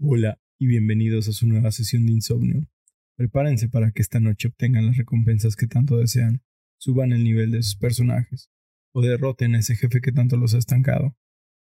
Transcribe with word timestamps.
Hola 0.00 0.40
y 0.60 0.68
bienvenidos 0.68 1.26
a 1.28 1.32
su 1.32 1.48
nueva 1.48 1.72
sesión 1.72 2.06
de 2.06 2.12
insomnio. 2.12 2.68
Prepárense 3.16 3.68
para 3.68 3.90
que 3.90 4.00
esta 4.00 4.20
noche 4.20 4.46
obtengan 4.46 4.86
las 4.86 4.96
recompensas 4.96 5.56
que 5.56 5.66
tanto 5.66 5.96
desean, 5.96 6.40
suban 6.78 7.10
el 7.10 7.24
nivel 7.24 7.50
de 7.50 7.64
sus 7.64 7.74
personajes 7.74 8.48
o 8.94 9.02
derroten 9.02 9.56
a 9.56 9.58
ese 9.58 9.74
jefe 9.74 10.00
que 10.00 10.12
tanto 10.12 10.36
los 10.36 10.54
ha 10.54 10.58
estancado. 10.58 11.16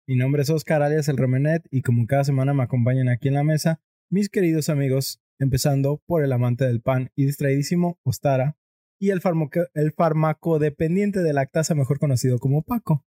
Mi 0.06 0.14
nombre 0.14 0.42
es 0.42 0.50
Oscar 0.50 0.82
alias 0.82 1.08
el 1.08 1.16
Remenet 1.16 1.66
y 1.70 1.80
como 1.80 2.06
cada 2.06 2.22
semana 2.22 2.52
me 2.52 2.62
acompañan 2.62 3.08
aquí 3.08 3.28
en 3.28 3.34
la 3.34 3.44
mesa 3.44 3.80
mis 4.10 4.28
queridos 4.28 4.68
amigos, 4.68 5.22
empezando 5.38 6.02
por 6.04 6.22
el 6.22 6.32
amante 6.32 6.66
del 6.66 6.82
pan 6.82 7.10
y 7.16 7.24
distraidísimo 7.24 7.98
Ostara 8.02 8.58
y 9.00 9.08
el, 9.08 9.22
farmaco 9.22 9.60
el 9.72 9.92
farmacodependiente 9.92 11.20
de 11.20 11.32
lactasa 11.32 11.74
mejor 11.74 11.98
conocido 11.98 12.38
como 12.38 12.62
Paco. 12.62 13.06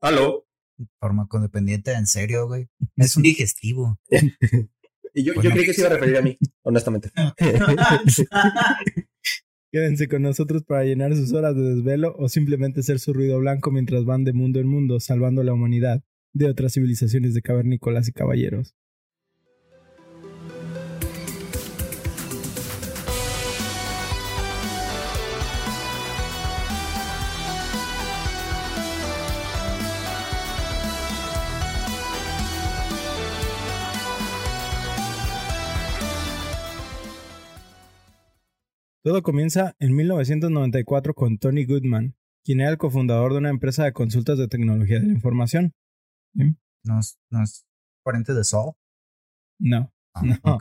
Aló. 0.00 0.49
Farmacodependiente, 1.00 1.92
en 1.92 2.06
serio, 2.06 2.46
güey. 2.46 2.68
Es 2.96 3.16
un 3.16 3.22
digestivo. 3.24 3.98
y 5.14 5.22
yo, 5.22 5.34
yo 5.42 5.50
creí 5.50 5.64
que 5.64 5.74
se 5.74 5.80
iba 5.82 5.90
a 5.90 5.94
referir 5.94 6.16
a 6.16 6.22
mí, 6.22 6.38
honestamente. 6.62 7.10
Quédense 9.72 10.08
con 10.08 10.22
nosotros 10.22 10.64
para 10.64 10.84
llenar 10.84 11.14
sus 11.14 11.32
horas 11.32 11.54
de 11.54 11.62
desvelo 11.62 12.16
o 12.18 12.28
simplemente 12.28 12.82
ser 12.82 12.98
su 12.98 13.12
ruido 13.12 13.38
blanco 13.38 13.70
mientras 13.70 14.04
van 14.04 14.24
de 14.24 14.32
mundo 14.32 14.58
en 14.58 14.66
mundo 14.66 14.98
salvando 14.98 15.42
a 15.42 15.44
la 15.44 15.52
humanidad 15.52 16.02
de 16.32 16.46
otras 16.46 16.72
civilizaciones 16.72 17.34
de 17.34 17.42
cavernícolas 17.42 18.08
y 18.08 18.12
caballeros. 18.12 18.74
Todo 39.02 39.22
comienza 39.22 39.74
en 39.78 39.94
1994 39.96 41.14
con 41.14 41.38
Tony 41.38 41.64
Goodman, 41.64 42.14
quien 42.44 42.60
era 42.60 42.70
el 42.70 42.78
cofundador 42.78 43.32
de 43.32 43.38
una 43.38 43.48
empresa 43.50 43.84
de 43.84 43.92
consultas 43.92 44.38
de 44.38 44.48
tecnología 44.48 45.00
de 45.00 45.06
la 45.06 45.12
información. 45.12 45.72
¿No 46.34 46.98
es, 47.00 47.18
no 47.30 47.42
es 47.42 47.66
pariente 48.04 48.34
de 48.34 48.44
Saul? 48.44 48.72
No. 49.58 49.92
Ah, 50.14 50.22
no. 50.24 50.58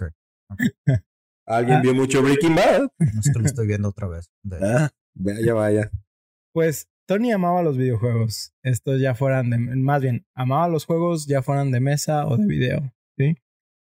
¿Alguien 1.47 1.77
Ah. 1.77 1.81
vio 1.81 1.93
mucho 1.95 2.21
Breaking 2.21 2.55
Bad? 2.55 2.81
No 2.99 3.21
que 3.33 3.39
lo 3.39 3.45
estoy 3.45 3.67
viendo 3.67 3.89
otra 3.89 4.07
vez. 4.07 4.29
De- 4.43 4.57
Ah, 4.63 4.89
vaya, 5.15 5.53
vaya. 5.53 5.91
Pues 6.53 6.87
Tony 7.07 7.31
amaba 7.31 7.61
los 7.63 7.77
videojuegos. 7.77 8.53
Estos 8.63 9.01
ya 9.01 9.15
fueran 9.15 9.49
de, 9.49 9.57
más 9.57 10.01
bien, 10.01 10.25
amaba 10.35 10.67
los 10.69 10.85
juegos 10.85 11.25
ya 11.27 11.41
fueran 11.41 11.71
de 11.71 11.79
mesa 11.79 12.25
o 12.27 12.37
de 12.37 12.45
video, 12.45 12.93
¿sí? 13.17 13.35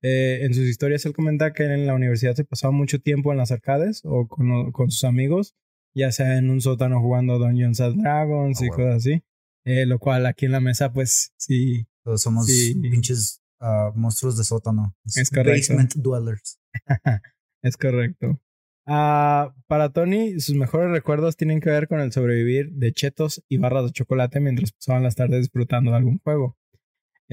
Eh, 0.03 0.41
en 0.43 0.53
sus 0.55 0.65
historias 0.67 1.07
él 1.07 1.13
comenta 1.13 1.53
que 1.53 1.63
en 1.65 1.87
la 1.87 1.95
universidad 1.95 2.35
se 2.35 2.45
pasaba 2.45 2.73
mucho 2.73 3.01
tiempo 3.01 3.31
en 3.33 3.39
las 3.39 3.53
arcades 3.53 4.01
o 4.05 4.27
con, 4.27 4.73
con 4.73 4.91
sus 4.91 5.05
amigos, 5.05 5.55
ya 5.95 6.11
sea 6.11 6.37
en 6.39 6.51
un 6.51 6.61
sótano 6.61 7.01
jugando 7.01 7.39
Dungeons 7.39 7.81
and 7.81 8.03
Dragons 8.03 8.61
Ah, 8.61 8.65
y 8.67 8.69
cosas 8.69 8.97
así. 8.97 9.23
Eh, 9.65 9.87
lo 9.87 9.99
cual 10.01 10.27
aquí 10.27 10.47
en 10.47 10.53
la 10.53 10.61
mesa, 10.61 10.93
pues 10.93 11.33
sí, 11.37 11.87
Todos 12.05 12.21
somos 12.23 12.47
Sí. 12.47 12.75
pinches 12.75 13.41
ah, 13.61 13.93
monstruos 13.95 14.37
de 14.37 14.43
sótano. 14.45 14.97
Es 15.05 15.31
correcto. 15.31 15.51
Basement 15.75 15.95
dwellers. 15.95 16.59
es 17.63 17.77
correcto. 17.77 18.41
Ah, 18.87 19.55
para 19.69 19.91
Tony, 19.93 20.41
sus 20.41 20.57
mejores 20.57 20.91
recuerdos 20.91 21.37
tienen 21.37 21.61
que 21.61 21.71
ver 21.71 21.87
con 21.87 22.01
el 22.01 22.11
sobrevivir 22.11 22.73
de 22.73 22.93
chetos 22.93 23.45
y 23.49 23.59
barras 23.59 23.85
de 23.85 23.93
chocolate 23.93 24.41
mientras 24.41 24.73
pasaban 24.73 25.05
las 25.05 25.15
tardes 25.15 25.43
disfrutando 25.43 25.93
de 25.93 25.99
algún 25.99 26.19
juego. 26.19 26.59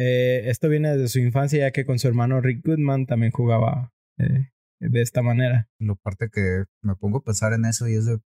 Eh, 0.02 0.50
esto 0.50 0.70
viene 0.70 0.92
desde 0.96 1.10
su 1.10 1.20
infancia, 1.20 1.60
ya 1.60 1.72
que 1.72 1.86
con 1.86 2.00
su 2.00 2.08
hermano 2.08 2.40
Rick 2.40 2.66
Goodman 2.66 3.06
también 3.06 3.32
jugaba 3.34 3.92
eh, 4.18 4.50
de 4.80 5.02
esta 5.02 5.22
manera. 5.22 5.68
Lo 5.78 5.98
parte 5.98 6.30
que 6.32 6.64
me 6.82 6.96
pongo 6.96 7.18
a 7.18 7.24
pensar 7.24 7.52
en 7.54 7.66
eso 7.66 7.88
y 7.88 7.96
es 7.96 8.06
de 8.06 8.20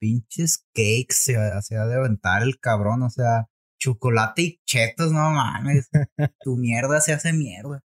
pinches 0.00 0.64
cakes. 0.74 1.14
Se, 1.16 1.34
se 1.62 1.76
ha 1.76 1.86
de 1.86 1.94
aventar 1.96 2.42
el 2.42 2.58
cabrón. 2.60 3.02
O 3.02 3.10
sea, 3.10 3.46
chocolate 3.78 4.42
y 4.42 4.60
chetos, 4.66 5.12
no 5.12 5.30
mames. 5.30 5.90
tu 6.40 6.56
mierda 6.56 7.00
se 7.00 7.12
hace 7.12 7.32
mierda. 7.32 7.82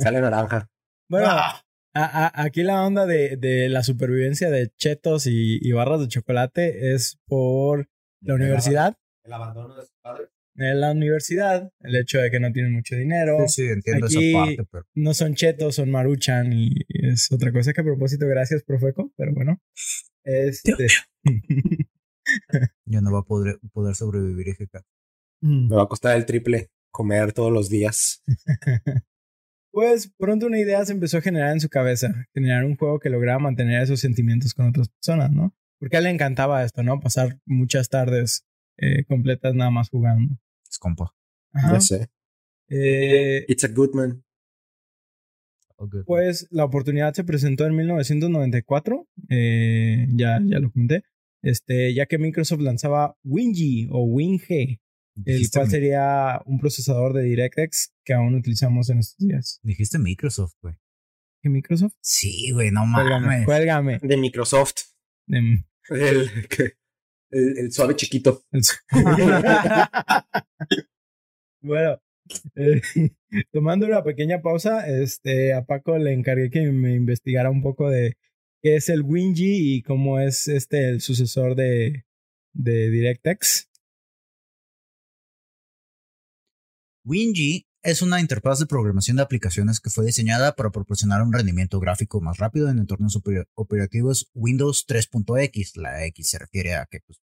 Sale 0.00 0.20
naranja. 0.20 0.68
Bueno, 1.08 1.28
Ah. 1.30 1.62
a- 1.94 2.26
a- 2.26 2.42
aquí 2.42 2.62
la 2.62 2.84
onda 2.84 3.06
de, 3.06 3.36
de 3.36 3.68
la 3.68 3.82
supervivencia 3.82 4.50
de 4.50 4.70
chetos 4.76 5.26
y, 5.26 5.58
y 5.60 5.72
barras 5.72 6.00
de 6.00 6.08
chocolate 6.08 6.92
es 6.94 7.18
por 7.26 7.88
la 8.22 8.34
universidad. 8.34 8.96
El 9.24 9.32
abandono 9.32 9.74
de 9.76 9.82
su 9.86 9.92
padre. 10.02 10.24
En 10.56 10.80
la 10.80 10.92
universidad, 10.92 11.70
el 11.80 11.96
hecho 11.96 12.18
de 12.18 12.30
que 12.30 12.40
no 12.40 12.52
tienen 12.52 12.72
mucho 12.72 12.96
dinero. 12.96 13.38
Sí, 13.46 13.62
sí, 13.62 13.68
entiendo 13.68 14.06
Aquí- 14.06 14.30
esa 14.30 14.38
parte, 14.38 14.64
pero 14.70 14.84
no 14.94 15.14
son 15.14 15.34
chetos, 15.34 15.76
son 15.76 15.90
maruchan 15.90 16.52
y 16.52 16.74
es 16.88 17.30
otra 17.32 17.52
cosa 17.52 17.72
que 17.72 17.80
a 17.80 17.84
propósito, 17.84 18.26
gracias, 18.26 18.62
Profeco, 18.64 19.12
pero 19.16 19.32
bueno. 19.34 19.60
Este. 20.24 20.74
yo 21.24 21.24
no 23.00 23.12
va 23.12 23.20
a 23.20 23.24
poder, 23.24 23.58
poder 23.72 23.94
sobrevivir, 23.94 24.48
hija. 24.48 24.82
Me 25.42 25.74
va 25.74 25.84
a 25.84 25.88
costar 25.88 26.16
el 26.16 26.26
triple 26.26 26.70
comer 26.92 27.32
todos 27.32 27.52
los 27.52 27.70
días. 27.70 28.22
pues 29.72 30.12
pronto 30.18 30.46
una 30.46 30.58
idea 30.58 30.84
se 30.84 30.92
empezó 30.92 31.18
a 31.18 31.22
generar 31.22 31.52
en 31.52 31.60
su 31.60 31.68
cabeza, 31.68 32.26
generar 32.34 32.64
un 32.64 32.76
juego 32.76 32.98
que 32.98 33.08
lograra 33.08 33.38
mantener 33.38 33.82
esos 33.82 34.00
sentimientos 34.00 34.52
con 34.52 34.68
otras 34.68 34.88
personas, 34.90 35.30
¿no? 35.30 35.54
Porque 35.78 35.96
a 35.96 35.98
él 36.00 36.04
le 36.04 36.10
encantaba 36.10 36.62
esto, 36.64 36.82
¿no? 36.82 37.00
Pasar 37.00 37.38
muchas 37.46 37.88
tardes 37.88 38.44
eh, 38.80 39.04
completas 39.04 39.54
nada 39.54 39.70
más 39.70 39.88
jugando. 39.90 40.36
Es 40.68 40.78
compa. 40.78 41.14
Ajá. 41.52 41.74
Ya 41.74 41.80
sé. 41.80 42.08
Eh, 42.68 43.44
It's 43.48 43.64
a 43.64 43.68
good 43.68 43.94
man. 43.94 44.22
Pues 46.04 46.46
la 46.50 46.64
oportunidad 46.64 47.14
se 47.14 47.24
presentó 47.24 47.64
en 47.66 47.74
1994, 47.74 49.08
eh, 49.30 50.06
ya, 50.10 50.38
ya 50.44 50.58
lo 50.58 50.70
comenté, 50.70 51.04
este, 51.42 51.94
ya 51.94 52.04
que 52.04 52.18
Microsoft 52.18 52.60
lanzaba 52.60 53.16
WinG 53.24 53.88
o 53.90 54.04
WinG, 54.04 54.42
el 55.24 55.50
cual 55.50 55.70
sería 55.70 56.42
un 56.44 56.60
procesador 56.60 57.14
de 57.14 57.22
DirectX 57.22 57.94
que 58.04 58.12
aún 58.12 58.34
utilizamos 58.34 58.90
en 58.90 58.98
estos 58.98 59.26
días. 59.26 59.58
Dijiste 59.62 59.98
Microsoft, 59.98 60.52
güey. 60.60 60.74
¿Qué 61.42 61.48
Microsoft? 61.48 61.94
Sí, 62.02 62.50
güey, 62.52 62.70
no 62.70 62.84
mames. 62.84 63.46
cuélgame. 63.46 63.98
De 64.02 64.16
Microsoft. 64.18 64.74
El, 65.28 65.64
que- 66.48 66.74
el, 67.30 67.58
el 67.58 67.72
suave 67.72 67.96
chiquito. 67.96 68.42
bueno, 71.62 72.00
eh, 72.56 72.80
tomando 73.52 73.86
una 73.86 74.02
pequeña 74.02 74.40
pausa, 74.42 74.88
este, 74.88 75.54
a 75.54 75.64
Paco 75.64 75.96
le 75.98 76.12
encargué 76.12 76.50
que 76.50 76.70
me 76.70 76.94
investigara 76.94 77.50
un 77.50 77.62
poco 77.62 77.88
de 77.90 78.16
qué 78.62 78.76
es 78.76 78.88
el 78.88 79.02
WinG 79.02 79.38
y 79.38 79.82
cómo 79.82 80.20
es 80.20 80.48
este 80.48 80.88
el 80.88 81.00
sucesor 81.00 81.54
de, 81.54 82.04
de 82.52 82.90
DirectX. 82.90 83.68
WinG 87.04 87.64
es 87.82 88.02
una 88.02 88.20
interfaz 88.20 88.58
de 88.58 88.66
programación 88.66 89.16
de 89.16 89.22
aplicaciones 89.22 89.80
que 89.80 89.90
fue 89.90 90.04
diseñada 90.04 90.54
para 90.54 90.70
proporcionar 90.70 91.22
un 91.22 91.32
rendimiento 91.32 91.80
gráfico 91.80 92.20
más 92.20 92.38
rápido 92.38 92.68
en 92.68 92.78
entornos 92.78 93.16
opera- 93.16 93.46
operativos 93.54 94.30
Windows 94.34 94.84
3.x. 94.86 95.76
La 95.76 96.04
X 96.06 96.28
se 96.30 96.38
refiere 96.38 96.74
a 96.76 96.86
que 96.86 97.00
pues, 97.06 97.20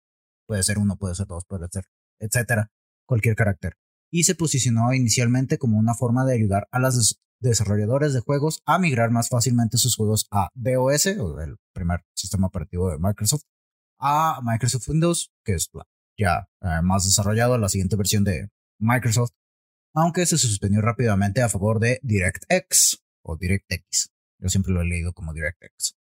puede 0.47 0.63
ser 0.63 0.79
uno, 0.79 0.97
puede 0.97 1.15
ser 1.15 1.27
dos, 1.27 1.45
puede 1.45 1.67
ser, 1.71 1.85
etcétera, 2.19 2.71
cualquier 3.05 3.35
carácter. 3.35 3.73
Y 4.11 4.23
se 4.23 4.35
posicionó 4.35 4.93
inicialmente 4.93 5.57
como 5.57 5.77
una 5.77 5.93
forma 5.93 6.25
de 6.25 6.33
ayudar 6.33 6.67
a 6.71 6.79
los 6.79 6.95
des- 6.97 7.19
desarrolladores 7.39 8.13
de 8.13 8.21
juegos 8.21 8.61
a 8.65 8.79
migrar 8.79 9.11
más 9.11 9.29
fácilmente 9.29 9.77
sus 9.77 9.95
juegos 9.95 10.27
a 10.31 10.49
DOS, 10.55 11.05
o 11.19 11.39
el 11.39 11.57
primer 11.73 12.01
sistema 12.15 12.47
operativo 12.47 12.89
de 12.89 12.97
Microsoft, 12.97 13.43
a 13.99 14.39
Microsoft 14.43 14.87
Windows, 14.89 15.31
que 15.45 15.53
es 15.53 15.69
ya 16.17 16.47
eh, 16.61 16.81
más 16.81 17.03
desarrollado, 17.03 17.59
la 17.59 17.69
siguiente 17.69 17.95
versión 17.95 18.23
de 18.23 18.49
Microsoft 18.79 19.31
aunque 19.97 20.27
se 20.27 20.37
suspendió 20.37 20.79
rápidamente 20.81 21.41
a 21.41 21.49
favor 21.49 21.79
de 21.79 21.99
DirectX 22.03 23.03
o 23.23 23.35
DirectX. 23.35 24.11
Yo 24.39 24.47
siempre 24.47 24.71
lo 24.71 24.83
he 24.83 24.85
leído 24.85 25.11
como 25.11 25.33
DirectX. 25.33 25.97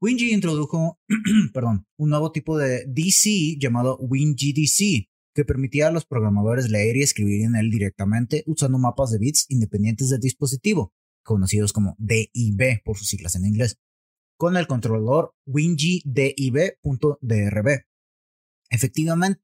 WinG 0.00 0.22
introdujo, 0.32 0.98
perdón, 1.52 1.86
un 1.98 2.08
nuevo 2.08 2.32
tipo 2.32 2.56
de 2.56 2.86
DC 2.86 3.58
llamado 3.58 3.98
WinGDC, 3.98 5.10
que 5.34 5.44
permitía 5.44 5.88
a 5.88 5.90
los 5.90 6.06
programadores 6.06 6.70
leer 6.70 6.96
y 6.96 7.02
escribir 7.02 7.44
en 7.44 7.54
él 7.54 7.70
directamente 7.70 8.44
usando 8.46 8.78
mapas 8.78 9.10
de 9.10 9.18
bits 9.18 9.44
independientes 9.50 10.08
del 10.08 10.20
dispositivo, 10.20 10.94
conocidos 11.22 11.74
como 11.74 11.94
DIB 11.98 12.82
por 12.82 12.96
sus 12.96 13.08
siglas 13.08 13.34
en 13.34 13.44
inglés, 13.44 13.76
con 14.38 14.56
el 14.56 14.66
controlador 14.66 15.34
WinGDIB.drb. 15.44 16.80
Efectivamente, 18.70 19.42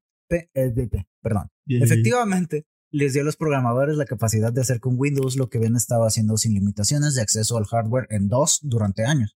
eh, 0.55 0.73
perdón, 1.21 1.51
Efectivamente, 1.67 2.65
les 2.91 3.13
dio 3.13 3.21
a 3.21 3.25
los 3.25 3.35
programadores 3.35 3.97
la 3.97 4.05
capacidad 4.05 4.51
de 4.51 4.61
hacer 4.61 4.79
con 4.79 4.95
Windows 4.97 5.37
lo 5.37 5.49
que 5.49 5.59
bien 5.59 5.75
estaba 5.75 6.07
haciendo 6.07 6.37
sin 6.37 6.53
limitaciones 6.53 7.13
de 7.13 7.21
acceso 7.21 7.57
al 7.57 7.65
hardware 7.65 8.07
en 8.09 8.27
DOS 8.27 8.61
durante 8.63 9.05
años. 9.05 9.37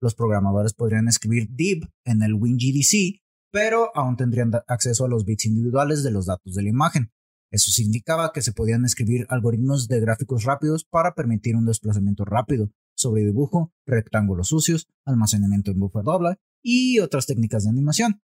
Los 0.00 0.14
programadores 0.14 0.72
podrían 0.72 1.08
escribir 1.08 1.48
div 1.50 1.88
en 2.04 2.22
el 2.22 2.34
WinGDC, 2.34 3.20
pero 3.52 3.90
aún 3.94 4.16
tendrían 4.16 4.52
acceso 4.66 5.04
a 5.04 5.08
los 5.08 5.24
bits 5.24 5.46
individuales 5.46 6.02
de 6.02 6.10
los 6.10 6.26
datos 6.26 6.54
de 6.54 6.62
la 6.62 6.68
imagen, 6.68 7.10
Eso 7.50 7.70
significaba 7.70 8.32
que 8.32 8.42
se 8.42 8.52
podían 8.52 8.84
escribir 8.84 9.24
algoritmos 9.28 9.86
de 9.86 10.00
gráficos 10.00 10.44
rápidos 10.44 10.84
para 10.84 11.14
permitir 11.14 11.54
un 11.54 11.64
desplazamiento 11.64 12.24
rápido 12.24 12.70
sobre 12.96 13.24
dibujo, 13.24 13.72
rectángulos 13.86 14.48
sucios, 14.48 14.88
almacenamiento 15.04 15.70
en 15.70 15.78
buffer 15.78 16.02
doble 16.02 16.36
y 16.60 16.98
otras 16.98 17.26
técnicas 17.26 17.64
de 17.64 17.70
animación. 17.70 18.20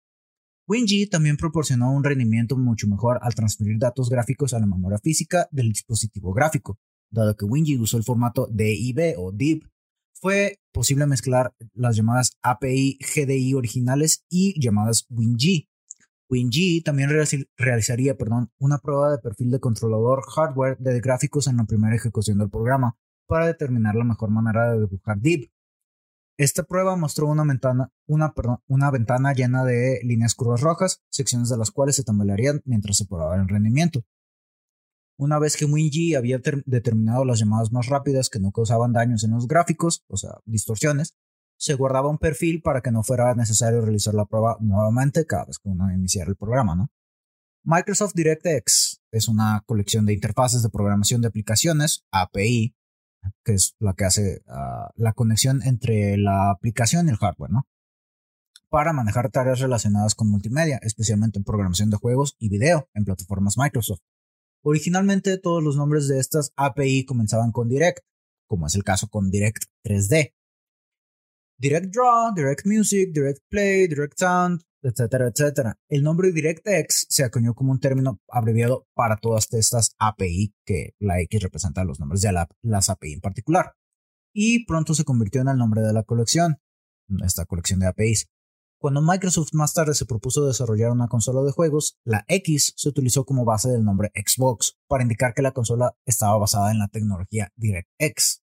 WinG 0.70 1.10
también 1.10 1.36
proporcionó 1.36 1.92
un 1.92 2.04
rendimiento 2.04 2.56
mucho 2.56 2.88
mejor 2.88 3.18
al 3.24 3.34
transferir 3.34 3.80
datos 3.80 4.08
gráficos 4.08 4.54
a 4.54 4.60
la 4.60 4.68
memoria 4.68 5.00
física 5.00 5.48
del 5.50 5.70
dispositivo 5.70 6.32
gráfico. 6.32 6.78
Dado 7.10 7.36
que 7.36 7.46
WinG 7.46 7.82
usó 7.82 7.98
el 7.98 8.04
formato 8.04 8.48
DIB 8.52 9.16
o 9.18 9.32
DIB, 9.32 9.68
fue 10.14 10.60
posible 10.72 11.08
mezclar 11.08 11.56
las 11.74 11.96
llamadas 11.96 12.38
API 12.44 13.00
GDI 13.00 13.56
originales 13.56 14.24
y 14.30 14.62
llamadas 14.62 15.08
WinG. 15.10 15.68
WinG 16.30 16.84
también 16.84 17.10
realizaría 17.58 18.16
perdón, 18.16 18.52
una 18.60 18.78
prueba 18.78 19.12
de 19.12 19.18
perfil 19.18 19.50
de 19.50 19.60
controlador 19.60 20.22
hardware 20.22 20.78
de 20.78 21.00
gráficos 21.00 21.48
en 21.48 21.58
la 21.58 21.66
primera 21.66 21.96
ejecución 21.96 22.38
del 22.38 22.52
programa 22.52 22.96
para 23.26 23.48
determinar 23.48 23.96
la 23.96 24.04
mejor 24.04 24.30
manera 24.30 24.74
de 24.74 24.82
dibujar 24.82 25.20
DIB. 25.20 25.50
Esta 26.40 26.64
prueba 26.64 26.96
mostró 26.96 27.28
una 27.28 27.44
ventana, 27.44 29.34
llena 29.34 29.66
de 29.66 30.00
líneas 30.06 30.36
curvas 30.36 30.62
rojas, 30.62 31.02
secciones 31.10 31.50
de 31.50 31.58
las 31.58 31.70
cuales 31.70 31.98
se 31.98 32.06
tambalearían 32.06 32.62
mientras 32.64 32.96
se 32.96 33.06
probaba 33.06 33.36
el 33.36 33.50
rendimiento. 33.50 34.06
Una 35.18 35.38
vez 35.38 35.58
que 35.58 35.66
WinG 35.66 36.16
había 36.16 36.40
determinado 36.66 37.26
las 37.26 37.40
llamadas 37.40 37.74
más 37.74 37.88
rápidas 37.88 38.30
que 38.30 38.40
no 38.40 38.54
causaban 38.54 38.94
daños 38.94 39.26
en 39.26 39.32
los 39.32 39.50
gráficos, 39.50 40.06
o 40.08 40.16
sea, 40.16 40.40
distorsiones, 40.46 41.14
se 41.58 41.74
guardaba 41.74 42.08
un 42.08 42.20
perfil 42.20 42.62
para 42.62 42.80
que 42.80 42.92
no 42.92 43.04
fuera 43.04 43.36
necesario 43.36 43.82
realizar 43.82 44.14
la 44.14 44.24
prueba 44.24 44.56
nuevamente 44.62 45.26
cada 45.26 45.44
vez 45.44 45.60
que 45.60 45.68
uno 45.68 45.94
iniciara 45.94 46.30
el 46.30 46.38
programa, 46.38 46.74
¿no? 46.74 46.90
Microsoft 47.66 48.14
DirectX 48.16 49.02
es 49.12 49.28
una 49.28 49.62
colección 49.66 50.06
de 50.06 50.14
interfaces 50.14 50.64
de 50.64 50.70
programación 50.70 51.20
de 51.20 51.28
aplicaciones, 51.28 52.06
API, 52.12 52.78
que 53.44 53.54
es 53.54 53.76
la 53.80 53.94
que 53.94 54.06
hace 54.06 54.42
ah, 54.48 54.92
la 54.96 55.14
conexión 55.14 55.62
entre 55.64 56.18
la 56.18 56.52
aplicación 56.52 57.08
y 57.08 57.12
el 57.12 57.18
hardware, 57.18 57.52
¿no? 57.52 57.68
Para 58.70 58.94
manejar 58.94 59.32
tareas 59.32 59.60
relacionadas 59.60 60.14
con 60.16 60.30
multimedia, 60.30 60.80
especialmente 60.84 61.40
en 61.40 61.44
programación 61.44 61.90
de 61.90 61.98
juegos 61.98 62.36
y 62.40 62.50
video 62.50 62.88
en 62.94 63.06
plataformas 63.06 63.58
Microsoft. 63.58 64.02
Originalmente 64.62 65.38
todos 65.38 65.64
los 65.64 65.78
nombres 65.78 66.08
de 66.08 66.20
estas 66.20 66.52
API 66.56 67.06
comenzaban 67.06 67.52
con 67.52 67.70
Direct, 67.70 68.04
como 68.48 68.68
es 68.68 68.76
el 68.76 68.84
caso 68.84 69.08
con 69.08 69.32
Direct 69.32 69.64
3D. 69.84 70.34
Direct 71.60 71.94
Draw, 71.94 72.34
Direct 72.36 72.66
Music, 72.66 73.10
Direct 73.14 73.42
Play, 73.50 73.88
Direct 73.88 74.18
Sound, 74.18 74.62
etcétera, 74.82 75.28
etcétera. 75.28 75.78
El 75.90 76.04
nombre 76.04 76.32
DirectX 76.32 77.08
se 77.10 77.26
acuñó 77.26 77.54
como 77.54 77.74
un 77.74 77.82
término 77.82 78.22
abreviado 78.30 78.88
para 78.94 79.18
todas 79.18 79.52
estas 79.52 79.94
API, 80.00 80.54
que 80.66 80.94
la 81.00 81.20
X 81.20 81.44
representa 81.44 81.84
los 81.84 82.00
nombres 82.00 82.22
de 82.22 82.32
las 82.62 82.90
API 82.90 83.12
en 83.12 83.20
particular. 83.20 83.74
Y 84.34 84.66
pronto 84.66 84.94
se 84.94 85.04
convirtió 85.04 85.42
en 85.42 85.50
el 85.50 85.58
nombre 85.58 85.82
de 85.82 85.92
la 85.92 86.04
colección, 86.04 86.62
esta 87.26 87.46
colección 87.46 87.82
de 87.82 87.88
APIs. 87.88 88.30
Cuando 88.80 89.02
Microsoft 89.02 89.54
más 89.54 89.74
tarde 89.74 89.94
se 89.94 90.06
propuso 90.06 90.48
desarrollar 90.48 90.92
una 90.92 91.10
consola 91.10 91.42
de 91.42 91.52
juegos, 91.52 91.98
la 92.06 92.24
X 92.30 92.72
se 92.78 92.88
utilizó 92.88 93.26
como 93.26 93.44
base 93.44 93.70
del 93.70 93.84
nombre 93.84 94.14
Xbox 94.16 94.78
para 94.88 95.04
indicar 95.04 95.34
que 95.34 95.42
la 95.42 95.52
consola 95.52 95.98
estaba 96.06 96.38
basada 96.38 96.72
en 96.72 96.80
la 96.80 96.88
tecnología 96.88 97.52
DirectX. 97.58 98.44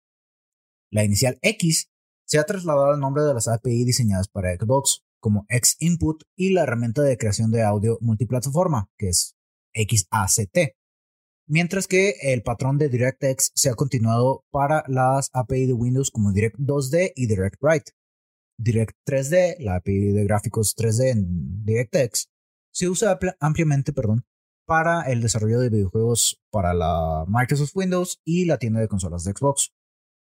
La 0.91 1.03
inicial 1.03 1.39
X 1.41 1.89
se 2.29 2.37
ha 2.37 2.43
trasladado 2.43 2.91
al 2.91 2.99
nombre 2.99 3.23
de 3.23 3.33
las 3.33 3.47
API 3.47 3.83
diseñadas 3.85 4.27
para 4.27 4.53
Xbox, 4.53 5.03
como 5.19 5.47
X-Input 5.49 6.21
y 6.35 6.53
la 6.53 6.61
herramienta 6.61 7.01
de 7.01 7.17
creación 7.17 7.51
de 7.51 7.63
audio 7.63 7.97
multiplataforma, 8.01 8.87
que 8.99 9.09
es 9.09 9.35
XACT. 9.73 10.75
Mientras 11.47 11.87
que 11.87 12.13
el 12.21 12.43
patrón 12.43 12.77
de 12.77 12.89
DirectX 12.89 13.51
se 13.55 13.71
ha 13.71 13.73
continuado 13.73 14.45
para 14.51 14.83
las 14.87 15.31
API 15.33 15.65
de 15.65 15.73
Windows 15.73 16.11
como 16.11 16.31
Direct 16.31 16.59
2D 16.59 17.13
y 17.15 17.25
DirectWrite. 17.25 17.93
Direct 18.59 18.95
3D, 19.07 19.55
la 19.57 19.77
API 19.77 20.11
de 20.11 20.23
gráficos 20.25 20.75
3D 20.77 21.09
en 21.09 21.65
DirectX, 21.65 22.29
se 22.71 22.89
usa 22.89 23.17
ampliamente 23.39 23.91
perdón, 23.91 24.23
para 24.67 25.01
el 25.11 25.23
desarrollo 25.23 25.59
de 25.59 25.69
videojuegos 25.69 26.39
para 26.51 26.75
la 26.75 27.25
Microsoft 27.27 27.75
Windows 27.75 28.21
y 28.23 28.45
la 28.45 28.59
tienda 28.59 28.79
de 28.81 28.87
consolas 28.87 29.23
de 29.23 29.31
Xbox. 29.31 29.73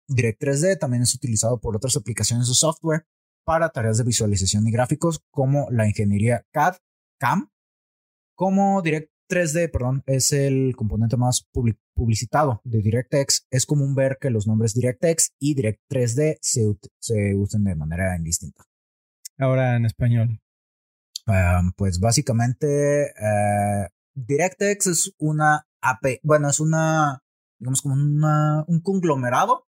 Direct 0.09 0.43
3D 0.43 0.79
también 0.79 1.03
es 1.03 1.15
utilizado 1.15 1.61
por 1.61 1.77
otras 1.77 1.97
aplicaciones 1.97 2.49
de 2.49 2.55
software 2.55 3.07
para 3.45 3.71
tareas 3.71 3.99
de 3.99 4.05
visualización 4.05 4.67
y 4.67 4.73
gráficos 4.73 5.23
como 5.31 5.69
la 5.71 5.87
ingeniería 5.87 6.47
CAD, 6.53 6.77
CAM, 7.19 7.51
como 8.35 8.83
Direct 8.83 9.11
3D, 9.31 9.71
perdón, 9.71 10.03
es 10.07 10.33
el 10.33 10.75
componente 10.77 11.17
más 11.17 11.49
publicitado 11.95 12.61
de 12.65 12.83
DirectX. 12.83 13.47
Es 13.51 13.67
común 13.67 13.95
ver 13.95 14.19
que 14.21 14.31
los 14.31 14.47
nombres 14.47 14.75
DirectX 14.75 15.33
y 15.39 15.55
Direct 15.55 15.81
3D 15.91 16.39
se, 16.41 16.77
se 16.99 17.35
usen 17.35 17.65
de 17.65 17.75
manera 17.75 18.17
indistinta. 18.17 18.65
Ahora 19.39 19.77
en 19.77 19.87
español. 19.87 20.41
pues 21.77 22.01
básicamente 22.01 23.13
uh, 23.19 23.89
DirectX 24.15 24.87
es 24.87 25.15
una 25.19 25.67
AP, 25.81 26.21
bueno, 26.23 26.49
es 26.49 26.61
una, 26.61 27.23
digamos 27.59 27.83
como 27.83 27.95
una, 27.95 28.65
un 28.69 28.81
conglomerado 28.81 29.67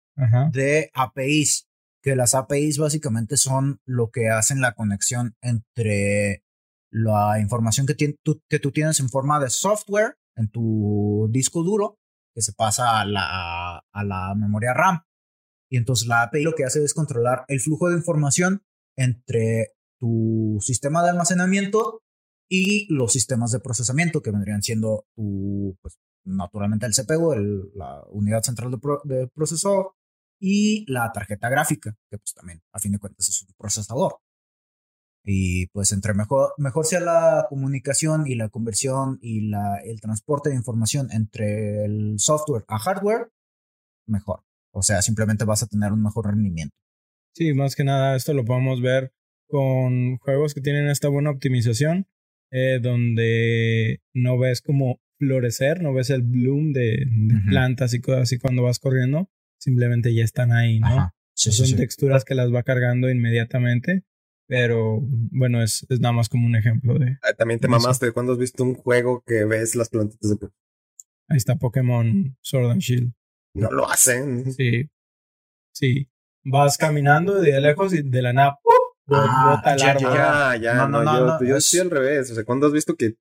de 0.53 0.91
APIs 0.95 1.69
que 2.03 2.17
las 2.17 2.35
APIs 2.35 2.79
básicamente 2.79 3.37
son 3.37 3.81
lo 3.85 4.11
que 4.11 4.29
hacen 4.29 4.61
la 4.61 4.73
conexión 4.73 5.37
entre 5.43 6.43
la 6.91 7.39
información 7.41 7.87
que, 7.87 7.95
tú, 8.23 8.41
que 8.49 8.59
tú 8.59 8.73
tienes 8.73 9.01
en 9.01 9.09
forma 9.09 9.41
de 9.41 9.51
software 9.51 10.17
en 10.37 10.49
tu 10.49 11.29
disco 11.31 11.63
duro, 11.63 11.99
que 12.35 12.43
se 12.43 12.53
pasa 12.53 13.01
a 13.01 13.05
la, 13.05 13.85
a 13.93 14.05
la 14.05 14.35
memoria 14.37 14.73
RAM. 14.73 15.03
Y 15.71 15.77
entonces 15.77 16.07
la 16.07 16.23
API 16.23 16.45
lo 16.45 16.55
que 16.55 16.65
hace 16.65 16.83
es 16.83 16.95
controlar 16.95 17.45
el 17.49 17.61
flujo 17.61 17.91
de 17.91 17.97
información 17.97 18.63
entre 18.97 19.75
tu 20.01 20.59
sistema 20.61 21.03
de 21.03 21.11
almacenamiento 21.11 22.01
y 22.49 22.93
los 22.93 23.13
sistemas 23.13 23.51
de 23.51 23.61
procesamiento 23.61 24.23
que 24.23 24.31
vendrían 24.31 24.63
siendo 24.63 25.05
tu, 25.15 25.77
pues, 25.83 25.99
naturalmente 26.25 26.87
el 26.87 26.95
CPU, 26.95 27.35
la 27.75 28.03
unidad 28.11 28.43
central 28.43 28.71
de, 28.71 28.79
de 29.05 29.27
procesador, 29.29 29.98
y 30.41 30.85
la 30.91 31.11
tarjeta 31.13 31.49
gráfica, 31.49 31.97
que 32.11 32.19
pues 32.19 32.35
también 32.35 32.63
a 32.73 32.79
fin 32.79 32.93
de 32.93 32.99
cuentas 32.99 33.29
es 33.29 33.43
un 33.43 33.49
procesador. 33.57 34.21
Y 35.25 35.67
pues 35.69 35.93
entre 35.93 36.15
mejor, 36.15 36.55
mejor 36.57 36.87
sea 36.87 37.01
la 37.01 37.47
comunicación 37.49 38.27
y 38.27 38.35
la 38.35 38.49
conversión 38.49 39.19
y 39.21 39.49
la, 39.49 39.79
el 39.85 40.01
transporte 40.01 40.51
de 40.51 40.57
información 40.57 41.09
entre 41.13 41.85
el 41.85 42.19
software 42.19 42.65
a 42.69 42.79
hardware, 42.79 43.31
mejor. 44.07 44.43
O 44.73 44.83
sea, 44.83 45.03
simplemente 45.03 45.45
vas 45.45 45.63
a 45.63 45.67
tener 45.67 45.93
un 45.93 46.03
mejor 46.03 46.27
rendimiento. 46.29 46.75
Sí, 47.35 47.53
más 47.53 47.77
que 47.77 47.85
nada 47.85 48.17
esto 48.17 48.33
lo 48.33 48.45
podemos 48.45 48.81
ver 48.81 49.13
con 49.49 50.19
juegos 50.19 50.55
que 50.55 50.61
tienen 50.61 50.89
esta 50.89 51.09
buena 51.09 51.31
optimización, 51.31 52.07
eh, 52.51 52.79
donde 52.81 54.01
no 54.15 54.39
ves 54.39 54.63
como 54.63 55.01
florecer, 55.19 55.83
no 55.83 55.93
ves 55.93 56.11
el 56.11 56.23
bloom 56.23 56.73
de, 56.73 57.07
plantas 57.49 57.95
y 57.95 58.01
cosas 58.01 58.23
así 58.23 58.39
cuando 58.39 58.63
vas 58.63 58.79
corriendo, 58.79 59.31
simplemente 59.59 60.15
ya 60.15 60.25
están 60.25 60.53
ahí, 60.53 60.81
¿no? 60.81 61.13
Son 61.35 61.77
texturas 61.77 62.25
que 62.25 62.35
las 62.35 62.53
va 62.53 62.63
cargando 62.63 63.11
inmediatamente, 63.11 64.05
pero 64.47 64.99
bueno, 65.01 65.63
es, 65.63 65.87
es 65.89 66.01
nada 66.01 66.13
más 66.13 66.29
como 66.29 66.47
un 66.47 66.57
ejemplo 66.57 66.99
de... 66.99 67.19
Ah, 67.23 67.33
también 67.35 67.61
te 67.61 67.69
mamaste 67.69 68.13
cuando 68.13 68.33
has 68.33 68.39
visto 68.39 68.65
un 68.65 68.75
juego 68.75 69.23
que 69.25 69.45
ves 69.45 69.77
las 69.77 69.89
plantitas 69.89 70.31
de... 70.31 70.49
Ahí 71.29 71.37
está 71.37 71.57
Pokémon 71.57 72.37
Sword 72.41 72.71
and 72.71 72.81
Shield. 72.81 73.13
No 73.55 73.71
lo 73.71 73.89
hacen. 73.89 74.53
Sí. 74.53 74.89
Sí. 75.73 76.09
Vas 76.45 76.79
caminando 76.79 77.35
de 77.35 77.61
lejos 77.61 77.93
y 77.93 78.03
de 78.03 78.23
la 78.23 78.33
nada 78.33 78.59
ah, 79.11 79.77
ya, 79.79 79.97
Ya, 79.99 80.57
ya, 80.57 80.75
no, 80.75 80.89
no, 80.89 81.03
no, 81.03 81.41
yo, 81.41 81.47
yo 81.47 81.57
estoy 81.57 81.81
al 81.81 81.91
revés. 81.91 82.31
O 82.31 82.35
sea, 82.35 82.45
¿cuándo 82.45 82.67
has 82.67 82.73
visto 82.73 82.97
que 82.97 83.17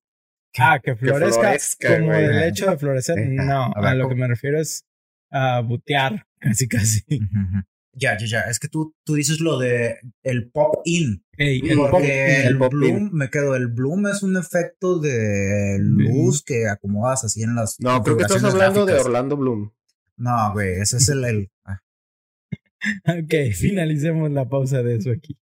Ah, 0.57 0.79
que 0.79 0.95
florezca, 0.95 1.55
como 1.97 2.13
el 2.13 2.43
hecho 2.43 2.69
de 2.69 2.77
florecer. 2.77 3.29
No, 3.29 3.71
a, 3.75 3.93
lo 3.93 4.09
que 4.09 4.15
me 4.15 4.27
refiero 4.27 4.59
es 4.59 4.85
a 5.31 5.61
butear, 5.61 6.25
casi 6.39 6.67
casi. 6.67 7.03
Ya, 7.93 8.15
ya, 8.17 8.27
ya. 8.27 8.41
Es 8.41 8.59
que 8.59 8.67
tú, 8.67 8.95
tú 9.03 9.15
dices 9.15 9.39
lo 9.39 9.57
de 9.57 9.97
el 10.21 10.51
pop 10.51 10.81
in. 10.85 11.23
el 11.37 11.77
porque 11.89 12.45
el, 12.45 12.55
bloom, 12.57 13.09
me 13.11 13.29
quedo. 13.29 13.55
El 13.55 13.67
bloom 13.67 14.07
es 14.07 14.21
un 14.21 14.37
efecto 14.37 14.99
de 14.99 15.77
luz 15.79 16.43
que 16.43 16.67
acomodas 16.67 17.23
así 17.23 17.41
en 17.41 17.55
las. 17.55 17.79
No, 17.79 18.03
creo 18.03 18.17
que 18.17 18.23
estás 18.23 18.43
hablando 18.43 18.85
de 18.85 18.99
Orlando 18.99 19.35
Bloom. 19.35 19.71
No, 20.17 20.53
güey, 20.53 20.79
ese 20.79 20.97
es 20.97 21.09
el. 21.09 21.25
el... 21.25 21.51
Ah. 21.65 21.79
ok, 23.05 23.53
finalicemos 23.53 24.31
la 24.31 24.47
pausa 24.47 24.83
de 24.83 24.97
eso 24.97 25.11
aquí. 25.11 25.37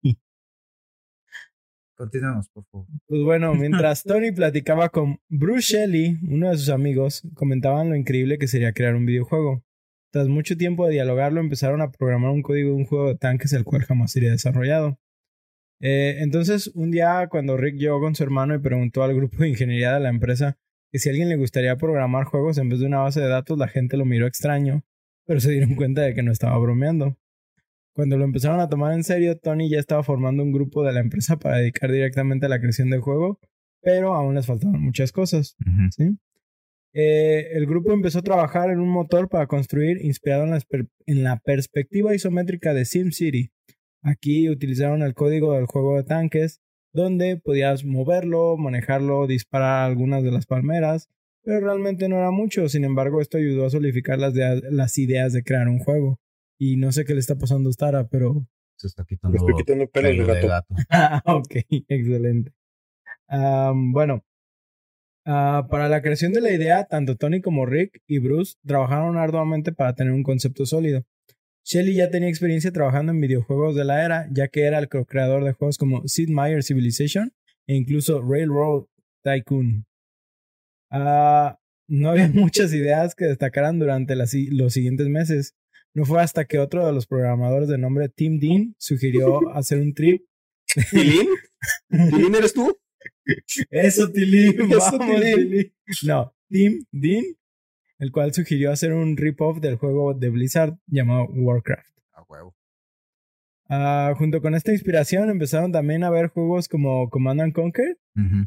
Continuemos, 1.95 2.49
por 2.49 2.65
favor. 2.65 2.87
Pues 3.07 3.23
bueno, 3.23 3.53
mientras 3.55 4.03
Tony 4.03 4.31
platicaba 4.31 4.89
con 4.89 5.19
Bruce 5.29 5.73
Shelley, 5.73 6.19
uno 6.27 6.49
de 6.49 6.57
sus 6.57 6.69
amigos, 6.69 7.23
comentaban 7.33 7.89
lo 7.89 7.95
increíble 7.95 8.37
que 8.37 8.47
sería 8.47 8.73
crear 8.73 8.95
un 8.95 9.05
videojuego. 9.05 9.63
Tras 10.13 10.27
mucho 10.27 10.55
tiempo 10.55 10.86
de 10.86 10.93
dialogarlo, 10.93 11.41
empezaron 11.41 11.82
a 11.82 11.89
programar 11.89 12.29
un 12.29 12.43
código 12.43 12.70
de 12.70 12.75
un 12.75 12.86
juego 12.86 13.08
de 13.08 13.15
tanques 13.15 13.51
el 13.51 13.63
cual 13.63 13.82
jamás 13.82 14.12
sería 14.12 14.29
desarrollado. 14.29 15.00
Eh, 15.79 16.17
entonces, 16.20 16.67
un 16.75 16.91
día, 16.91 17.27
cuando 17.32 17.58
Rick 17.58 17.77
llegó 17.77 18.00
con 18.00 18.13
su 18.13 18.22
hermano 18.22 18.53
y 18.53 18.60
preguntó 18.60 19.01
al 19.01 19.15
grupo 19.15 19.38
de 19.39 19.50
ingeniería 19.50 19.96
de 19.96 20.01
la 20.01 20.10
empresa 20.10 20.55
que 20.91 21.00
si 21.00 21.10
a 21.10 21.13
alguien 21.13 21.29
le 21.29 21.36
gustaría 21.36 21.75
programar 21.77 22.25
juegos 22.25 22.60
en 22.60 22.70
vez 22.70 22.79
de 22.79 22.86
una 22.86 23.00
base 23.00 23.22
de 23.22 23.27
datos, 23.27 23.58
la 23.58 23.67
gente 23.67 23.98
lo 23.98 24.05
miró 24.05 24.27
extraño, 24.27 24.84
pero 25.25 25.39
se 25.39 25.50
dieron 25.50 25.74
cuenta 25.74 26.03
de 26.03 26.13
que 26.13 26.22
no 26.22 26.32
estaba 26.32 26.60
bromeando. 26.60 27.17
Cuando 27.96 28.15
lo 28.15 28.24
empezaron 28.24 28.60
a 28.60 28.70
tomar 28.70 28.93
en 28.93 29.03
serio, 29.03 29.39
Tony 29.39 29.67
ya 29.67 29.79
estaba 29.79 30.03
formando 30.03 30.43
un 30.43 30.51
grupo 30.51 30.84
de 30.84 30.93
la 30.93 31.00
empresa 31.00 31.39
para 31.39 31.58
dedicar 31.58 31.91
directamente 31.91 32.46
a 32.46 32.50
la 32.50 32.60
creación 32.60 32.91
del 32.91 33.01
juego, 33.01 33.39
pero 33.82 34.13
aún 34.13 34.36
les 34.36 34.46
faltaban 34.46 34.79
muchas 34.79 35.12
cosas. 35.12 35.55
¿sí? 35.89 36.20
Eh, 36.93 37.50
el 37.53 37.65
grupo 37.65 37.91
empezó 37.91 38.19
a 38.19 38.23
trabajar 38.23 38.69
en 38.69 38.79
un 38.79 38.89
motor 38.89 39.27
para 39.27 39.47
construir 39.47 40.03
inspirado 40.05 40.45
en 40.45 41.23
la, 41.23 41.38
perspectiva 41.38 42.13
isométrica 42.13 42.73
de 42.73 42.85
SimCity. 42.85 43.51
Aquí 44.03 44.50
utilizaron 44.50 45.01
el 45.01 45.15
código 45.15 45.53
del 45.53 45.65
juego 45.65 45.97
de 45.97 46.03
tanques, 46.03 46.62
donde 46.93 47.38
podías 47.38 47.83
moverlo, 47.83 48.57
manejarlo, 48.57 49.25
disparar 49.25 49.89
algunas 49.89 50.23
de 50.23 50.31
las 50.31 50.45
palmeras, 50.45 51.09
pero 51.41 51.62
realmente 51.62 52.07
no 52.07 52.17
era 52.17 52.29
mucho. 52.29 52.69
Sin 52.69 52.83
embargo, 52.83 53.21
esto 53.21 53.38
ayudó 53.38 53.65
a 53.65 53.71
solidificar 53.71 54.19
las, 54.19 54.33
las 54.35 54.97
ideas 55.00 55.33
de 55.33 55.43
crear 55.43 55.67
un 55.67 55.79
juego. 55.79 56.19
Y 56.59 56.77
no 56.77 56.91
sé 56.91 57.05
qué 57.05 57.13
le 57.13 57.19
está 57.19 57.35
pasando 57.35 57.69
a 57.69 57.73
Stara, 57.73 58.07
pero... 58.07 58.45
Se 58.77 58.88
está 58.88 59.03
quitando, 59.05 59.38
el 59.38 59.89
pelo 59.89 60.33
de 60.33 60.47
gato. 60.47 60.75
ah, 60.89 61.21
ok, 61.25 61.55
excelente. 61.88 62.51
bueno, 63.29 64.23
Ah, 65.25 65.68
para 65.70 65.88
la 65.88 66.01
creación 66.01 66.34
de 66.34 66.42
la 66.42 66.51
idea, 66.51 66.86
tanto 66.86 67.15
Tony 67.15 67.42
como 67.42 67.65
Rick 67.65 68.01
y 68.08 68.20
Bruce 68.20 68.56
trabajaron 68.65 69.18
arduamente 69.18 69.72
para 69.72 69.96
tener 69.96 70.13
un 70.13 70.24
concepto 70.24 70.65
sólido. 70.65 71.06
Shelley 71.65 71.96
ya 71.96 72.10
tenía 72.10 72.27
experiencia 72.27 72.74
trabajando 72.74 73.13
en 73.13 73.22
videojuegos 73.22 73.75
de 73.75 73.86
la 73.86 74.03
era, 74.03 74.27
ya 74.32 74.50
que 74.50 74.63
era 74.63 74.80
el 74.80 74.89
co-creador 74.89 75.46
de 75.46 75.53
juegos 75.53 75.77
como 75.77 76.06
Sid 76.08 76.30
Meier 76.30 76.62
Civilization 76.62 77.32
e 77.68 77.75
incluso 77.75 78.22
Railroad 78.22 78.86
Tycoon. 79.24 79.86
Ah, 80.92 81.58
no 81.88 82.10
había 82.10 82.27
muchas 82.34 82.74
ideas 82.74 83.15
que 83.15 83.25
destacaran 83.25 83.80
durante 83.80 84.15
los 84.15 84.74
siguientes 84.74 85.08
meses. 85.08 85.56
No 85.96 86.06
fue 86.06 86.22
hasta 86.22 86.46
que 86.46 86.60
otro 86.60 86.86
de 86.86 86.92
los 86.92 87.08
programadores 87.08 87.70
de 87.70 87.77
nombre 87.77 88.10
Tim 88.10 88.39
Dean 88.39 88.75
sugirió 88.77 89.50
hacer 89.56 89.80
un 89.80 89.94
trip. 89.94 90.24
¿Tilín? 90.92 91.27
¿Tilín 91.89 92.36
eres 92.36 92.53
tú? 92.53 92.75
Eso, 93.69 94.12
Tilly. 94.12 94.55
No, 96.05 96.33
Tim 96.50 96.86
Dean, 96.91 97.24
el 98.00 98.12
cual 98.12 98.33
sugirió 98.33 98.72
hacer 98.72 98.93
un 98.93 99.17
rip-off 99.17 99.60
del 99.60 99.75
juego 99.75 100.13
de 100.13 100.29
Blizzard 100.29 100.77
llamado 100.88 101.27
Warcraft. 101.29 101.98
A 102.13 102.24
huevo. 102.24 102.55
Ah, 103.69 104.13
junto 104.17 104.41
con 104.41 104.55
esta 104.55 104.72
inspiración 104.72 105.29
empezaron 105.29 105.72
también 105.72 106.03
a 106.03 106.10
ver 106.10 106.27
juegos 106.27 106.67
como 106.67 107.10
Command 107.10 107.41
and 107.41 107.53
Conquer, 107.53 107.98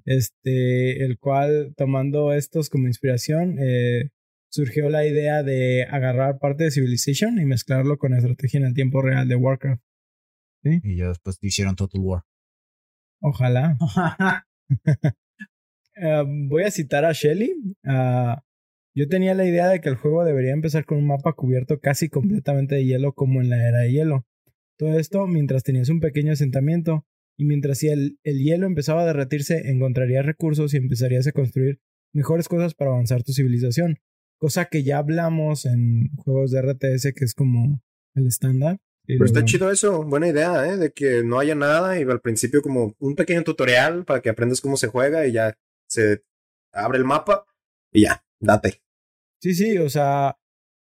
este, 0.05 1.05
el 1.05 1.19
cual 1.19 1.75
tomando 1.77 2.33
estos 2.33 2.71
como 2.71 2.87
inspiración 2.87 3.57
eh, 3.59 4.11
surgió 4.49 4.89
la 4.89 5.07
idea 5.07 5.43
de 5.43 5.85
agarrar 5.91 6.39
parte 6.39 6.65
de 6.65 6.71
Civilization 6.71 7.41
y 7.41 7.45
mezclarlo 7.45 7.99
con 7.99 8.15
estrategia 8.15 8.59
en 8.59 8.67
el 8.67 8.75
tiempo 8.75 9.03
real 9.03 9.27
de 9.27 9.37
Warcraft. 9.37 9.83
Y 10.63 10.97
ya 10.97 11.09
después 11.09 11.39
hicieron 11.41 11.77
Total 11.77 12.01
War. 12.01 12.23
Ojalá. 13.21 13.77
Eh, 15.99 16.25
voy 16.27 16.65
a 16.65 16.71
citar 16.71 17.07
a 17.07 17.13
Shelly. 17.13 17.55
Ah, 17.83 18.43
yo 18.95 19.09
tenía 19.09 19.35
la 19.35 19.47
idea 19.47 19.69
de 19.69 19.81
que 19.81 19.89
el 19.89 19.97
juego 19.97 20.27
debería 20.27 20.53
empezar 20.53 20.85
con 20.85 20.99
un 20.99 21.07
mapa 21.07 21.33
cubierto 21.33 21.81
casi 21.81 22.11
completamente 22.11 22.75
de 22.75 22.85
hielo 22.85 23.15
como 23.15 23.41
en 23.41 23.49
la 23.49 23.67
era 23.67 23.79
de 23.79 23.93
hielo. 23.93 24.27
Todo 24.79 24.99
esto 24.99 25.27
mientras 25.27 25.63
tenías 25.63 25.89
un 25.89 26.01
pequeño 26.01 26.33
asentamiento 26.33 27.07
y 27.39 27.47
mientras 27.47 27.83
el, 27.83 28.19
el 28.25 28.43
hielo 28.43 28.67
empezaba 28.67 29.03
a 29.03 29.07
derretirse 29.07 29.71
encontrarías 29.71 30.27
recursos 30.27 30.75
y 30.75 30.77
empezarías 30.77 31.27
a 31.27 31.33
construir 31.33 31.79
mejores 32.13 32.49
cosas 32.49 32.75
para 32.75 32.91
avanzar 32.91 33.23
tu 33.23 33.33
civilización. 33.33 33.99
Cosa 34.39 34.67
que 34.67 34.83
ya 34.83 34.99
hablamos 34.99 35.65
en 35.65 36.11
juegos 36.17 36.51
de 36.51 36.61
RTS 36.61 37.15
que 37.15 37.25
es 37.25 37.35
como 37.35 37.81
el 38.15 38.27
estándar. 38.27 38.79
Pero 39.07 39.25
está 39.25 39.45
chido 39.45 39.71
eso, 39.71 40.03
buena 40.03 40.29
idea, 40.29 40.67
¿eh? 40.67 40.77
De 40.77 40.93
que 40.93 41.23
no 41.23 41.39
haya 41.39 41.55
nada 41.55 41.99
y 41.99 42.03
al 42.03 42.21
principio 42.21 42.63
como 42.63 42.95
un 42.99 43.15
pequeño 43.15 43.45
tutorial 43.45 44.05
para 44.05 44.21
que 44.21 44.29
aprendas 44.29 44.61
cómo 44.61 44.77
se 44.77 44.89
juega 44.89 45.27
y 45.27 45.33
ya 45.33 45.57
se 45.87 46.25
abre 46.73 46.99
el 46.99 47.05
mapa 47.05 47.47
y 47.93 48.03
ya, 48.03 48.25
date. 48.41 48.83
Sí, 49.41 49.55
sí, 49.55 49.79
o 49.79 49.89
sea, 49.89 50.37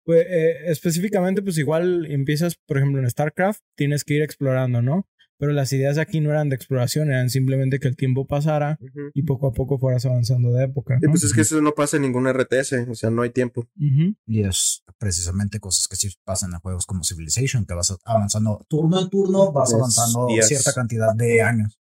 pues, 0.04 0.26
eh, 0.28 0.70
específicamente 0.70 1.42
pues 1.42 1.58
igual 1.58 2.06
empiezas, 2.06 2.56
por 2.56 2.76
ejemplo, 2.76 3.00
en 3.00 3.08
StarCraft, 3.08 3.62
tienes 3.76 4.04
que 4.04 4.14
ir 4.14 4.22
explorando, 4.22 4.82
¿no? 4.82 5.08
Pero 5.40 5.52
las 5.52 5.72
ideas 5.72 5.96
aquí 5.96 6.20
no 6.20 6.30
eran 6.30 6.50
de 6.50 6.56
exploración, 6.56 7.08
eran 7.08 7.30
simplemente 7.30 7.80
que 7.80 7.88
el 7.88 7.96
tiempo 7.96 8.26
pasara 8.26 8.78
y 9.14 9.22
poco 9.22 9.48
a 9.48 9.52
poco 9.52 9.78
fueras 9.78 10.04
avanzando 10.04 10.52
de 10.52 10.64
época. 10.64 10.98
Y 11.00 11.08
pues 11.08 11.24
es 11.24 11.32
que 11.32 11.40
eso 11.40 11.62
no 11.62 11.72
pasa 11.72 11.96
en 11.96 12.02
ningún 12.02 12.30
RTS, 12.30 12.88
o 12.90 12.94
sea, 12.94 13.08
no 13.08 13.22
hay 13.22 13.30
tiempo. 13.30 13.66
Y 14.26 14.42
es 14.42 14.84
precisamente 14.98 15.58
cosas 15.58 15.88
que 15.88 15.96
sí 15.96 16.14
pasan 16.24 16.52
en 16.52 16.60
juegos 16.60 16.84
como 16.84 17.04
Civilization, 17.04 17.64
que 17.64 17.72
vas 17.72 17.96
avanzando 18.04 18.66
turno 18.68 19.00
en 19.00 19.08
turno, 19.08 19.50
vas 19.50 19.72
avanzando 19.72 20.28
cierta 20.42 20.74
cantidad 20.74 21.14
de 21.14 21.40
años. 21.40 21.80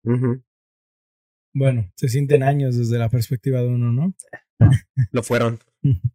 Bueno, 1.54 1.88
se 1.94 2.08
sienten 2.08 2.42
años 2.42 2.76
desde 2.76 2.98
la 2.98 3.08
perspectiva 3.08 3.60
de 3.60 3.68
uno, 3.68 3.92
¿no? 3.92 4.14
Lo 5.12 5.22
fueron. 5.22 5.60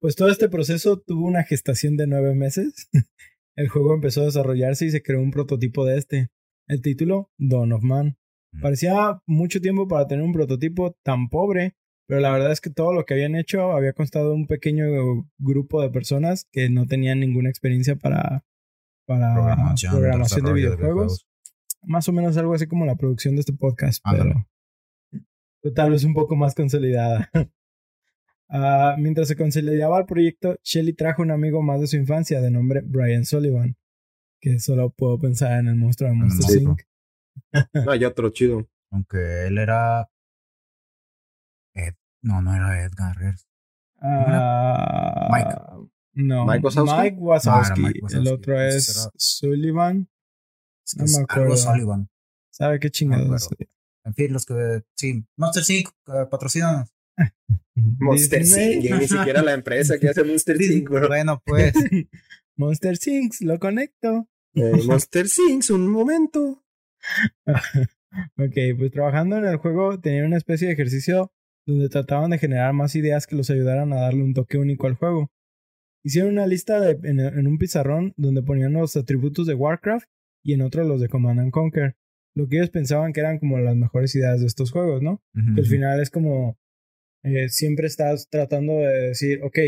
Pues 0.00 0.16
todo 0.16 0.30
este 0.30 0.48
proceso 0.48 0.98
tuvo 0.98 1.28
una 1.28 1.44
gestación 1.44 1.96
de 1.96 2.08
nueve 2.08 2.34
meses. 2.34 2.88
El 3.54 3.68
juego 3.68 3.94
empezó 3.94 4.22
a 4.22 4.24
desarrollarse 4.24 4.84
y 4.86 4.90
se 4.90 5.00
creó 5.00 5.20
un 5.20 5.30
prototipo 5.30 5.84
de 5.84 5.96
este. 5.96 6.28
El 6.68 6.80
título, 6.82 7.30
Dawn 7.38 7.72
of 7.72 7.82
Man. 7.82 8.16
Parecía 8.60 9.20
mucho 9.26 9.60
tiempo 9.60 9.88
para 9.88 10.06
tener 10.06 10.24
un 10.24 10.32
prototipo 10.32 10.96
tan 11.02 11.28
pobre, 11.28 11.74
pero 12.06 12.20
la 12.20 12.30
verdad 12.32 12.52
es 12.52 12.60
que 12.60 12.70
todo 12.70 12.92
lo 12.92 13.04
que 13.04 13.14
habían 13.14 13.34
hecho 13.34 13.72
había 13.72 13.94
constado 13.94 14.28
de 14.28 14.34
un 14.34 14.46
pequeño 14.46 14.84
grupo 15.38 15.80
de 15.80 15.90
personas 15.90 16.46
que 16.52 16.68
no 16.68 16.86
tenían 16.86 17.20
ninguna 17.20 17.48
experiencia 17.48 17.96
para, 17.96 18.44
para 19.06 19.34
programación, 19.34 20.44
de, 20.44 20.52
videojuegos. 20.52 21.26
Más 21.82 22.08
o 22.08 22.12
menos 22.12 22.36
algo 22.36 22.54
así 22.54 22.66
como 22.66 22.84
la 22.84 22.96
producción 22.96 23.34
de 23.34 23.40
este 23.40 23.54
podcast, 23.54 24.04
pero, 24.08 24.46
tal 25.74 25.90
vez 25.90 26.04
un 26.04 26.14
poco 26.14 26.36
más 26.36 26.54
consolidada. 26.54 27.30
Ah, 28.54 28.96
mientras 28.98 29.28
se 29.28 29.36
consolidaba 29.36 29.98
el 29.98 30.04
proyecto, 30.04 30.56
Shelly 30.62 30.92
trajo 30.92 31.22
un 31.22 31.30
amigo 31.30 31.62
más 31.62 31.80
de 31.80 31.86
su 31.86 31.96
infancia 31.96 32.42
de 32.42 32.50
nombre 32.50 32.82
Brian 32.84 33.24
Sullivan, 33.24 33.78
que 34.42 34.58
solo 34.58 34.90
puedo 34.90 35.18
pensar 35.18 35.60
en 35.60 35.68
el 35.68 35.76
monstruo 35.76 36.10
de 36.10 36.16
Monster 36.16 36.62
Inc. 36.62 36.82
no, 37.72 37.92
hay 37.92 38.04
otro 38.04 38.28
chido. 38.30 38.68
Aunque 38.90 39.46
él 39.46 39.56
era. 39.56 40.10
Ed... 41.74 41.94
No, 42.22 42.42
no 42.42 42.54
era 42.54 42.84
Edgar. 42.84 43.16
Uh, 44.02 45.32
Mike. 45.32 45.90
No, 46.14 46.44
Mike 46.44 46.64
Wazowski. 46.64 47.00
Mike 47.00 47.18
Wazowski. 47.20 47.82
El 48.12 48.28
otro 48.28 48.60
es 48.60 49.08
Sullivan. 49.16 50.08
no 50.96 51.04
me 51.04 51.22
acuerdo. 51.22 51.56
Sullivan. 51.56 52.10
¿Sabe 52.50 52.80
qué 52.80 52.90
chingados? 52.90 53.48
en 54.04 54.14
fin, 54.14 54.32
los 54.32 54.44
que. 54.44 54.82
Sí, 54.94 55.24
Monster 55.36 55.64
Inc. 55.68 55.88
Uh, 56.08 56.28
patrocinan. 56.28 56.86
Monster 57.76 58.42
Inc. 58.42 59.00
ni 59.00 59.08
siquiera 59.08 59.40
la 59.42 59.54
empresa 59.54 59.98
que 59.98 60.08
hace 60.08 60.24
Monster 60.24 60.60
Inc. 60.60 60.88
Bueno, 60.90 61.40
pues. 61.46 61.72
Monster 62.56 62.98
Inc. 63.06 63.34
Lo 63.40 63.58
conecto. 63.60 64.28
Eh, 64.54 64.72
Monster 64.86 65.26
Things, 65.28 65.70
un 65.70 65.88
momento. 65.88 66.62
ok, 67.46 68.56
pues 68.78 68.90
trabajando 68.92 69.36
en 69.38 69.46
el 69.46 69.56
juego 69.56 70.00
tenían 70.00 70.26
una 70.26 70.36
especie 70.36 70.68
de 70.68 70.74
ejercicio 70.74 71.32
donde 71.66 71.88
trataban 71.88 72.30
de 72.30 72.38
generar 72.38 72.72
más 72.72 72.94
ideas 72.96 73.26
que 73.26 73.36
los 73.36 73.50
ayudaran 73.50 73.92
a 73.92 74.00
darle 74.00 74.22
un 74.22 74.34
toque 74.34 74.58
único 74.58 74.86
al 74.86 74.94
juego. 74.94 75.30
Hicieron 76.04 76.32
una 76.32 76.46
lista 76.46 76.90
en, 76.90 77.46
un 77.46 77.58
pizarrón 77.58 78.12
donde 78.16 78.42
ponían 78.42 78.72
los 78.72 78.96
atributos 78.96 79.46
de 79.46 79.54
Warcraft 79.54 80.08
y 80.42 80.54
en 80.54 80.62
otro 80.62 80.82
los 80.82 81.00
de 81.00 81.08
Command 81.08 81.38
and 81.38 81.52
Conquer. 81.52 81.94
Lo 82.34 82.48
que 82.48 82.56
ellos 82.56 82.70
pensaban 82.70 83.12
que 83.12 83.20
eran 83.20 83.38
como 83.38 83.58
las 83.58 83.76
mejores 83.76 84.14
ideas 84.16 84.40
de 84.40 84.46
estos 84.46 84.72
juegos, 84.72 85.02
¿no? 85.02 85.22
Que 85.54 85.60
al 85.60 85.66
final 85.66 86.00
es 86.00 86.10
como 86.10 86.58
eh, 87.22 87.48
siempre 87.48 87.86
estás 87.86 88.28
tratando 88.28 88.78
de 88.78 89.08
decir, 89.08 89.40
ok, 89.44 89.58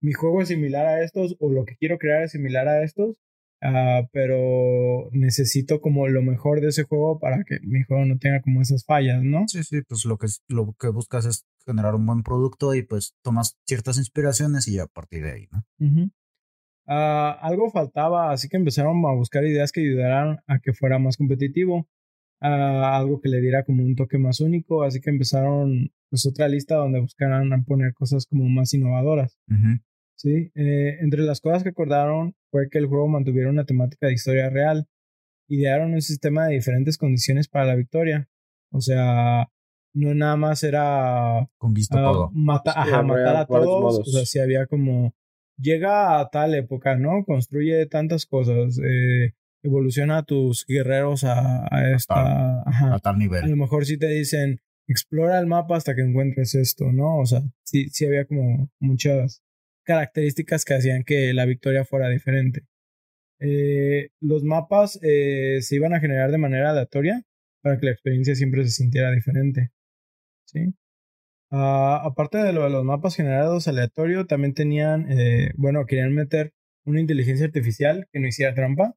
mi 0.00 0.12
juego 0.12 0.42
es 0.42 0.48
similar 0.48 0.86
a 0.86 1.02
estos 1.02 1.36
o 1.40 1.50
lo 1.50 1.64
que 1.64 1.76
quiero 1.76 1.98
crear 1.98 2.22
es 2.22 2.32
similar 2.32 2.68
a 2.68 2.84
estos 2.84 3.18
Ah, 3.62 4.08
pero 4.12 5.10
necesito 5.12 5.82
como 5.82 6.08
lo 6.08 6.22
mejor 6.22 6.62
de 6.62 6.68
ese 6.68 6.84
juego 6.84 7.18
para 7.18 7.44
que 7.44 7.58
mi 7.62 7.82
juego 7.82 8.06
no 8.06 8.18
tenga 8.18 8.40
como 8.40 8.62
esas 8.62 8.84
fallas, 8.86 9.22
¿no? 9.22 9.46
Sí, 9.48 9.62
sí, 9.64 9.82
pues 9.82 10.06
lo 10.06 10.16
que, 10.16 10.28
lo 10.48 10.74
que 10.78 10.88
buscas 10.88 11.26
es 11.26 11.44
generar 11.66 11.94
un 11.94 12.06
buen 12.06 12.22
producto 12.22 12.74
y 12.74 12.82
pues 12.82 13.14
tomas 13.22 13.58
ciertas 13.66 13.98
inspiraciones 13.98 14.66
y 14.66 14.78
a 14.78 14.86
partir 14.86 15.24
de 15.24 15.32
ahí, 15.32 15.48
¿no? 15.52 16.10
Ah, 16.86 17.38
algo 17.42 17.70
faltaba, 17.70 18.32
así 18.32 18.48
que 18.48 18.56
empezaron 18.56 19.04
a 19.04 19.12
buscar 19.12 19.44
ideas 19.44 19.72
que 19.72 19.80
ayudaran 19.80 20.40
a 20.46 20.58
que 20.60 20.72
fuera 20.72 20.98
más 20.98 21.18
competitivo, 21.18 21.86
ah, 22.40 22.96
algo 22.96 23.20
que 23.20 23.28
le 23.28 23.42
diera 23.42 23.64
como 23.64 23.84
un 23.84 23.94
toque 23.94 24.16
más 24.16 24.40
único, 24.40 24.84
así 24.84 25.00
que 25.00 25.10
empezaron 25.10 25.92
pues 26.08 26.24
otra 26.26 26.48
lista 26.48 26.76
donde 26.76 26.98
buscaran 26.98 27.64
poner 27.64 27.92
cosas 27.92 28.24
como 28.26 28.48
más 28.48 28.72
innovadoras. 28.72 29.38
Sí, 30.16 30.50
eh, 30.54 30.98
entre 31.00 31.22
las 31.22 31.40
cosas 31.40 31.62
que 31.62 31.70
acordaron 31.70 32.34
fue 32.50 32.68
que 32.70 32.78
el 32.78 32.86
juego 32.86 33.08
mantuviera 33.08 33.50
una 33.50 33.64
temática 33.64 34.06
de 34.06 34.14
historia 34.14 34.50
real. 34.50 34.86
Idearon 35.48 35.94
un 35.94 36.02
sistema 36.02 36.46
de 36.46 36.54
diferentes 36.54 36.96
condiciones 36.98 37.48
para 37.48 37.66
la 37.66 37.74
victoria. 37.76 38.28
O 38.72 38.80
sea, 38.80 39.48
no 39.94 40.14
nada 40.14 40.36
más 40.36 40.62
era 40.62 41.48
Conquista 41.58 41.98
ah, 41.98 42.02
todo. 42.12 42.30
mata- 42.32 42.72
Sí, 42.72 42.78
ajá, 42.78 43.02
matar 43.02 43.36
a 43.36 43.46
todos. 43.46 43.98
O 44.00 44.04
sea, 44.04 44.24
sí 44.24 44.38
había 44.38 44.66
como. 44.66 45.14
Llega 45.58 46.18
a 46.20 46.30
tal 46.30 46.54
época, 46.54 46.96
¿no? 46.96 47.24
Construye 47.24 47.84
tantas 47.86 48.26
cosas. 48.26 48.78
eh, 48.82 49.34
evoluciona 49.62 50.18
a 50.18 50.22
tus 50.22 50.64
guerreros 50.66 51.24
a, 51.24 51.66
a 51.70 51.90
esta. 51.94 52.62
Ajá. 52.62 52.94
A 52.94 52.98
tal 53.00 53.16
A 53.16 53.18
nivel. 53.18 53.50
lo 53.50 53.56
mejor 53.56 53.84
sí 53.84 53.98
te 53.98 54.08
dicen, 54.08 54.60
explora 54.88 55.38
el 55.38 55.46
mapa 55.46 55.76
hasta 55.76 55.94
que 55.94 56.00
encuentres 56.02 56.54
esto, 56.54 56.92
¿no? 56.92 57.18
O 57.18 57.26
sea, 57.26 57.42
sí, 57.64 57.88
sí 57.90 58.06
había 58.06 58.24
como 58.24 58.70
muchas 58.78 59.42
características 59.84 60.64
que 60.64 60.74
hacían 60.74 61.04
que 61.04 61.32
la 61.34 61.46
victoria 61.46 61.84
fuera 61.84 62.08
diferente. 62.08 62.66
Eh, 63.40 64.10
los 64.20 64.44
mapas 64.44 64.98
eh, 65.02 65.60
se 65.62 65.76
iban 65.76 65.94
a 65.94 66.00
generar 66.00 66.30
de 66.30 66.38
manera 66.38 66.70
aleatoria 66.70 67.22
para 67.62 67.78
que 67.78 67.86
la 67.86 67.92
experiencia 67.92 68.34
siempre 68.34 68.64
se 68.64 68.70
sintiera 68.70 69.10
diferente. 69.10 69.70
¿Sí? 70.46 70.74
Ah, 71.50 72.02
aparte 72.04 72.38
de 72.38 72.52
lo 72.52 72.64
de 72.64 72.70
los 72.70 72.84
mapas 72.84 73.16
generados 73.16 73.68
aleatorio, 73.68 74.26
también 74.26 74.54
tenían, 74.54 75.10
eh, 75.10 75.52
bueno, 75.56 75.86
querían 75.86 76.14
meter 76.14 76.52
una 76.84 77.00
inteligencia 77.00 77.46
artificial 77.46 78.08
que 78.12 78.20
no 78.20 78.28
hiciera 78.28 78.54
trampa. 78.54 78.94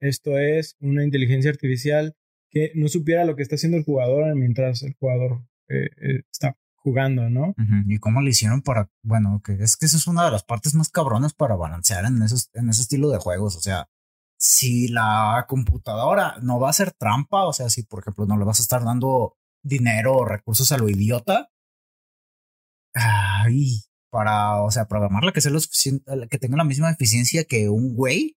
Esto 0.00 0.38
es 0.38 0.76
una 0.80 1.04
inteligencia 1.04 1.50
artificial 1.50 2.14
que 2.50 2.72
no 2.74 2.88
supiera 2.88 3.24
lo 3.24 3.36
que 3.36 3.42
está 3.42 3.56
haciendo 3.56 3.78
el 3.78 3.84
jugador 3.84 4.34
mientras 4.36 4.82
el 4.82 4.94
jugador 4.94 5.42
está 6.30 6.56
jugando, 6.84 7.30
¿no? 7.30 7.54
¿Y 7.88 7.98
cómo 7.98 8.20
le 8.20 8.30
hicieron 8.30 8.60
para.? 8.60 8.90
Bueno, 9.02 9.40
que 9.42 9.54
es 9.54 9.76
que 9.76 9.86
esa 9.86 9.96
es 9.96 10.06
una 10.06 10.26
de 10.26 10.30
las 10.30 10.44
partes 10.44 10.74
más 10.74 10.90
cabronas 10.90 11.32
para 11.32 11.56
balancear 11.56 12.04
en, 12.04 12.22
esos, 12.22 12.50
en 12.52 12.68
ese 12.68 12.82
estilo 12.82 13.08
de 13.08 13.18
juegos. 13.18 13.56
O 13.56 13.60
sea, 13.60 13.88
si 14.36 14.88
la 14.88 15.46
computadora 15.48 16.36
no 16.42 16.60
va 16.60 16.68
a 16.68 16.70
hacer 16.70 16.92
trampa, 16.92 17.46
o 17.46 17.54
sea, 17.54 17.70
si 17.70 17.82
por 17.84 18.00
ejemplo 18.00 18.26
no 18.26 18.36
le 18.36 18.44
vas 18.44 18.60
a 18.60 18.62
estar 18.62 18.84
dando 18.84 19.38
dinero 19.62 20.18
o 20.18 20.24
recursos 20.26 20.70
a 20.72 20.76
lo 20.76 20.90
idiota, 20.90 21.48
ay, 22.92 23.80
para, 24.10 24.62
o 24.62 24.70
sea, 24.70 24.86
programarla 24.86 25.32
que 25.32 25.40
sea 25.40 25.52
lo 25.52 25.60
que 26.28 26.38
tenga 26.38 26.58
la 26.58 26.64
misma 26.64 26.90
eficiencia 26.90 27.44
que 27.44 27.70
un 27.70 27.94
güey, 27.94 28.36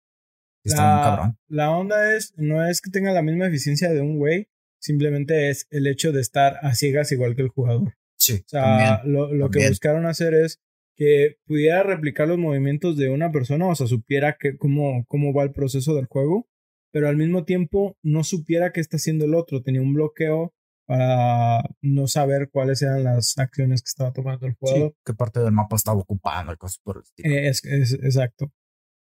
está 0.64 0.82
bien 0.82 0.96
La, 0.96 1.02
cabrón. 1.02 1.38
la 1.48 1.70
onda 1.70 2.14
es, 2.14 2.34
no 2.36 2.64
es 2.64 2.82
que 2.82 2.90
tenga 2.90 3.12
la 3.12 3.22
misma 3.22 3.46
eficiencia 3.46 3.90
de 3.90 4.02
un 4.02 4.18
güey, 4.18 4.48
simplemente 4.78 5.48
es 5.48 5.66
el 5.70 5.86
hecho 5.86 6.12
de 6.12 6.20
estar 6.20 6.58
a 6.62 6.74
ciegas 6.74 7.10
igual 7.10 7.34
que 7.34 7.42
el 7.42 7.48
jugador. 7.48 7.94
Sí, 8.24 8.42
O 8.44 8.48
sea, 8.48 8.62
también. 8.62 9.12
lo, 9.14 9.32
lo 9.34 9.50
que 9.50 9.68
buscaron 9.68 10.06
hacer 10.06 10.34
es 10.34 10.60
que 10.96 11.36
pudiera 11.46 11.82
replicar 11.82 12.28
los 12.28 12.38
movimientos 12.38 12.96
de 12.96 13.08
una 13.10 13.32
persona, 13.32 13.66
o 13.66 13.74
sea, 13.74 13.86
supiera 13.86 14.36
que, 14.38 14.56
cómo, 14.56 15.04
cómo 15.08 15.32
va 15.34 15.42
el 15.42 15.52
proceso 15.52 15.94
del 15.94 16.06
juego, 16.06 16.48
pero 16.92 17.08
al 17.08 17.16
mismo 17.16 17.44
tiempo 17.44 17.96
no 18.02 18.22
supiera 18.24 18.72
qué 18.72 18.80
está 18.80 18.96
haciendo 18.98 19.24
el 19.24 19.34
otro. 19.34 19.62
Tenía 19.62 19.82
un 19.82 19.92
bloqueo 19.94 20.54
para 20.86 21.62
no 21.82 22.06
saber 22.06 22.50
cuáles 22.52 22.82
eran 22.82 23.02
las 23.04 23.36
acciones 23.38 23.82
que 23.82 23.88
estaba 23.88 24.12
tomando 24.12 24.46
el 24.46 24.52
Sí, 24.52 24.58
jugador. 24.60 24.94
qué 25.04 25.14
parte 25.14 25.40
del 25.40 25.50
mapa 25.52 25.74
estaba 25.76 25.98
ocupando 25.98 26.52
y 26.52 26.56
cosas 26.56 26.78
por 26.84 26.96
el 26.98 27.02
estilo. 27.02 27.28
Eh, 27.34 27.48
es, 27.48 27.64
es- 27.64 27.94
exacto. 27.94 28.52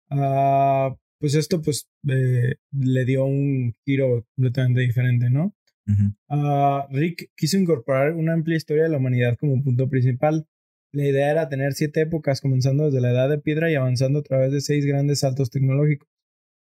Ah, 0.10 0.96
pues 1.20 1.36
esto 1.36 1.62
pues 1.62 1.88
eh, 2.08 2.56
le 2.72 3.06
dio 3.06 3.26
un 3.26 3.76
giro 3.86 4.26
completamente 4.36 4.82
diferente, 4.82 5.30
¿no? 5.30 5.56
Ah, 6.30 6.88
Rick 6.92 7.32
quiso 7.36 7.58
incorporar 7.58 8.14
una 8.14 8.34
amplia 8.34 8.58
historia 8.58 8.84
de 8.84 8.90
la 8.90 8.98
humanidad 8.98 9.38
como 9.38 9.62
punto 9.64 9.90
principal. 9.90 10.48
La 10.94 11.06
idea 11.06 11.32
era 11.32 11.50
tener 11.50 11.74
siete 11.74 12.02
épocas, 12.02 12.42
comenzando 12.42 12.86
desde 12.86 13.02
la 13.02 13.12
edad 13.12 13.30
de 13.30 13.40
piedra 13.40 13.72
y 13.72 13.76
avanzando 13.76 14.20
a 14.20 14.24
través 14.24 14.52
de 14.52 14.62
seis 14.62 14.86
grandes 14.86 15.20
saltos 15.20 15.50
tecnológicos, 15.50 16.10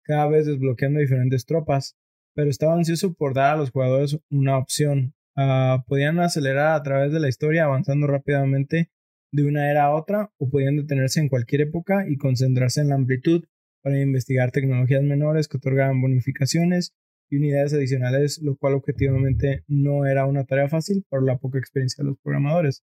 cada 0.02 0.28
vez 0.28 0.46
desbloqueando 0.46 1.00
diferentes 1.00 1.46
tropas, 1.46 1.96
pero 2.34 2.50
estaba 2.50 2.74
ansioso 2.74 3.14
por 3.14 3.34
dar 3.34 3.54
a 3.54 3.56
los 3.56 3.70
jugadores 3.70 4.18
una 4.30 4.58
opción. 4.58 5.14
Ah, 5.36 5.84
podían 5.88 6.20
acelerar 6.20 6.74
a 6.74 6.82
través 6.82 7.12
de 7.12 7.20
la 7.20 7.28
historia 7.28 7.64
avanzando 7.64 8.06
rápidamente 8.06 8.90
de 9.32 9.44
una 9.44 9.68
era 9.68 9.84
a 9.84 9.94
otra 9.94 10.30
o 10.38 10.48
podían 10.48 10.76
detenerse 10.76 11.18
en 11.18 11.28
cualquier 11.28 11.62
época 11.62 12.06
y 12.08 12.16
concentrarse 12.16 12.80
en 12.80 12.90
la 12.90 12.94
amplitud 12.94 13.44
para 13.82 14.00
investigar 14.00 14.52
tecnologías 14.52 15.02
menores 15.02 15.48
que 15.48 15.56
otorgaban 15.56 16.00
bonificaciones 16.00 16.94
y 17.30 17.36
unidades 17.36 17.72
adicionales, 17.74 18.40
lo 18.42 18.56
cual 18.56 18.74
objetivamente 18.74 19.64
no 19.66 20.06
era 20.06 20.26
una 20.26 20.44
tarea 20.44 20.68
fácil 20.68 21.04
por 21.08 21.24
la 21.24 21.38
poca 21.38 21.58
experiencia 21.58 22.02
de 22.02 22.10
los 22.10 22.18
programadores. 22.22 22.82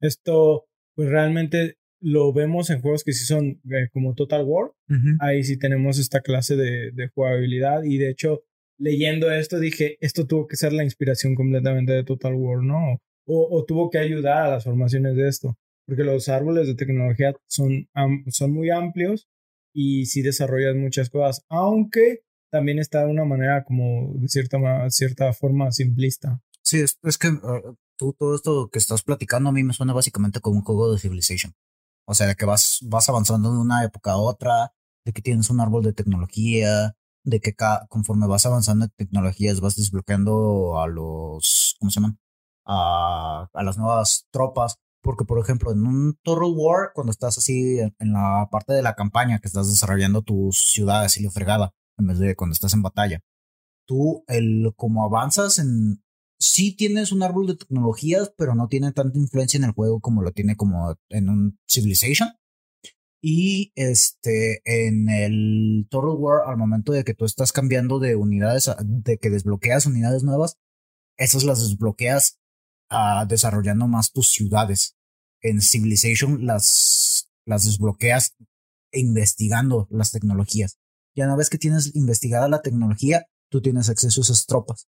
Esto, 0.00 0.66
pues 0.94 1.08
realmente 1.08 1.76
lo 2.00 2.32
vemos 2.32 2.70
en 2.70 2.80
juegos 2.80 3.02
que 3.02 3.12
sí 3.12 3.24
son 3.24 3.60
eh, 3.70 3.88
como 3.92 4.14
Total 4.14 4.44
War. 4.44 4.70
Ujú. 4.88 5.16
Ahí 5.20 5.42
sí 5.42 5.58
tenemos 5.58 5.98
esta 5.98 6.20
clase 6.20 6.54
de, 6.56 6.92
de 6.92 7.08
jugabilidad 7.08 7.82
y 7.82 7.98
de 7.98 8.10
hecho, 8.10 8.42
leyendo 8.78 9.32
esto 9.32 9.58
dije, 9.58 9.96
esto 10.00 10.26
tuvo 10.26 10.46
que 10.46 10.56
ser 10.56 10.72
la 10.72 10.84
inspiración 10.84 11.34
completamente 11.34 11.92
de 11.92 12.04
Total 12.04 12.34
War, 12.34 12.62
¿no? 12.62 12.98
O, 13.26 13.48
o 13.50 13.64
tuvo 13.64 13.90
que 13.90 13.98
ayudar 13.98 14.46
a 14.46 14.50
las 14.50 14.64
formaciones 14.64 15.16
de 15.16 15.28
esto, 15.28 15.56
porque 15.86 16.04
los 16.04 16.28
árboles 16.28 16.68
de 16.68 16.76
tecnología 16.76 17.34
son, 17.48 17.88
am- 17.94 18.24
son 18.28 18.52
muy 18.52 18.70
amplios 18.70 19.26
y 19.74 20.06
sí 20.06 20.22
desarrollan 20.22 20.78
muchas 20.80 21.10
cosas, 21.10 21.44
aunque 21.48 22.20
también 22.50 22.78
está 22.78 23.04
de 23.04 23.10
una 23.10 23.24
manera 23.24 23.64
como 23.64 24.12
de 24.14 24.28
cierta, 24.28 24.58
cierta 24.90 25.32
forma 25.32 25.70
simplista. 25.72 26.40
Sí, 26.62 26.80
es, 26.80 26.98
es 27.02 27.18
que 27.18 27.28
uh, 27.28 27.76
tú 27.96 28.14
todo 28.18 28.34
esto 28.34 28.68
que 28.70 28.78
estás 28.78 29.02
platicando 29.02 29.50
a 29.50 29.52
mí 29.52 29.62
me 29.64 29.72
suena 29.72 29.92
básicamente 29.92 30.40
como 30.40 30.56
un 30.56 30.64
juego 30.64 30.92
de 30.92 30.98
Civilization. 30.98 31.54
O 32.06 32.14
sea, 32.14 32.26
de 32.26 32.36
que 32.36 32.46
vas, 32.46 32.78
vas 32.82 33.08
avanzando 33.08 33.52
de 33.52 33.58
una 33.58 33.84
época 33.84 34.12
a 34.12 34.16
otra, 34.16 34.72
de 35.04 35.12
que 35.12 35.22
tienes 35.22 35.50
un 35.50 35.60
árbol 35.60 35.82
de 35.82 35.92
tecnología, 35.92 36.94
de 37.24 37.40
que 37.40 37.54
ca- 37.54 37.86
conforme 37.88 38.26
vas 38.26 38.46
avanzando 38.46 38.86
en 38.86 38.90
tecnologías 38.96 39.60
vas 39.60 39.76
desbloqueando 39.76 40.80
a 40.80 40.86
los, 40.86 41.76
¿cómo 41.78 41.90
se 41.90 42.00
llaman? 42.00 42.18
A, 42.66 43.48
a 43.52 43.62
las 43.62 43.76
nuevas 43.78 44.26
tropas. 44.30 44.76
Porque, 45.02 45.24
por 45.24 45.38
ejemplo, 45.38 45.70
en 45.70 45.86
un 45.86 46.18
Total 46.22 46.50
War, 46.54 46.90
cuando 46.94 47.12
estás 47.12 47.38
así 47.38 47.78
en, 47.78 47.94
en 47.98 48.12
la 48.12 48.48
parte 48.50 48.72
de 48.72 48.82
la 48.82 48.94
campaña, 48.94 49.38
que 49.38 49.46
estás 49.46 49.68
desarrollando 49.70 50.22
tus 50.22 50.72
ciudades 50.72 51.16
y 51.16 51.22
la 51.22 51.30
fregada, 51.30 51.72
en 51.98 52.06
vez 52.06 52.18
de 52.18 52.36
cuando 52.36 52.54
estás 52.54 52.74
en 52.74 52.82
batalla, 52.82 53.20
tú, 53.86 54.24
el, 54.28 54.72
como 54.76 55.04
avanzas 55.04 55.58
en, 55.58 56.02
sí 56.38 56.76
tienes 56.76 57.12
un 57.12 57.22
árbol 57.22 57.46
de 57.46 57.56
tecnologías, 57.56 58.32
pero 58.36 58.54
no 58.54 58.68
tiene 58.68 58.92
tanta 58.92 59.18
influencia 59.18 59.58
en 59.58 59.64
el 59.64 59.72
juego 59.72 60.00
como 60.00 60.22
lo 60.22 60.32
tiene 60.32 60.56
como 60.56 60.96
en 61.08 61.28
un 61.28 61.58
Civilization. 61.68 62.30
Y 63.20 63.72
este, 63.74 64.60
en 64.64 65.08
el 65.08 65.88
Total 65.90 66.16
War, 66.16 66.42
al 66.46 66.56
momento 66.56 66.92
de 66.92 67.02
que 67.02 67.14
tú 67.14 67.24
estás 67.24 67.50
cambiando 67.52 67.98
de 67.98 68.14
unidades, 68.14 68.70
de 68.80 69.18
que 69.18 69.30
desbloqueas 69.30 69.86
unidades 69.86 70.22
nuevas, 70.22 70.56
esas 71.16 71.42
las 71.42 71.60
desbloqueas 71.60 72.38
ah, 72.90 73.26
desarrollando 73.28 73.88
más 73.88 74.12
tus 74.12 74.30
ciudades. 74.30 74.96
En 75.40 75.60
Civilization 75.60 76.46
las, 76.46 77.28
las 77.44 77.64
desbloqueas 77.64 78.36
investigando 78.92 79.88
las 79.90 80.12
tecnologías. 80.12 80.78
Ya 81.18 81.24
una 81.26 81.36
vez 81.36 81.50
que 81.50 81.58
tienes 81.58 81.94
investigada 81.96 82.48
la 82.48 82.62
tecnología, 82.62 83.26
tú 83.50 83.60
tienes 83.60 83.88
acceso 83.90 84.20
a 84.20 84.22
esas 84.22 84.46
tropas. 84.46 84.86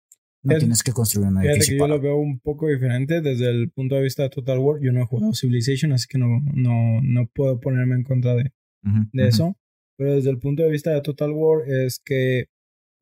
No 0.44 0.52
Es- 0.54 0.60
tienes 0.60 0.82
que 0.82 0.92
construir 0.92 1.28
un 1.28 1.34
Fíjate 1.34 1.50
edificio 1.50 1.74
que 1.74 1.78
yo 1.80 1.86
lo 1.88 2.00
veo 2.00 2.16
un 2.16 2.38
poco 2.40 2.68
diferente 2.68 3.20
desde 3.20 3.48
el 3.50 3.70
punto 3.70 3.94
de 3.96 4.02
vista 4.02 4.22
de 4.22 4.30
Total 4.30 4.58
War. 4.58 4.80
Yo 4.80 4.92
no 4.92 5.02
he 5.02 5.06
jugado 5.06 5.34
Civilization, 5.34 5.92
así 5.92 6.06
que 6.08 6.18
no, 6.18 6.28
no, 6.54 7.00
no 7.02 7.26
puedo 7.34 7.58
ponerme 7.60 7.96
en 7.96 8.04
contra 8.04 8.34
de, 8.34 8.52
Ujú, 8.84 8.98
de 9.12 9.22
ujú. 9.22 9.28
eso. 9.28 9.56
Pero 9.96 10.14
desde 10.14 10.30
el 10.30 10.38
punto 10.38 10.62
de 10.62 10.70
vista 10.70 10.90
de 10.92 11.00
Total 11.00 11.30
War 11.32 11.68
es 11.68 12.00
que 12.04 12.46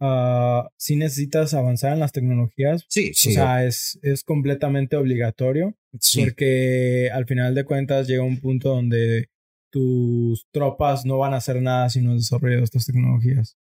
ah, 0.00 0.68
sí 0.78 0.96
necesitas 0.96 1.52
avanzar 1.54 1.92
en 1.92 2.00
las 2.00 2.12
tecnologías. 2.12 2.84
Sí, 2.88 3.12
sí. 3.14 3.30
o 3.30 3.32
sea, 3.32 3.64
es, 3.66 3.98
es 4.02 4.22
completamente 4.24 4.96
obligatorio 4.96 5.74
sí. 5.98 6.20
porque 6.24 7.10
al 7.12 7.26
final 7.26 7.54
de 7.54 7.64
cuentas 7.64 8.06
llega 8.08 8.22
un 8.22 8.38
punto 8.40 8.70
donde 8.70 9.28
tus 9.70 10.46
tropas 10.52 11.04
no 11.04 11.18
van 11.18 11.34
a 11.34 11.38
hacer 11.38 11.60
nada 11.62 11.88
si 11.90 12.00
no 12.00 12.12
has 12.12 12.18
desarrollado 12.18 12.64
estas 12.64 12.86
tecnologías. 12.86 13.56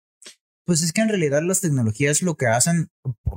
Pues 0.65 0.83
es 0.83 0.93
que 0.93 1.01
en 1.01 1.09
realidad 1.09 1.43
las 1.43 1.61
tecnologías 1.61 2.23
lo 2.23 2.37
que 2.37 2.47
hacen, 2.47 2.91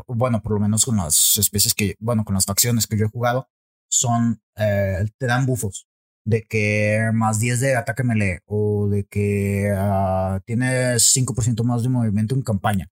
bueno, 0.08 0.42
por 0.42 0.54
lo 0.54 0.60
menos 0.60 0.86
con 0.86 0.98
las 0.98 1.38
especies 1.38 1.74
que, 1.74 1.96
bueno, 2.00 2.26
con 2.26 2.34
las 2.34 2.46
facciones 2.46 2.88
que 2.88 2.98
yo 2.98 3.06
he 3.06 3.10
jugado, 3.10 3.48
son, 3.88 4.42
eh, 4.56 5.06
te 5.18 5.28
dan 5.28 5.46
bufos 5.46 5.88
de 6.26 6.44
que 6.44 7.10
más 7.14 7.40
10 7.40 7.60
de 7.60 7.76
ataque 7.76 8.04
melee 8.04 8.42
o 8.46 8.88
de 8.88 9.06
que 9.06 9.72
ah, 9.76 10.40
tienes 10.46 11.16
5% 11.16 11.64
más 11.64 11.84
de 11.84 11.90
movimiento 11.90 12.36
en 12.36 12.42
campaña. 12.42 12.92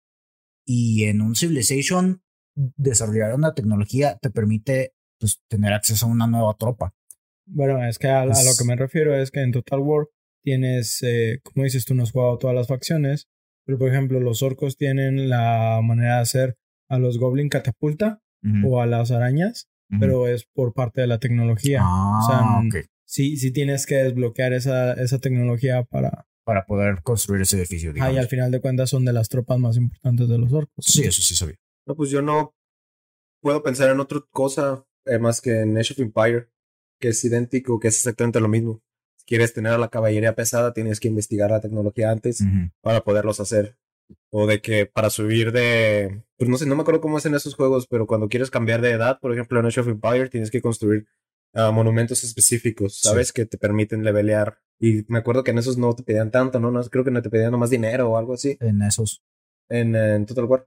Y 0.67 1.05
en 1.05 1.21
un 1.21 1.35
Civilization, 1.35 2.23
desarrollar 2.55 3.35
una 3.35 3.55
tecnología 3.55 4.19
te 4.21 4.31
permite 4.31 4.95
pues, 5.19 5.41
tener 5.49 5.73
acceso 5.73 6.07
a 6.07 6.11
una 6.11 6.27
nueva 6.27 6.55
tropa. 6.59 6.95
Bueno, 7.47 7.85
es 7.87 7.99
que 7.99 8.09
a, 8.09 8.23
a 8.23 8.27
lo 8.27 8.33
que 8.59 8.65
me 8.67 8.77
refiero 8.77 9.15
es 9.15 9.31
que 9.31 9.41
en 9.41 9.53
Total 9.53 9.81
War 9.81 10.07
tienes, 10.43 11.03
eh, 11.03 11.41
como 11.43 11.65
dices, 11.65 11.85
tú 11.85 11.95
no 11.95 12.03
has 12.03 12.13
jugado 12.13 12.39
todas 12.39 12.55
las 12.57 12.69
facciones, 12.69 13.29
pero 13.67 13.79
por 13.79 13.89
ejemplo 13.89 14.21
los 14.21 14.43
orcos 14.43 14.77
tienen 14.77 15.29
la 15.29 15.81
manera 15.83 16.17
de 16.17 16.21
hacer 16.23 16.57
a 16.89 16.99
los 16.99 17.19
goblin 17.19 17.49
catapulta 17.49 18.21
o 18.65 18.81
a 18.83 18.87
las 18.87 19.11
arañas, 19.11 19.69
pero 20.01 20.29
es 20.29 20.45
por 20.53 20.75
parte 20.75 21.01
de 21.01 21.07
la 21.07 21.19
tecnología. 21.19 21.81
ah, 21.83 22.21
o 22.23 22.27
sea, 22.27 22.59
ok. 22.81 22.87
sí, 23.07 23.39
sí 23.39 23.53
tienes 23.53 23.87
que 23.87 23.95
desbloquear 23.97 24.53
esa, 24.53 24.93
esa 24.95 25.19
tecnología 25.19 25.83
para... 25.85 26.27
Para 26.45 26.67
poder 26.67 27.01
construir 27.03 27.41
ese 27.41 27.57
edificio, 27.57 27.89
Ah, 27.89 27.93
y 27.93 27.95
digamos. 27.95 28.19
al 28.19 28.29
final 28.29 28.51
de 28.51 28.61
cuentas 28.61 28.91
son 28.91 29.07
de 29.07 29.15
las 29.15 29.31
tropas 29.31 29.59
más 29.59 29.79
importantes 29.79 30.29
de 30.29 30.37
los 30.37 30.53
orcos. 30.53 30.85
Sí, 30.85 31.05
eso 31.05 31.23
sí 31.23 31.35
sabía. 31.35 31.57
No, 31.87 31.95
pues 31.97 32.11
yo 32.11 32.21
no. 32.21 32.55
puedo 33.41 33.63
pensar 33.63 33.89
en 33.91 34.01
otra 34.01 34.21
cosa 34.31 34.85
eh, 35.07 35.19
más 35.19 35.41
que 35.41 35.61
en 35.61 35.79
Age 35.79 35.95
of 35.95 36.01
Empire, 36.01 36.49
que 37.05 37.11
es 37.11 37.23
idéntico, 37.23 37.79
que 37.79 37.89
es 37.89 37.97
exactamente 37.97 38.41
lo 38.41 38.49
mismo. 38.49 38.83
Si 39.17 39.27
quieres 39.27 39.53
tener 39.53 39.73
a 39.73 39.79
la 39.79 39.91
caballería 39.91 40.35
pesada, 40.35 40.73
tienes 40.73 41.01
que 41.01 41.09
investigar 41.09 41.51
la 41.51 41.61
tecnología 41.61 42.11
antes 42.11 42.43
para 42.81 43.05
poderlos 43.05 43.41
hacer. 43.41 43.77
O 44.31 44.47
de 44.47 44.63
que 44.63 44.87
para 44.87 45.11
subir 45.11 45.53
de... 45.53 46.23
Pues 46.39 46.49
no 46.49 46.57
sé, 46.57 46.65
no 46.65 46.77
me 46.77 46.81
acuerdo 46.81 47.03
cómo 47.03 47.19
es 47.19 47.27
en 47.27 47.35
esos 47.35 47.57
juegos, 47.57 47.87
pero 47.87 48.07
cuando 48.07 48.31
quieres 48.31 48.51
cambiar 48.51 48.81
de 48.81 48.93
edad, 48.93 49.19
por 49.21 49.35
ejemplo 49.35 49.61
en 49.61 49.67
Age 49.67 49.81
of 49.81 49.89
Empire, 49.89 50.31
tienes 50.31 50.51
que 50.51 50.63
construir 50.63 51.07
ah, 51.53 51.71
monumentos 51.73 52.25
específicos, 52.25 52.95
Sí. 52.95 53.09
¿sabes? 53.09 53.35
Que 53.35 53.45
te 53.45 53.59
permiten 53.59 54.03
levelear. 54.03 54.61
Y 54.81 55.05
me 55.09 55.19
acuerdo 55.19 55.45
que 55.45 55.51
en 55.51 55.59
esos 55.59 55.77
no 55.77 55.95
te 55.95 56.05
pedían 56.05 56.31
tanto, 56.31 56.59
¿no? 56.59 56.71
no 56.71 56.83
creo 56.85 57.05
que 57.05 57.11
no 57.11 57.21
te 57.21 57.29
pedían 57.29 57.53
nomás 57.53 57.69
dinero 57.69 58.09
o 58.09 58.17
algo 58.17 58.33
así. 58.33 58.57
En 58.61 58.81
esos. 58.81 59.23
En, 59.69 59.95
en 59.95 60.25
Total 60.25 60.47
War. 60.47 60.67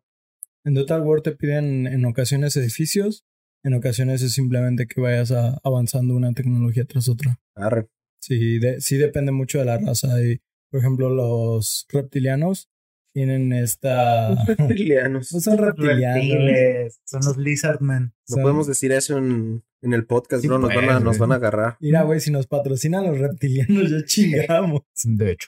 En 0.65 0.75
Total 0.75 1.01
War 1.01 1.21
te 1.21 1.31
piden 1.31 1.87
en 1.87 2.05
ocasiones 2.05 2.55
edificios, 2.57 3.25
en 3.63 3.73
ocasiones 3.73 4.21
es 4.21 4.33
simplemente 4.33 4.87
que 4.87 5.01
vayas 5.01 5.31
a- 5.31 5.59
avanzando 5.63 6.15
una 6.15 6.33
tecnología 6.33 6.85
tras 6.85 7.09
otra. 7.09 7.39
Arre. 7.55 7.87
Sí, 8.19 8.59
de- 8.59 8.81
sí 8.81 8.97
depende 8.97 9.31
mucho 9.31 9.59
de 9.59 9.65
la 9.65 9.77
raza. 9.77 10.21
Y, 10.23 10.39
por 10.71 10.79
ejemplo, 10.79 11.09
los 11.09 11.85
reptilianos 11.89 12.69
tienen 13.13 13.51
esta... 13.53 14.35
Reptilianos. 14.45 15.31
No 15.33 15.39
son 15.39 15.57
reptilianos. 15.57 16.99
Son 17.05 17.21
los 17.25 17.37
Lizardmen. 17.37 18.03
No 18.03 18.11
son- 18.35 18.41
podemos 18.41 18.67
decir 18.67 18.91
eso 18.91 19.17
en, 19.17 19.63
en 19.81 19.93
el 19.93 20.05
podcast, 20.05 20.41
Sí 20.41 20.47
bro. 20.47 20.59
Nos, 20.59 20.73
van 20.73 20.89
a, 20.89 20.99
nos 20.99 21.17
van 21.17 21.31
a 21.31 21.35
agarrar. 21.35 21.77
Mira, 21.79 22.03
güey, 22.03 22.19
si 22.19 22.31
nos 22.31 22.47
patrocinan 22.47 23.05
los 23.05 23.17
reptilianos, 23.19 23.89
ya 23.91 24.03
chingamos. 24.05 24.81
De 25.03 25.31
hecho. 25.31 25.47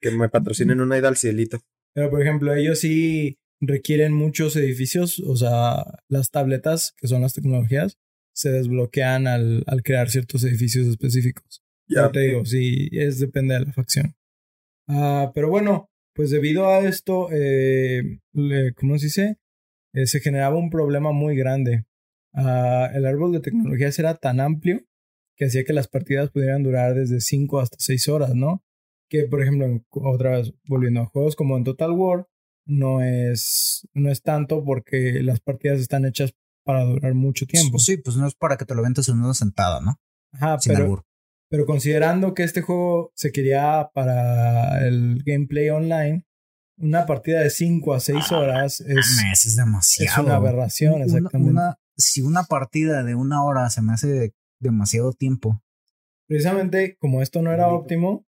Que 0.00 0.10
me 0.10 0.28
patrocinen 0.28 0.80
una 0.80 0.98
ida 0.98 1.08
al 1.08 1.16
cielito. 1.16 1.60
Pero, 1.94 2.10
por 2.10 2.22
ejemplo, 2.22 2.54
ellos 2.54 2.78
sí 2.80 3.38
requieren 3.60 4.12
muchos 4.12 4.56
edificios, 4.56 5.18
o 5.20 5.36
sea, 5.36 5.84
las 6.08 6.30
tabletas, 6.30 6.94
que 6.96 7.08
son 7.08 7.22
las 7.22 7.34
tecnologías, 7.34 7.98
se 8.34 8.50
desbloquean 8.50 9.26
al, 9.26 9.64
al 9.66 9.82
crear 9.82 10.10
ciertos 10.10 10.44
edificios 10.44 10.86
específicos. 10.86 11.62
Ya 11.88 12.12
te 12.12 12.20
digo, 12.20 12.44
sí, 12.44 12.88
es 12.92 13.18
depende 13.18 13.54
de 13.54 13.60
la 13.66 13.72
facción. 13.72 14.14
Ah, 14.86 15.32
pero 15.34 15.48
bueno, 15.48 15.90
pues 16.14 16.30
debido 16.30 16.68
a 16.68 16.80
esto, 16.80 17.28
eh, 17.32 18.20
le- 18.32 18.74
¿cómo 18.74 18.98
se 18.98 19.06
dice? 19.06 19.36
Eh, 19.94 20.06
se 20.06 20.20
generaba 20.20 20.56
un 20.56 20.70
problema 20.70 21.12
muy 21.12 21.36
grande. 21.36 21.84
Ah, 22.34 22.90
el 22.94 23.06
árbol 23.06 23.32
de 23.32 23.40
tecnologías 23.40 23.98
era 23.98 24.14
tan 24.14 24.38
amplio 24.40 24.80
que 25.36 25.46
hacía 25.46 25.64
que 25.64 25.72
las 25.72 25.88
partidas 25.88 26.30
pudieran 26.30 26.62
durar 26.62 26.94
desde 26.94 27.20
5 27.20 27.60
hasta 27.60 27.76
6 27.80 28.08
horas, 28.08 28.34
¿no? 28.34 28.62
Que, 29.08 29.24
por 29.24 29.40
ejemplo, 29.42 29.66
en- 29.66 29.84
otra 29.90 30.32
vez 30.38 30.52
volviendo 30.66 31.00
a 31.00 31.06
juegos 31.06 31.36
como 31.36 31.56
en 31.56 31.64
Total 31.64 31.90
War, 31.92 32.26
no 32.68 33.00
es, 33.02 33.88
no 33.94 34.10
es 34.10 34.22
tanto 34.22 34.64
porque 34.64 35.22
las 35.22 35.40
partidas 35.40 35.80
están 35.80 36.04
hechas 36.04 36.32
para 36.64 36.84
durar 36.84 37.14
mucho 37.14 37.46
tiempo. 37.46 37.78
Sí, 37.78 37.96
pues 37.96 38.16
no 38.16 38.26
es 38.28 38.34
para 38.34 38.56
que 38.56 38.64
te 38.66 38.74
lo 38.74 38.82
ventes 38.82 39.08
en 39.08 39.18
una 39.18 39.34
sentada, 39.34 39.80
¿no? 39.80 39.98
Ajá, 40.34 40.58
Sin 40.60 40.72
pero, 40.74 40.84
albur. 40.84 41.04
pero 41.50 41.64
considerando 41.64 42.34
que 42.34 42.42
este 42.44 42.60
juego 42.62 43.10
se 43.16 43.32
quería 43.32 43.90
para 43.94 44.86
el 44.86 45.22
gameplay 45.24 45.70
online, 45.70 46.26
una 46.76 47.06
partida 47.06 47.40
de 47.40 47.50
5 47.50 47.94
a 47.94 48.00
6 48.00 48.30
horas 48.32 48.80
es, 48.82 49.18
es 49.32 49.56
demasiado. 49.56 50.20
es 50.20 50.26
una 50.26 50.36
aberración, 50.36 50.94
Una- 50.94 51.04
exactamente. 51.06 51.50
una- 51.50 51.78
si 51.96 52.20
una 52.20 52.44
partida 52.44 53.02
de 53.02 53.14
una 53.16 53.42
hora 53.42 53.68
se 53.70 53.80
me 53.82 53.94
hace 53.94 54.34
demasiado 54.60 55.12
tiempo. 55.14 55.64
Precisamente 56.28 56.96
como 57.00 57.22
esto 57.22 57.40
no 57.42 57.50
era 57.52 57.68
óptimo, 57.68 58.26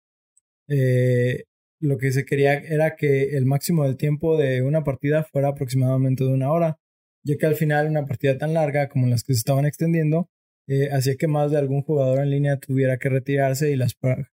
eh, 0.69 1.45
lo 1.79 1.97
que 1.97 2.11
se 2.11 2.25
quería 2.25 2.53
era 2.53 2.95
que 2.95 3.37
el 3.37 3.45
máximo 3.45 3.83
del 3.83 3.97
tiempo 3.97 4.37
de 4.37 4.61
una 4.61 4.83
partida 4.83 5.23
fuera 5.23 5.49
aproximadamente 5.49 6.23
de 6.23 6.31
una 6.31 6.51
hora, 6.51 6.79
ya 7.23 7.37
que 7.37 7.45
al 7.45 7.55
final 7.55 7.87
una 7.87 8.05
partida 8.05 8.37
tan 8.37 8.53
larga 8.53 8.89
como 8.89 9.07
las 9.07 9.23
que 9.23 9.33
se 9.33 9.39
estaban 9.39 9.65
extendiendo 9.65 10.29
eh, 10.67 10.89
hacía 10.91 11.15
que 11.15 11.27
más 11.27 11.51
de 11.51 11.57
algún 11.57 11.81
jugador 11.81 12.19
en 12.19 12.29
línea 12.29 12.57
tuviera 12.57 12.97
que 12.97 13.09
retirarse 13.09 13.71
y 13.71 13.75
las, 13.75 13.95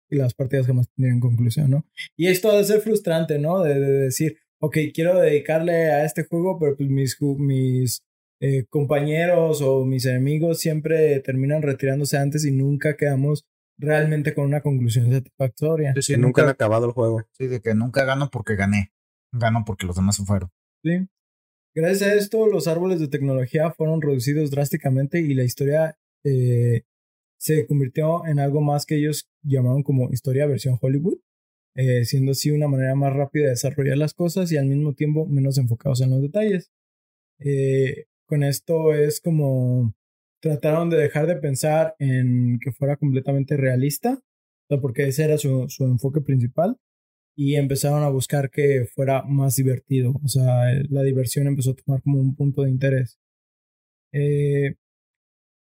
las 0.09 0.33
partidas 0.35 0.67
jamás 0.67 0.87
tendrían 0.95 1.19
conclusión, 1.19 1.71
¿no? 1.71 1.85
Y 2.15 2.27
esto 2.27 2.51
ha 2.51 2.57
de 2.57 2.63
ser 2.63 2.81
frustrante, 2.81 3.39
¿no? 3.39 3.63
De, 3.63 3.79
de 3.79 3.91
decir, 3.91 4.37
ok, 4.59 4.77
quiero 4.93 5.19
dedicarle 5.19 5.91
a 5.91 6.05
este 6.05 6.23
juego, 6.23 6.59
pero 6.59 6.77
pues 6.77 6.89
mis, 6.89 7.17
mis 7.37 8.03
eh, 8.41 8.65
compañeros 8.69 9.61
o 9.61 9.85
mis 9.85 10.05
enemigos 10.05 10.59
siempre 10.59 11.19
terminan 11.21 11.61
retirándose 11.61 12.17
antes 12.17 12.45
y 12.45 12.51
nunca 12.51 12.95
quedamos 12.95 13.45
realmente 13.79 14.35
con 14.35 14.45
una 14.45 14.61
conclusión 14.61 15.11
satisfactoria. 15.11 15.93
Sí, 15.95 16.01
sí, 16.01 16.13
que 16.13 16.19
nunca 16.19 16.43
han 16.43 16.49
acabado 16.49 16.85
el 16.85 16.91
juego. 16.91 17.23
sí, 17.31 17.47
de 17.47 17.61
que 17.61 17.73
nunca 17.73 18.03
gano 18.03 18.29
porque 18.29 18.55
gané. 18.55 18.91
Gano 19.31 19.63
porque 19.65 19.87
los 19.87 19.95
demás 19.95 20.17
se 20.17 20.25
fueron. 20.25 20.51
¿sí? 20.83 21.07
Gracias 21.73 22.09
a 22.09 22.13
esto, 22.15 22.47
los 22.47 22.67
árboles 22.67 22.99
de 22.99 23.07
tecnología 23.07 23.71
fueron 23.71 24.01
reducidos 24.01 24.51
drásticamente 24.51 25.21
y 25.21 25.33
la 25.33 25.43
historia 25.43 25.97
eh, 26.23 26.83
se 27.37 27.65
convirtió 27.67 28.25
en 28.25 28.39
algo 28.39 28.59
más 28.61 28.85
que 28.85 28.97
ellos 28.97 29.29
llamaron 29.43 29.83
como 29.83 30.09
historia 30.11 30.45
versión 30.45 30.77
Hollywood, 30.81 31.19
eh, 31.75 32.03
siendo 32.05 32.31
así 32.31 32.51
una 32.51 32.67
manera 32.67 32.95
más 32.95 33.13
rápida 33.13 33.45
de 33.45 33.49
desarrollar 33.51 33.97
las 33.97 34.13
cosas 34.13 34.51
y 34.51 34.57
al 34.57 34.65
mismo 34.65 34.93
tiempo 34.93 35.25
menos 35.25 35.57
enfocados 35.57 36.01
en 36.01 36.09
los 36.09 36.21
detalles. 36.21 36.71
Eh, 37.39 38.05
con 38.25 38.43
esto 38.43 38.93
es 38.93 39.21
como 39.21 39.93
trataron 40.41 40.89
de 40.89 40.97
dejar 40.97 41.27
de 41.27 41.35
pensar 41.35 41.95
en 41.99 42.59
que 42.63 42.71
fuera 42.71 42.97
completamente 42.97 43.57
realista, 43.57 44.19
porque 44.81 45.07
ese 45.07 45.23
era 45.23 45.37
su, 45.37 45.65
su 45.69 45.85
enfoque 45.85 46.21
principal, 46.21 46.77
y 47.35 47.55
empezaron 47.55 48.03
a 48.03 48.09
buscar 48.09 48.49
que 48.49 48.85
fuera 48.85 49.23
más 49.23 49.55
divertido, 49.55 50.13
o 50.23 50.27
sea, 50.27 50.73
la 50.89 51.03
diversión 51.03 51.47
empezó 51.47 51.71
a 51.71 51.75
tomar 51.75 52.01
como 52.01 52.19
un 52.19 52.35
punto 52.35 52.63
de 52.63 52.69
interés. 52.69 53.17
Eh, 54.11 54.75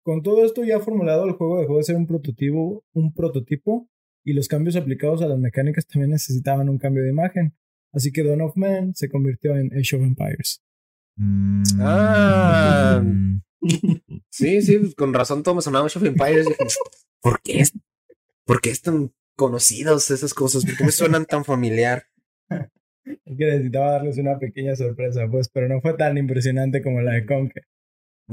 con 0.03 0.21
todo 0.21 0.45
esto 0.45 0.63
ya 0.63 0.79
formulado, 0.79 1.25
el 1.25 1.33
juego 1.33 1.61
dejó 1.61 1.77
de 1.77 1.83
ser 1.83 1.95
un 1.95 2.07
prototipo, 2.07 2.83
un 2.93 3.13
prototipo, 3.13 3.89
y 4.25 4.33
los 4.33 4.47
cambios 4.47 4.75
aplicados 4.75 5.21
a 5.21 5.27
las 5.27 5.39
mecánicas 5.39 5.85
también 5.85 6.11
necesitaban 6.11 6.69
un 6.69 6.77
cambio 6.77 7.03
de 7.03 7.09
imagen. 7.09 7.53
Así 7.91 8.11
que 8.11 8.23
Dawn 8.23 8.41
of 8.41 8.55
Man 8.55 8.95
se 8.95 9.09
convirtió 9.09 9.55
en 9.55 9.67
Age 9.77 9.95
of 9.95 10.03
Empires. 10.03 10.62
Mm. 11.17 11.63
Ah. 11.79 13.03
Sí, 14.29 14.61
sí, 14.61 14.77
pues, 14.79 14.95
con 14.95 15.13
razón 15.13 15.43
todo 15.43 15.55
me 15.55 15.61
sonaba 15.61 15.85
Age 15.85 15.99
of 15.99 16.05
Empires. 16.05 16.47
Dije, 16.47 16.65
¿Por 17.21 17.41
qué, 17.41 17.59
es, 17.59 17.71
¿Por 18.45 18.61
qué 18.61 18.71
están 18.71 19.13
conocidos 19.37 20.09
esas 20.11 20.33
cosas? 20.33 20.65
¿Por 20.65 20.75
qué 20.75 20.83
me 20.85 20.91
suenan 20.91 21.25
tan 21.25 21.45
familiar? 21.45 22.07
Es 23.05 23.37
que 23.37 23.45
necesitaba 23.45 23.91
darles 23.91 24.17
una 24.17 24.39
pequeña 24.39 24.75
sorpresa, 24.75 25.27
pues, 25.29 25.49
pero 25.49 25.69
no 25.69 25.81
fue 25.81 25.93
tan 25.93 26.17
impresionante 26.17 26.81
como 26.81 27.01
la 27.01 27.13
de 27.13 27.25
Conker. 27.25 27.63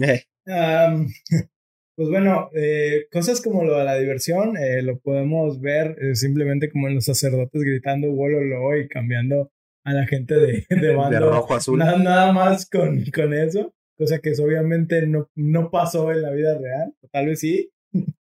Eh, 0.01 0.25
pues 1.97 2.09
bueno, 2.09 2.51
eh, 2.55 3.07
cosas 3.12 3.40
como 3.40 3.64
lo 3.64 3.77
de 3.79 3.85
la 3.85 3.97
diversión 3.97 4.57
eh, 4.57 4.83
lo 4.83 4.99
podemos 4.99 5.61
ver 5.61 5.97
eh, 6.01 6.14
simplemente 6.14 6.71
como 6.71 6.88
en 6.88 6.95
los 6.95 7.05
sacerdotes 7.05 7.62
gritando 7.62 8.11
Wololo 8.11 8.77
y 8.79 8.88
cambiando 8.88 9.51
a 9.85 9.93
la 9.93 10.07
gente 10.07 10.35
de, 10.35 10.66
de 10.71 10.77
de 10.77 10.95
bando. 10.95 11.31
rojo 11.31 11.55
a 11.55 11.57
azul. 11.59 11.79
Na- 11.79 11.97
nada 11.97 12.33
más 12.33 12.69
con, 12.69 13.03
con 13.14 13.35
eso, 13.35 13.75
cosa 13.97 14.19
que 14.19 14.31
eso 14.31 14.45
obviamente 14.45 15.07
no, 15.07 15.29
no 15.35 15.71
pasó 15.71 16.11
en 16.12 16.23
la 16.23 16.31
vida 16.31 16.59
real, 16.59 16.95
o 17.03 17.09
tal 17.09 17.27
vez 17.27 17.40
sí. 17.40 17.71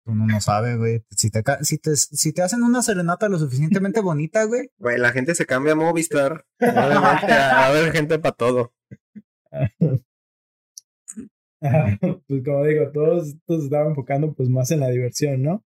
Uno 0.06 0.26
no 0.26 0.40
sabe, 0.40 0.76
güey. 0.78 1.02
Si 1.11 1.30
te, 1.30 1.42
si, 1.61 1.76
te, 1.78 1.94
si 1.94 2.32
te 2.32 2.40
hacen 2.40 2.62
una 2.62 2.80
serenata 2.80 3.28
lo 3.28 3.38
suficientemente 3.38 4.00
bonita, 4.00 4.44
güey. 4.44 4.70
Güey, 4.78 4.96
la 4.96 5.12
gente 5.12 5.34
se 5.34 5.44
cambia 5.44 5.72
a 5.72 5.76
Movistar. 5.76 6.46
Obviamente, 6.61 7.26
va 7.28 7.64
a 7.64 7.66
haber 7.66 7.92
gente 7.92 8.18
para 8.18 8.34
todo. 8.34 8.72
pues 11.61 12.42
como 12.44 12.64
digo, 12.64 12.90
todos, 12.92 13.34
todos 13.46 13.64
estaban 13.64 13.88
enfocando 13.88 14.32
pues 14.32 14.48
más 14.48 14.70
en 14.70 14.80
la 14.80 14.88
diversión, 14.88 15.42
¿no? 15.42 15.62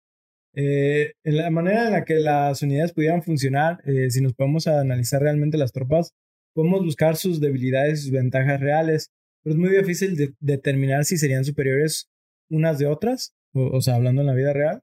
Eh, 0.54 1.14
en 1.24 1.38
la 1.38 1.50
manera 1.50 1.88
en 1.88 1.94
la 1.94 2.04
que 2.06 2.16
las 2.16 2.62
unidades 2.62 2.94
pudieran 2.94 3.22
funcionar, 3.22 3.80
eh, 3.86 4.10
si 4.10 4.22
nos 4.22 4.34
podemos 4.34 4.68
analizar 4.68 5.22
realmente 5.22 5.58
las 5.58 5.72
tropas, 5.72 6.14
podemos 6.54 6.84
buscar 6.84 7.16
sus 7.16 7.40
debilidades 7.40 8.00
y 8.00 8.04
sus 8.04 8.12
ventajas 8.12 8.60
reales, 8.60 9.12
pero 9.44 9.54
es 9.54 9.60
muy 9.60 9.70
difícil 9.70 10.16
de- 10.16 10.34
determinar 10.40 11.06
si 11.06 11.18
serían 11.18 11.46
superiores 11.46 12.10
unas 12.50 12.80
de 12.80 12.88
otras, 12.88 13.34
o, 13.54 13.82
sea, 13.82 13.96
hablando 13.96 14.22
en 14.22 14.28
la 14.28 14.34
vida 14.34 14.54
real, 14.54 14.82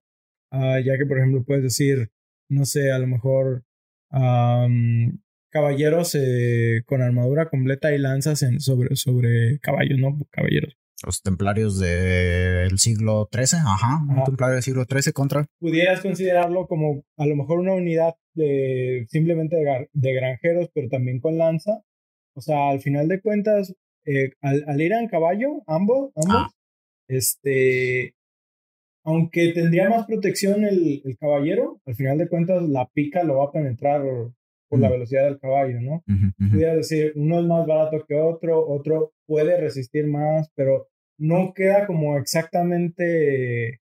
Ah, 0.56 0.78
ya 0.78 0.96
que 0.96 1.04
por 1.04 1.18
ejemplo 1.18 1.42
puedes 1.42 1.64
decir, 1.64 2.10
no 2.48 2.64
sé, 2.64 2.92
a 2.92 2.98
lo 3.00 3.08
mejor 3.08 3.64
caballeros 5.50 6.14
eh, 6.14 6.82
con 6.86 7.02
armadura 7.02 7.48
completa 7.48 7.92
y 7.92 7.98
lanzas 7.98 8.44
sobre, 8.58 8.94
sobre 8.94 9.58
caballos, 9.58 9.98
¿no? 9.98 10.16
Caballeros. 10.30 10.76
Los 11.04 11.22
templarios 11.22 11.78
del 11.78 12.78
siglo 12.78 13.28
XIII, 13.32 13.60
ajá. 13.64 14.00
Un 14.08 14.24
templario 14.24 14.54
del 14.54 14.62
siglo 14.62 14.84
XIII 14.88 15.12
contra. 15.12 15.46
pudieras 15.60 16.00
considerarlo 16.00 16.66
como 16.66 17.02
a 17.18 17.26
lo 17.26 17.36
mejor 17.36 17.58
una 17.60 17.72
unidad 17.74 18.14
de 18.34 19.06
simplemente 19.10 19.56
de, 19.92 20.12
granjeros, 20.14 20.70
pero 20.74 20.88
también 20.88 21.20
con 21.20 21.36
lanza. 21.38 21.82
O 22.36 22.40
sea, 22.40 22.70
al 22.70 22.80
final 22.80 23.06
de 23.08 23.20
cuentas, 23.20 23.74
eh, 24.06 24.30
al, 24.42 24.64
al 24.66 24.80
ir 24.80 24.92
en 24.92 25.08
caballo, 25.08 25.62
ambos, 25.66 26.10
ambos, 26.16 26.36
Ah. 26.46 26.50
este, 27.08 28.14
aunque 29.04 29.52
tendría 29.52 29.88
más 29.90 30.06
protección 30.06 30.64
el, 30.64 31.02
el 31.04 31.16
caballero, 31.18 31.80
al 31.86 31.94
final 31.94 32.18
de 32.18 32.28
cuentas 32.28 32.62
la 32.68 32.88
pica 32.88 33.22
lo 33.22 33.38
va 33.38 33.44
a 33.46 33.52
penetrar 33.52 34.02
por 34.68 34.80
la 34.80 34.88
Mm. 34.88 34.92
velocidad 34.92 35.24
del 35.24 35.38
caballo, 35.38 35.80
¿no? 35.80 36.02
Pudieras 36.50 36.76
decir, 36.76 37.12
uno 37.16 37.38
es 37.40 37.46
más 37.46 37.66
barato 37.66 38.04
que 38.08 38.14
otro, 38.16 38.66
otro 38.66 39.12
puede 39.26 39.60
resistir 39.60 40.06
más, 40.06 40.50
pero 40.56 40.88
no 41.18 41.52
queda 41.54 41.86
como 41.86 42.16
exactamente 42.18 43.80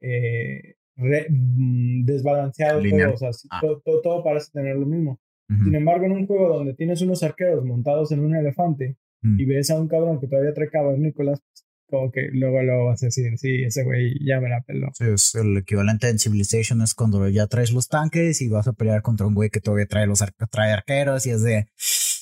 eh, 0.00 0.74
re- 0.96 1.28
mm, 1.30 2.04
desbalanceado 2.04 2.80
todo, 2.82 3.14
o 3.14 3.16
sea, 3.16 3.30
Ah. 3.50 3.60
todo, 3.60 3.80
todo- 3.84 4.00
todo 4.02 4.24
parece 4.24 4.50
tener 4.52 4.76
lo 4.76 4.86
mismo. 4.86 5.20
Sin 5.64 5.74
embargo, 5.74 6.06
en 6.06 6.12
un 6.12 6.26
juego 6.26 6.48
donde 6.48 6.72
tienes 6.74 7.02
unos 7.02 7.22
arqueros 7.22 7.62
montados 7.64 8.10
en 8.10 8.20
un 8.20 8.34
elefante 8.34 8.96
Mm. 9.22 9.38
y 9.38 9.44
ves 9.44 9.70
a 9.70 9.78
un 9.78 9.86
cabrón 9.86 10.18
que 10.18 10.26
todavía 10.26 10.54
trae 10.54 10.70
cavernícolas, 10.70 11.40
pues, 11.40 11.66
como 11.90 12.10
que 12.10 12.30
luego 12.32 12.62
lo 12.62 12.86
vas 12.86 13.02
a 13.02 13.06
decir, 13.06 13.36
sí, 13.38 13.62
ese 13.62 13.84
güey 13.84 14.14
ya 14.26 14.40
me 14.40 14.48
la 14.48 14.62
peló. 14.62 14.88
Sí, 14.94 15.04
es 15.12 15.34
el 15.34 15.58
equivalente 15.58 16.08
en 16.08 16.18
Civilization 16.18 16.80
es 16.80 16.94
cuando 16.94 17.28
ya 17.28 17.46
traes 17.48 17.70
los 17.70 17.86
tanques 17.88 18.40
y 18.40 18.48
vas 18.48 18.66
a 18.66 18.72
pelear 18.72 19.02
contra 19.02 19.26
un 19.26 19.34
güey 19.34 19.50
que 19.50 19.60
todavía 19.60 19.86
trae 19.86 20.06
los 20.06 20.22
ar- 20.22 20.32
trae 20.50 20.72
arqueros 20.72 21.26
y 21.26 21.30
es 21.30 21.42
de 21.42 21.66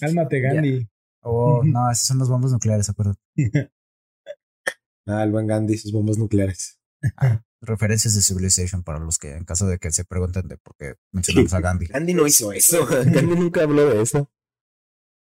Cálmate. 0.01 0.41
Gandhi. 0.41 0.89
oh 1.23 1.59
Ujú. 1.61 1.67
no 1.69 1.89
esas 1.91 2.07
son 2.07 2.19
las 2.19 2.29
bombas 2.29 2.51
nucleares 2.53 2.91
acuerdo 2.91 3.15
Ah, 5.11 5.23
el 5.25 5.31
buen 5.33 5.47
Gandhi 5.47 5.75
y 5.75 5.79
sus 5.79 5.93
bombas 5.93 6.17
nucleares. 6.19 6.79
referencias 7.63 8.15
de 8.15 8.23
Civilization 8.23 8.83
para 8.83 8.99
los 8.99 9.19
que 9.19 9.33
en 9.37 9.45
caso 9.45 9.67
de 9.67 9.79
que 9.79 9.91
se 9.91 10.05
pregunten 10.05 10.49
de 10.49 10.57
por 10.57 10.75
qué 10.77 10.95
mencionamos 11.13 11.53
a 11.55 11.61
Gandhi 11.61 11.87
Gandhi 11.87 12.15
no 12.15 12.27
hizo 12.27 12.53
eso. 12.53 12.87
Gandhi 13.05 13.37
nunca 13.37 13.63
habló 13.63 13.89
de 13.89 14.03
eso. 14.03 14.31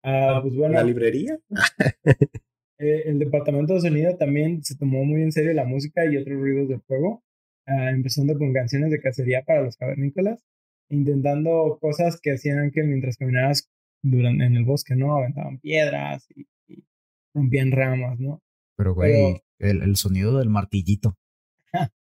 Ah, 0.03 0.39
pues 0.41 0.55
bueno, 0.55 0.75
¿La 0.75 0.83
librería? 0.83 1.39
Eh, 2.81 3.09
el 3.09 3.19
departamento 3.19 3.73
de 3.73 3.81
sonido 3.81 4.15
también 4.15 4.63
se 4.63 4.73
tomó 4.77 5.03
muy 5.03 5.21
en 5.21 5.33
serio 5.33 5.51
la 5.51 5.65
música 5.65 6.05
y 6.05 6.15
otros 6.15 6.39
ruidos 6.39 6.69
del 6.69 6.79
juego, 6.87 7.21
ah, 7.67 7.89
empezando 7.89 8.37
con 8.37 8.53
canciones 8.53 8.89
de 8.89 9.01
cacería 9.01 9.43
para 9.43 9.61
los 9.63 9.75
cavernícolas, 9.75 10.41
intentando 10.89 11.77
cosas 11.81 12.21
que 12.21 12.31
hacían 12.31 12.71
que 12.71 12.83
mientras 12.83 13.17
caminabas 13.17 13.69
durante, 14.01 14.45
en 14.45 14.55
el 14.55 14.63
bosque, 14.63 14.95
¿no? 14.95 15.13
Aventaban 15.17 15.59
piedras 15.59 16.25
y, 16.33 16.47
y 16.69 16.85
rompían 17.33 17.71
ramas, 17.73 18.17
¿no? 18.17 18.41
pero 18.77 18.93
güey 18.95 19.11
Pero- 19.11 19.43
el, 19.59 19.81
el 19.83 19.95
sonido 19.95 20.37
del 20.37 20.49
martillito 20.49 21.17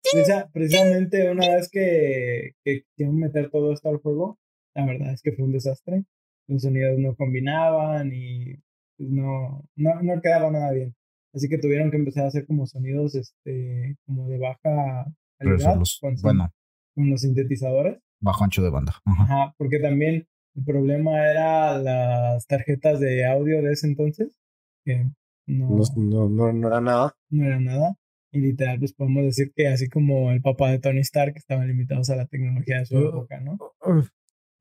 Precisa- 0.01 0.49
precisamente 0.53 1.29
una 1.29 1.47
vez 1.49 1.69
que, 1.69 2.53
que 2.63 2.83
quisieron 2.83 3.17
meter 3.19 3.49
todo 3.49 3.73
esto 3.73 3.89
al 3.89 3.97
juego, 3.97 4.39
la 4.73 4.85
verdad 4.85 5.11
es 5.13 5.21
que 5.21 5.33
fue 5.33 5.43
un 5.45 5.51
desastre. 5.51 6.05
Los 6.47 6.61
sonidos 6.63 6.97
no 6.97 7.15
combinaban 7.15 8.11
y 8.13 8.55
pues, 8.97 9.09
no, 9.09 9.63
no, 9.75 10.01
no 10.01 10.21
quedaba 10.21 10.49
nada 10.51 10.71
bien. 10.71 10.95
Así 11.33 11.47
que 11.49 11.57
tuvieron 11.57 11.91
que 11.91 11.97
empezar 11.97 12.23
a 12.23 12.27
hacer 12.29 12.47
como 12.47 12.65
sonidos 12.65 13.13
este, 13.15 13.97
como 14.05 14.29
de 14.29 14.39
baja 14.39 15.05
pero 15.37 15.51
calidad 15.57 15.75
los 15.77 15.99
con, 16.01 16.15
bueno 16.21 16.51
con 16.95 17.09
los 17.09 17.21
sintetizadores. 17.21 17.99
bajo 18.21 18.43
ancho 18.45 18.63
de 18.63 18.69
banda 18.69 18.95
Ajá. 19.05 19.23
Ajá, 19.23 19.53
porque 19.57 19.79
también 19.79 20.27
el 20.55 20.63
problema 20.65 21.29
era 21.29 21.77
las 21.77 22.47
tarjetas 22.47 22.99
de 22.99 23.25
audio 23.25 23.61
de 23.61 23.73
ese 23.73 23.85
entonces, 23.87 24.39
que 24.85 25.05
No, 25.49 25.77
no, 25.97 26.29
no, 26.29 26.53
no 26.53 26.67
era 26.67 26.79
nada. 26.81 27.15
no 27.29 27.45
era 27.45 27.59
nada. 27.59 27.95
Y 28.31 28.39
literal, 28.41 28.77
pues 28.79 28.93
podemos 28.93 29.23
decir 29.23 29.51
que 29.55 29.67
así 29.67 29.89
como 29.89 30.31
el 30.31 30.41
papá 30.41 30.69
de 30.69 30.77
Tony 30.79 30.99
Stark 30.99 31.33
estaban 31.35 31.67
limitados 31.67 32.11
a 32.11 32.15
la 32.15 32.27
tecnología 32.27 32.77
de 32.79 32.85
su 32.85 32.97
Uh. 32.97 33.09
época, 33.09 33.39
¿no? 33.39 33.57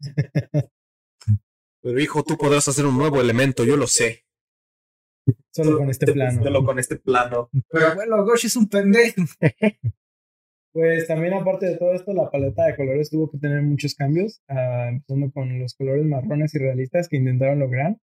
Pero 1.83 2.01
hijo, 2.01 2.23
tú 2.23 2.37
podrás 2.37 2.67
hacer 2.69 2.87
un 2.87 2.97
nuevo 2.97 3.21
elemento, 3.21 3.65
yo 3.65 3.77
lo 3.77 3.87
sé. 3.87 4.25
Solo 5.53 5.77
con 5.79 5.91
este 5.91 6.11
plano. 6.13 6.43
Solo 6.43 6.65
con 6.65 6.79
este 6.79 6.97
plano. 6.97 7.51
pero 7.71 7.95
bueno 7.95 8.25
Gosh 8.25 8.47
es 8.47 8.57
un 8.57 8.67
pendejo 8.69 9.23
Pues 10.73 11.07
también 11.07 11.35
aparte 11.35 11.67
de 11.67 11.77
todo 11.77 11.93
esto, 11.93 12.13
la 12.15 12.31
paleta 12.31 12.65
de 12.67 12.77
colores 12.77 13.11
tuvo 13.11 13.31
que 13.31 13.39
tener 13.39 13.63
muchos 13.63 13.95
cambios, 13.95 14.41
ah, 14.49 14.87
empezando 14.89 15.31
con 15.33 15.59
los 15.59 15.75
colores 15.75 16.05
marrones 16.07 16.55
y 16.55 16.59
realistas 16.59 17.09
que 17.09 17.17
intentaron 17.17 17.59
lograr. 17.59 17.97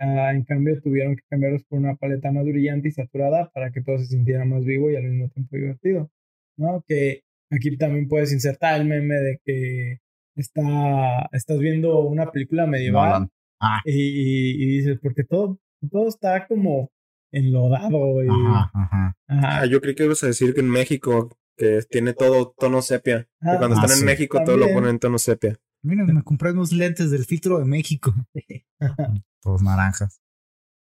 Ah, 0.00 0.32
en 0.32 0.44
cambio, 0.44 0.80
tuvieron 0.80 1.16
que 1.16 1.22
cambiarlos 1.28 1.64
por 1.64 1.78
una 1.78 1.96
paleta 1.96 2.30
más 2.30 2.44
brillante 2.44 2.88
y 2.88 2.92
saturada 2.92 3.50
para 3.52 3.70
que 3.72 3.80
todo 3.82 3.98
se 3.98 4.06
sintiera 4.06 4.44
más 4.44 4.64
vivo 4.64 4.90
y 4.90 4.96
al 4.96 5.04
mismo 5.04 5.28
tiempo 5.30 5.56
divertido. 5.56 6.10
¿No? 6.56 6.84
Que 6.86 7.22
aquí 7.50 7.76
también 7.76 8.08
puedes 8.08 8.32
insertar 8.32 8.80
el 8.80 8.86
meme 8.86 9.14
de 9.16 9.40
que 9.44 9.98
está, 10.36 11.28
estás 11.32 11.58
viendo 11.58 12.00
una 12.00 12.30
película 12.30 12.66
medieval 12.66 13.28
ah 13.60 13.80
y, 13.84 13.92
y- 13.92 14.62
y 14.62 14.66
dices, 14.78 14.98
porque 15.02 15.24
todo, 15.24 15.58
todo 15.90 16.08
está 16.08 16.46
como 16.46 16.90
enlodado 17.32 18.22
y... 18.24 18.28
ajá 18.28 18.70
ajá 18.74 19.14
Ajá. 19.30 19.60
Ah, 19.60 19.66
yo 19.66 19.80
creí 19.80 19.94
que 19.94 20.04
ibas 20.04 20.22
a 20.24 20.28
decir 20.28 20.54
que 20.54 20.60
en 20.60 20.70
México, 20.70 21.28
que 21.56 21.80
tiene 21.90 22.14
todo 22.14 22.54
tono 22.56 22.80
sepia. 22.82 23.24
Que 23.24 23.28
Ah, 23.50 23.56
cuando 23.58 23.76
ah, 23.76 23.80
están 23.80 23.90
en 23.90 23.98
sí. 23.98 24.04
México 24.06 24.40
todo 24.44 24.56
lo 24.56 24.68
ponen 24.72 24.90
en 24.90 24.98
tono 24.98 25.18
sepia. 25.18 25.58
Miren 25.82 26.06
me 26.14 26.22
compré 26.22 26.52
unos 26.52 26.72
lentes 26.72 27.10
del 27.10 27.24
filtro 27.24 27.58
de 27.58 27.64
México 27.64 28.14
todos 29.42 29.62
naranjas 29.62 30.20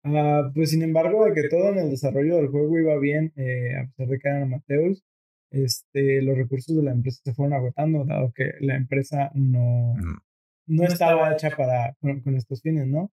Ah, 0.06 0.50
pues 0.54 0.68
sin 0.68 0.82
embargo, 0.82 1.24
de 1.24 1.32
que 1.32 1.48
todo 1.48 1.70
en 1.72 1.78
el 1.78 1.88
desarrollo 1.88 2.36
del 2.36 2.48
juego 2.48 2.78
iba 2.78 2.94
bien, 2.98 3.32
eh, 3.36 3.74
a 3.74 3.86
pesar 3.86 4.08
de 4.08 4.18
que 4.18 4.28
eran 4.28 4.42
amateurs, 4.42 5.02
este, 5.50 6.20
los 6.20 6.36
recursos 6.36 6.76
de 6.76 6.82
la 6.82 6.90
empresa 6.92 7.22
se 7.24 7.32
fueron 7.32 7.54
agotando, 7.54 8.04
dado 8.04 8.30
que 8.34 8.52
la 8.60 8.76
empresa 8.76 9.30
no, 9.34 9.94
Mm. 9.96 10.18
no 10.66 10.84
estaba 10.84 11.32
hecha 11.32 11.48
para, 11.56 11.94
con, 12.00 12.20
con 12.20 12.36
estos 12.36 12.60
fines, 12.60 12.86
¿no? 12.86 13.12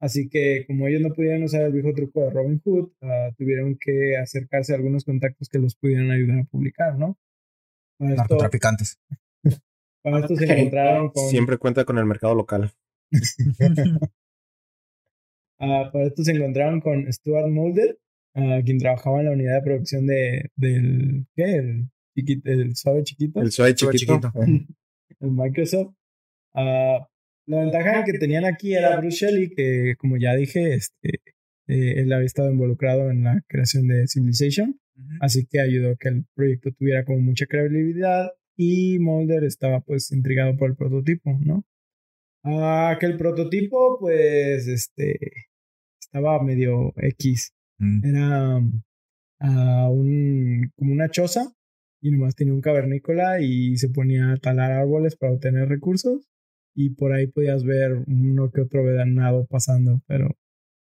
Así 0.00 0.28
que 0.28 0.64
como 0.66 0.88
ellos 0.88 1.02
no 1.02 1.14
pudieron 1.14 1.44
usar 1.44 1.62
el 1.62 1.72
viejo 1.72 1.94
truco 1.94 2.22
de 2.22 2.30
Robin 2.30 2.60
Hood, 2.64 2.90
ah, 3.02 3.30
tuvieron 3.38 3.78
que 3.80 4.16
acercarse 4.16 4.72
a 4.72 4.76
algunos 4.78 5.04
contactos 5.04 5.48
que 5.48 5.60
los 5.60 5.76
pudieran 5.76 6.10
ayudar 6.10 6.40
a 6.40 6.44
publicar, 6.44 6.98
¿no? 6.98 7.16
Para 8.00 8.16
narcotraficantes 8.16 8.98
para 10.02 10.20
esto 10.20 10.36
se 10.36 10.44
encontraron 10.44 11.10
con... 11.10 11.28
Siempre 11.28 11.58
cuenta 11.58 11.84
con 11.84 11.98
el 11.98 12.06
mercado 12.06 12.34
local. 12.34 12.72
Ah, 15.64 15.90
para 15.92 16.06
esto 16.06 16.24
se 16.24 16.32
encontraron 16.32 16.80
con 16.80 17.06
Stuart 17.12 17.48
Mulder, 17.48 17.96
ah, 18.34 18.58
quien 18.64 18.78
trabajaba 18.78 19.20
en 19.20 19.26
la 19.26 19.30
unidad 19.30 19.54
de 19.54 19.62
producción 19.62 20.08
de, 20.08 20.50
del, 20.56 21.24
¿qué? 21.36 21.54
El, 21.54 21.88
chiquito, 22.18 22.50
el 22.50 22.74
suave 22.74 23.04
chiquito, 23.04 23.40
El 23.40 23.52
suave 23.52 23.74
chiquito. 23.74 24.32
el 25.20 25.30
Microsoft. 25.30 25.94
Ah, 26.52 27.06
la 27.46 27.60
ventaja 27.60 28.02
que 28.02 28.14
tenían 28.14 28.44
aquí 28.44 28.74
era 28.74 28.96
Bruce 28.98 29.24
Shelley, 29.24 29.50
que 29.50 29.94
como 29.98 30.16
ya 30.16 30.34
dije, 30.34 30.74
este, 30.74 31.20
eh, 31.68 32.00
él 32.00 32.12
había 32.12 32.26
estado 32.26 32.50
involucrado 32.50 33.10
en 33.12 33.22
la 33.22 33.40
creación 33.46 33.86
de 33.86 34.08
Civilization, 34.08 34.80
así 35.20 35.46
que 35.46 35.60
ayudó 35.60 35.92
a 35.92 35.96
que 35.96 36.08
el 36.08 36.24
proyecto 36.34 36.72
tuviera 36.72 37.04
como 37.04 37.20
mucha 37.20 37.46
credibilidad 37.46 38.32
y 38.56 38.98
Mulder 38.98 39.44
estaba 39.44 39.80
pues 39.80 40.12
intrigado 40.12 40.56
por 40.56 40.70
el 40.70 40.76
prototipo, 40.76 41.38
¿no? 41.40 41.64
Ah, 42.44 42.96
que 42.98 43.06
el 43.06 43.16
prototipo 43.16 43.98
pues 44.00 44.66
este 44.66 45.18
estaba 46.00 46.42
medio 46.42 46.92
X, 46.96 47.52
Mm. 47.82 48.04
era 48.04 48.56
um, 48.58 48.82
ah, 49.40 49.88
un, 49.90 50.70
como 50.76 50.92
una 50.92 51.08
choza 51.08 51.52
y 52.00 52.12
nomás 52.12 52.36
tenía 52.36 52.54
un 52.54 52.60
cavernícola 52.60 53.40
y 53.40 53.76
se 53.76 53.88
ponía 53.88 54.32
a 54.32 54.36
talar 54.36 54.70
árboles 54.70 55.16
para 55.16 55.32
obtener 55.32 55.68
recursos 55.68 56.28
y 56.76 56.90
por 56.90 57.12
ahí 57.12 57.26
podías 57.26 57.64
ver 57.64 58.04
uno 58.06 58.50
que 58.52 58.60
otro 58.60 58.84
vedanado 58.84 59.46
pasando, 59.46 60.00
pero 60.06 60.28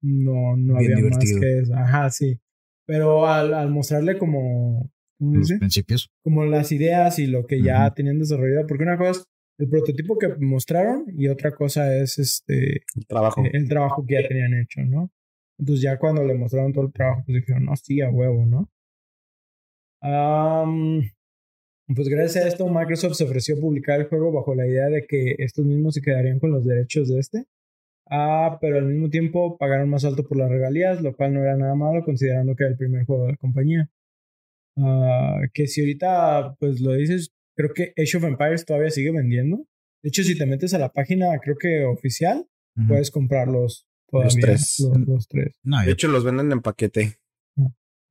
no, 0.02 0.56
no 0.56 0.76
Bien 0.78 0.92
había 0.92 1.10
más 1.10 1.18
que 1.18 1.58
eso. 1.60 1.74
Ajá, 1.74 2.10
sí. 2.10 2.38
Pero 2.86 3.26
al, 3.26 3.54
al 3.54 3.70
mostrarle 3.70 4.18
como, 4.18 4.90
¿cómo 5.24 5.36
los 5.38 5.48
dice? 5.48 5.58
principios 5.58 6.10
como 6.22 6.44
las 6.44 6.72
ideas 6.72 7.18
y 7.18 7.26
lo 7.26 7.46
que 7.46 7.62
ya 7.62 7.92
tenían 7.94 8.18
desarrollado, 8.18 8.66
porque 8.66 8.84
una 8.84 8.96
cosa 8.98 9.10
es 9.20 9.24
el 9.58 9.68
prototipo 9.68 10.18
que 10.18 10.28
mostraron 10.40 11.04
y 11.16 11.28
otra 11.28 11.52
cosa 11.52 11.94
es 11.96 12.18
este 12.18 12.82
El 12.96 13.06
trabajo. 13.06 13.44
eh, 13.44 13.50
el 13.52 13.68
trabajo 13.68 14.04
que 14.06 14.14
ya 14.14 14.28
tenían 14.28 14.54
hecho, 14.54 14.80
¿no? 14.82 15.10
Entonces 15.58 15.82
ya 15.82 15.98
cuando 15.98 16.24
le 16.24 16.34
mostraron 16.34 16.72
todo 16.72 16.86
el 16.86 16.92
trabajo, 16.92 17.22
pues 17.24 17.36
dijeron, 17.36 17.64
no, 17.66 17.76
sí, 17.76 18.00
a 18.00 18.10
huevo, 18.10 18.44
¿no? 18.46 18.68
Pues 21.94 22.08
gracias 22.08 22.44
a 22.44 22.48
esto, 22.48 22.68
Microsoft 22.68 23.14
se 23.14 23.24
ofreció 23.24 23.56
a 23.56 23.60
publicar 23.60 24.00
el 24.00 24.06
juego 24.06 24.32
bajo 24.32 24.54
la 24.54 24.66
idea 24.66 24.86
de 24.88 25.06
que 25.06 25.34
estos 25.38 25.64
mismos 25.66 25.94
se 25.94 26.00
quedarían 26.00 26.38
con 26.38 26.50
los 26.50 26.64
derechos 26.64 27.08
de 27.08 27.18
este. 27.20 27.44
Ah, 28.10 28.58
pero 28.60 28.78
al 28.78 28.86
mismo 28.86 29.08
tiempo 29.08 29.56
pagaron 29.58 29.88
más 29.88 30.04
alto 30.04 30.24
por 30.24 30.36
las 30.38 30.50
regalías, 30.50 31.02
lo 31.02 31.14
cual 31.14 31.34
no 31.34 31.40
era 31.40 31.56
nada 31.56 31.74
malo 31.74 32.04
considerando 32.04 32.54
que 32.56 32.64
era 32.64 32.72
el 32.72 32.78
primer 32.78 33.04
juego 33.04 33.26
de 33.26 33.32
la 33.32 33.36
compañía. 33.36 33.90
Ah, 34.76 35.40
que 35.52 35.66
si 35.66 35.80
ahorita 35.80 36.56
pues 36.58 36.80
lo 36.80 36.92
dices, 36.92 37.32
creo 37.56 37.70
que 37.74 37.92
Age 37.96 38.16
of 38.16 38.24
Empires 38.24 38.64
todavía 38.64 38.90
sigue 38.90 39.12
vendiendo. 39.12 39.66
De 40.02 40.08
hecho, 40.08 40.22
si 40.22 40.36
te 40.36 40.46
metes 40.46 40.74
a 40.74 40.78
la 40.78 40.90
página, 40.92 41.26
creo 41.42 41.56
que 41.58 41.84
oficial, 41.84 42.46
puedes 42.88 43.10
comprarlos 43.10 43.86
todavía. 44.10 44.40
tres. 44.40 44.76
Los, 44.80 44.98
los 45.06 45.28
tres. 45.28 45.58
no 45.62 45.82
De 45.82 45.92
hecho, 45.92 46.08
los 46.08 46.24
venden 46.24 46.52
en 46.52 46.60
paquete. 46.60 47.18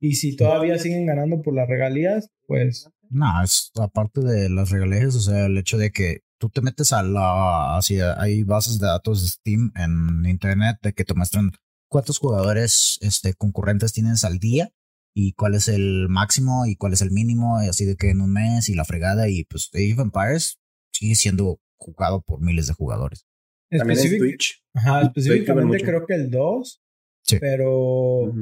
Y 0.00 0.16
si 0.16 0.36
todavía 0.36 0.78
siguen 0.78 1.06
ganando 1.06 1.40
por 1.40 1.54
las 1.54 1.68
regalías, 1.68 2.28
pues 2.46 2.90
No, 3.10 3.42
es 3.42 3.70
aparte 3.80 4.20
de 4.20 4.50
las 4.50 4.70
regalías, 4.70 5.14
o 5.14 5.20
sea, 5.20 5.46
el 5.46 5.56
hecho 5.56 5.78
de 5.78 5.92
que 5.92 6.20
tú 6.38 6.50
te 6.50 6.60
metes 6.60 6.92
a 6.92 7.02
la, 7.02 7.76
así, 7.78 7.98
hay 8.00 8.42
bases 8.42 8.78
de 8.78 8.86
datos 8.86 9.22
de 9.22 9.28
Steam 9.28 9.72
en 9.76 10.28
internet 10.28 10.76
de 10.82 10.92
que 10.92 11.04
te 11.04 11.14
muestran 11.14 11.52
cuántos 11.88 12.18
jugadores 12.18 12.98
este, 13.02 13.34
concurrentes 13.34 13.92
tienes 13.92 14.24
al 14.24 14.38
día 14.38 14.72
y 15.16 15.32
cuál 15.34 15.54
es 15.54 15.68
el 15.68 16.08
máximo 16.08 16.66
y 16.66 16.76
cuál 16.76 16.92
es 16.92 17.00
el 17.00 17.10
mínimo, 17.12 17.62
y 17.62 17.68
así 17.68 17.84
de 17.84 17.96
que 17.96 18.10
en 18.10 18.20
un 18.20 18.32
mes 18.32 18.68
y 18.68 18.74
la 18.74 18.84
fregada 18.84 19.28
y 19.28 19.44
pues 19.44 19.70
Age 19.72 19.92
of 19.94 20.00
Empires 20.00 20.58
sigue 20.92 21.14
siendo 21.14 21.60
jugado 21.76 22.22
por 22.22 22.40
miles 22.40 22.66
de 22.66 22.74
jugadores. 22.74 23.26
También 23.70 23.98
es 23.98 24.18
Twitch. 24.18 24.62
Ajá, 24.74 25.02
específicamente 25.02 25.82
creo 25.84 26.06
que 26.06 26.14
el 26.14 26.30
2, 26.30 26.80
Sí. 27.26 27.38
pero 27.40 28.32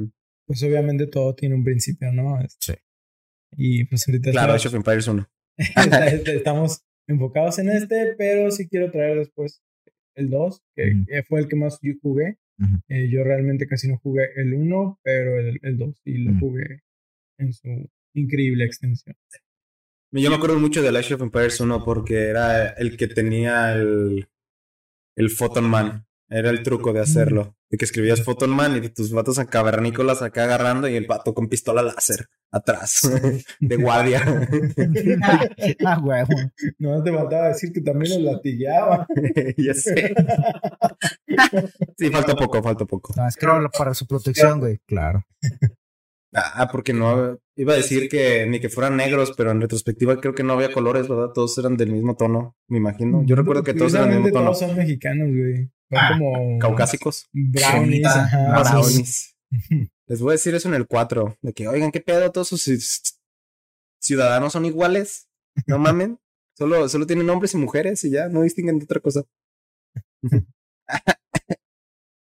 pues 0.45 0.61
obviamente 0.63 1.07
todo 1.07 1.33
tiene 1.35 1.55
un 1.55 1.63
principio, 1.63 2.11
¿no? 2.11 2.37
Sí. 2.59 2.73
Y 3.55 3.85
pues 3.85 4.07
ahorita 4.07 4.31
Claro, 4.31 4.53
Age 4.53 4.67
of 4.67 4.73
Empires 4.73 5.07
1. 5.07 5.27
está- 5.57 6.07
está- 6.07 6.31
estamos 6.33 6.81
enfocados 7.07 7.59
en 7.59 7.69
este, 7.69 8.15
pero 8.17 8.49
sí 8.51 8.67
quiero 8.67 8.91
traer 8.91 9.19
después 9.19 9.61
el 10.15 10.29
2, 10.29 10.61
que 10.75 10.91
Ujú. 10.91 11.05
que 11.07 11.23
fue 11.23 11.39
el 11.39 11.47
que 11.47 11.55
más 11.55 11.79
yo 11.81 11.93
jugué. 12.01 12.37
Eh, 12.87 13.09
yo 13.09 13.23
realmente 13.23 13.67
casi 13.67 13.87
no 13.87 13.97
jugué 13.97 14.29
el 14.35 14.53
1, 14.53 14.99
pero 15.03 15.39
el, 15.39 15.59
el 15.61 15.77
2 15.77 16.01
sí 16.03 16.17
lo 16.19 16.39
jugué 16.39 16.83
en 17.37 17.53
su 17.53 17.89
increíble 18.13 18.65
extensión. 18.65 19.15
Yo 20.11 20.29
me 20.29 20.35
acuerdo 20.35 20.59
mucho 20.59 20.81
del 20.83 20.95
Age 20.95 21.15
of 21.15 21.21
Empires 21.21 21.59
1 21.59 21.83
porque 21.83 22.27
era 22.27 22.69
el 22.69 22.97
que 22.97 23.07
tenía 23.07 23.73
el, 23.73 24.27
el 25.15 25.29
Photon 25.31 25.69
Man. 25.69 26.05
Era 26.29 26.51
el 26.51 26.63
truco 26.63 26.93
de 26.93 26.99
hacerlo. 26.99 27.57
De 27.73 27.77
que 27.77 27.85
escribías 27.85 28.21
Photon 28.21 28.51
Man 28.51 28.83
y 28.83 28.87
tus 28.89 29.11
vatos 29.11 29.39
en 29.39 29.47
cavernícolas 29.47 30.21
acá 30.21 30.43
agarrando 30.43 30.87
y 30.87 30.95
el 30.95 31.07
pato 31.07 31.33
con 31.33 31.49
pistola 31.49 31.81
láser 31.81 32.27
atrás 32.51 33.01
de 33.59 33.75
guardia. 33.77 34.21
ah, 35.83 35.99
huevo. 35.99 36.35
No 36.77 37.01
te 37.01 37.11
faltaba 37.11 37.47
decir 37.47 37.73
que 37.73 37.81
también 37.81 38.13
los 38.23 38.31
latigueaba. 38.31 39.07
ya 39.57 39.73
sé. 39.73 40.13
Sí, 41.97 42.11
falta 42.11 42.35
poco, 42.35 42.61
falta 42.61 42.85
poco. 42.85 43.11
No, 43.17 43.27
es 43.27 43.35
que 43.35 43.43
era 43.47 43.67
para 43.75 43.95
su 43.95 44.05
protección, 44.05 44.59
güey. 44.59 44.77
Claro. 44.85 45.25
Ah, 46.31 46.69
porque 46.71 46.93
no 46.93 47.39
iba 47.55 47.73
a 47.73 47.77
decir 47.77 48.07
que 48.07 48.45
ni 48.45 48.59
que 48.59 48.69
fueran 48.69 48.97
negros, 48.97 49.33
pero 49.35 49.49
en 49.49 49.61
retrospectiva 49.61 50.21
creo 50.21 50.35
que 50.35 50.43
no 50.43 50.53
había 50.53 50.71
colores, 50.71 51.07
¿verdad? 51.07 51.29
Todos 51.33 51.57
eran 51.57 51.75
del 51.75 51.91
mismo 51.91 52.15
tono, 52.15 52.55
me 52.67 52.77
imagino. 52.77 53.23
Yo 53.25 53.35
recuerdo 53.35 53.63
que 53.63 53.73
todos 53.73 53.95
eran 53.95 54.11
del 54.11 54.19
mismo 54.19 54.33
tono. 54.33 54.51
Todos 54.51 54.59
son 54.59 54.75
mexicanos, 54.75 55.29
güey. 55.29 55.71
Son 55.93 56.03
Ah, 56.03 56.09
como 56.17 56.59
Caucásicos. 56.59 57.27
brownies. 57.31 57.71
Cremita, 57.71 58.23
ajá, 58.25 58.71
Brownies. 58.71 59.35
Les 60.07 60.19
voy 60.21 60.29
a 60.29 60.33
decir 60.33 60.53
eso 60.55 60.67
en 60.67 60.75
el 60.75 60.87
4. 60.87 61.37
De 61.41 61.53
que, 61.53 61.67
oigan, 61.67 61.91
¿qué 61.91 62.01
pedo? 62.01 62.31
Todos 62.31 62.47
sus 62.49 62.67
ci- 62.67 63.15
ciudadanos 64.01 64.53
son 64.53 64.65
iguales. 64.65 65.27
No 65.67 65.77
mamen. 65.79 66.19
Solo, 66.57 66.87
solo 66.89 67.05
tienen 67.07 67.29
hombres 67.29 67.53
y 67.53 67.57
mujeres 67.57 68.03
y 68.03 68.09
ya, 68.11 68.27
no 68.29 68.41
distinguen 68.41 68.77
de 68.79 68.85
otra 68.85 68.99
cosa. 68.99 69.23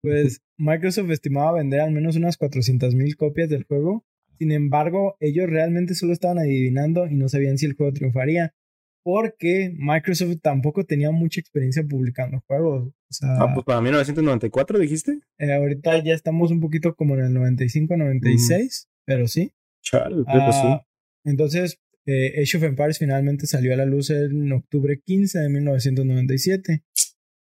Pues 0.01 0.41
Microsoft 0.57 1.09
estimaba 1.11 1.51
vender 1.53 1.81
al 1.81 1.91
menos 1.91 2.15
unas 2.15 2.37
400 2.37 2.95
mil 2.95 3.15
copias 3.15 3.49
del 3.49 3.63
juego. 3.65 4.05
Sin 4.39 4.51
embargo, 4.51 5.15
ellos 5.19 5.47
realmente 5.49 5.93
solo 5.93 6.13
estaban 6.13 6.39
adivinando 6.39 7.05
y 7.07 7.13
no 7.15 7.29
sabían 7.29 7.57
si 7.59 7.67
el 7.67 7.73
juego 7.75 7.93
triunfaría. 7.93 8.55
Porque 9.03 9.73
Microsoft 9.75 10.37
tampoco 10.41 10.85
tenía 10.85 11.09
mucha 11.11 11.39
experiencia 11.39 11.83
publicando 11.83 12.43
juegos. 12.47 12.87
O 12.89 12.93
sea, 13.13 13.29
Ah, 13.39 13.51
pues 13.53 13.65
para 13.65 13.81
1994 13.81 14.77
dijiste. 14.79 15.19
eh, 15.39 15.53
ahorita 15.53 16.03
ya 16.03 16.13
estamos 16.13 16.51
un 16.51 16.59
poquito 16.61 16.95
como 16.95 17.15
en 17.15 17.21
el 17.25 17.33
95-96, 17.33 18.87
pero 19.05 19.27
sí. 19.27 19.51
Chal, 19.81 20.23
creo 20.25 20.45
que 20.45 20.51
sí. 20.53 20.61
Ah, 20.63 20.85
Entonces, 21.23 21.79
eh, 22.05 22.41
Age 22.41 22.57
of 22.57 22.63
Empires 22.63 22.97
finalmente 22.99 23.47
salió 23.47 23.73
a 23.73 23.77
la 23.77 23.85
luz 23.85 24.09
en 24.11 24.51
octubre 24.51 24.99
15 25.03 25.39
de 25.39 25.49
1997. 25.49 26.83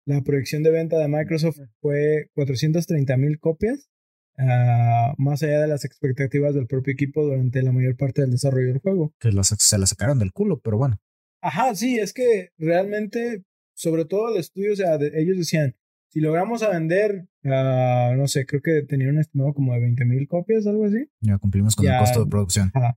La 0.07 0.21
proyección 0.23 0.63
de 0.63 0.71
venta 0.71 0.99
de 0.99 1.09
Microsoft 1.09 1.59
fue 1.81 2.29
430 2.35 3.17
mil 3.17 3.39
copias, 3.39 3.89
ah, 4.39 5.15
más 5.19 5.43
allá 5.43 5.61
de 5.61 5.69
las 5.69 5.85
expectativas 5.85 6.55
del 6.55 6.67
propio 6.67 6.93
equipo 6.93 7.25
durante 7.25 7.63
la 7.63 7.71
mayor 7.73 7.97
parte 7.97 8.23
del 8.23 8.33
desarrollo 8.33 8.69
del 8.69 8.79
juego. 8.81 9.13
Que 9.21 9.31
los- 9.31 9.55
se 9.59 9.79
la 9.79 9.87
sacaron 9.87 10.19
del 10.19 10.33
culo, 10.33 10.61
pero 10.61 10.79
bueno. 10.79 10.99
Ajá, 11.43 11.75
sí, 11.75 11.99
es 11.99 12.13
que 12.13 12.51
realmente, 12.57 13.43
sobre 13.75 14.05
todo 14.05 14.33
el 14.33 14.39
estudio, 14.41 14.73
o 14.73 14.77
sea, 14.77 14.97
de- 14.99 15.13
ellos 15.21 15.37
decían, 15.37 15.75
si 16.09 16.21
logramos 16.21 16.63
a 16.63 16.69
vender, 16.71 17.27
ah, 17.45 18.13
no 18.17 18.29
sé, 18.29 18.47
creo 18.47 18.63
que 18.63 18.83
tenían 18.83 19.11
un 19.11 19.19
estimado 19.21 19.53
como 19.55 19.73
de 19.75 19.81
20 19.81 20.05
mil 20.05 20.27
copias, 20.29 20.67
algo 20.67 20.85
así. 20.87 21.09
Ya 21.21 21.39
cumplimos 21.39 21.75
con 21.75 21.85
Ya. 21.87 21.95
el 21.95 22.01
costo 22.01 22.25
de 22.25 22.31
producción. 22.31 22.71
Ajá. 22.75 22.97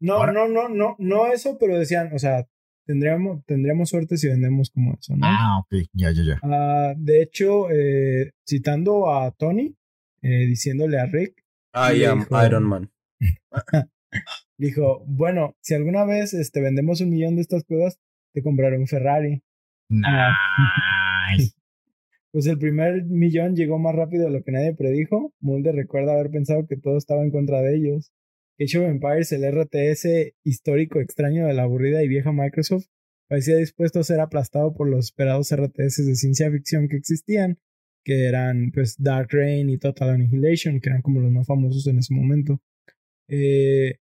No, 0.00 0.14
Ahora- 0.14 0.32
no, 0.32 0.48
no, 0.48 0.68
no, 0.68 0.96
no 0.98 1.32
eso, 1.32 1.56
pero 1.58 1.78
decían, 1.78 2.10
o 2.12 2.18
sea, 2.18 2.46
tendríamos, 2.86 3.44
tendríamos 3.46 3.88
suerte 3.90 4.16
si 4.18 4.28
vendemos 4.28 4.70
como 4.70 4.94
eso, 4.98 5.14
¿no? 5.16 5.24
Ah, 5.26 5.58
ok. 5.60 5.86
Ya, 5.92 6.10
ya, 6.10 6.22
ya. 6.24 6.40
Ah, 6.42 6.94
de 6.96 7.22
hecho, 7.22 7.70
eh, 7.70 8.32
citando 8.46 9.10
a 9.14 9.30
Tony, 9.30 9.74
eh, 10.22 10.46
diciéndole 10.46 10.98
a 10.98 11.06
Rick, 11.06 11.44
I 11.74 12.04
am 12.04 12.20
dijo- 12.20 12.44
Iron 12.46 12.64
Man. 12.64 12.90
dijo, 14.58 15.04
bueno, 15.06 15.56
si 15.60 15.74
alguna 15.74 16.04
vez 16.04 16.34
este, 16.34 16.60
vendemos 16.60 17.00
un 17.00 17.10
millón 17.10 17.36
de 17.36 17.42
estas 17.42 17.64
cosas, 17.64 17.98
te 18.32 18.42
compraré 18.42 18.78
un 18.78 18.86
Ferrari. 18.86 19.42
Nice. 19.88 21.54
Pues 22.34 22.46
el 22.48 22.58
primer 22.58 23.04
millón 23.04 23.54
llegó 23.54 23.78
más 23.78 23.94
rápido 23.94 24.24
de 24.24 24.32
lo 24.32 24.42
que 24.42 24.50
nadie 24.50 24.74
predijo. 24.74 25.32
Mulder 25.38 25.76
recuerda 25.76 26.14
haber 26.14 26.32
pensado 26.32 26.66
que 26.66 26.76
todo 26.76 26.98
estaba 26.98 27.22
en 27.22 27.30
contra 27.30 27.62
de 27.62 27.76
ellos. 27.76 28.12
Age 28.58 28.78
of 28.78 28.86
Empires, 28.86 29.30
el 29.30 29.44
RTS 29.44 30.34
histórico 30.42 30.98
extraño 30.98 31.46
de 31.46 31.54
la 31.54 31.62
aburrida 31.62 32.02
y 32.02 32.08
vieja 32.08 32.32
Microsoft, 32.32 32.86
parecía 33.28 33.56
dispuesto 33.56 34.00
a 34.00 34.02
ser 34.02 34.18
aplastado 34.18 34.74
por 34.74 34.88
los 34.88 35.04
esperados 35.06 35.54
RTS 35.54 36.06
de 36.06 36.16
ciencia 36.16 36.50
ficción 36.50 36.88
que 36.88 36.96
existían, 36.96 37.58
que 38.04 38.26
eran 38.26 38.72
pues 38.72 38.96
Dark 38.98 39.28
Reign 39.30 39.70
y 39.70 39.78
Total 39.78 40.10
Annihilation, 40.10 40.80
que 40.80 40.88
eran 40.88 41.02
como 41.02 41.20
los 41.20 41.30
más 41.30 41.46
famosos 41.46 41.86
en 41.86 41.98
ese 41.98 42.14
momento. 42.14 42.60
Eh, 43.28 43.98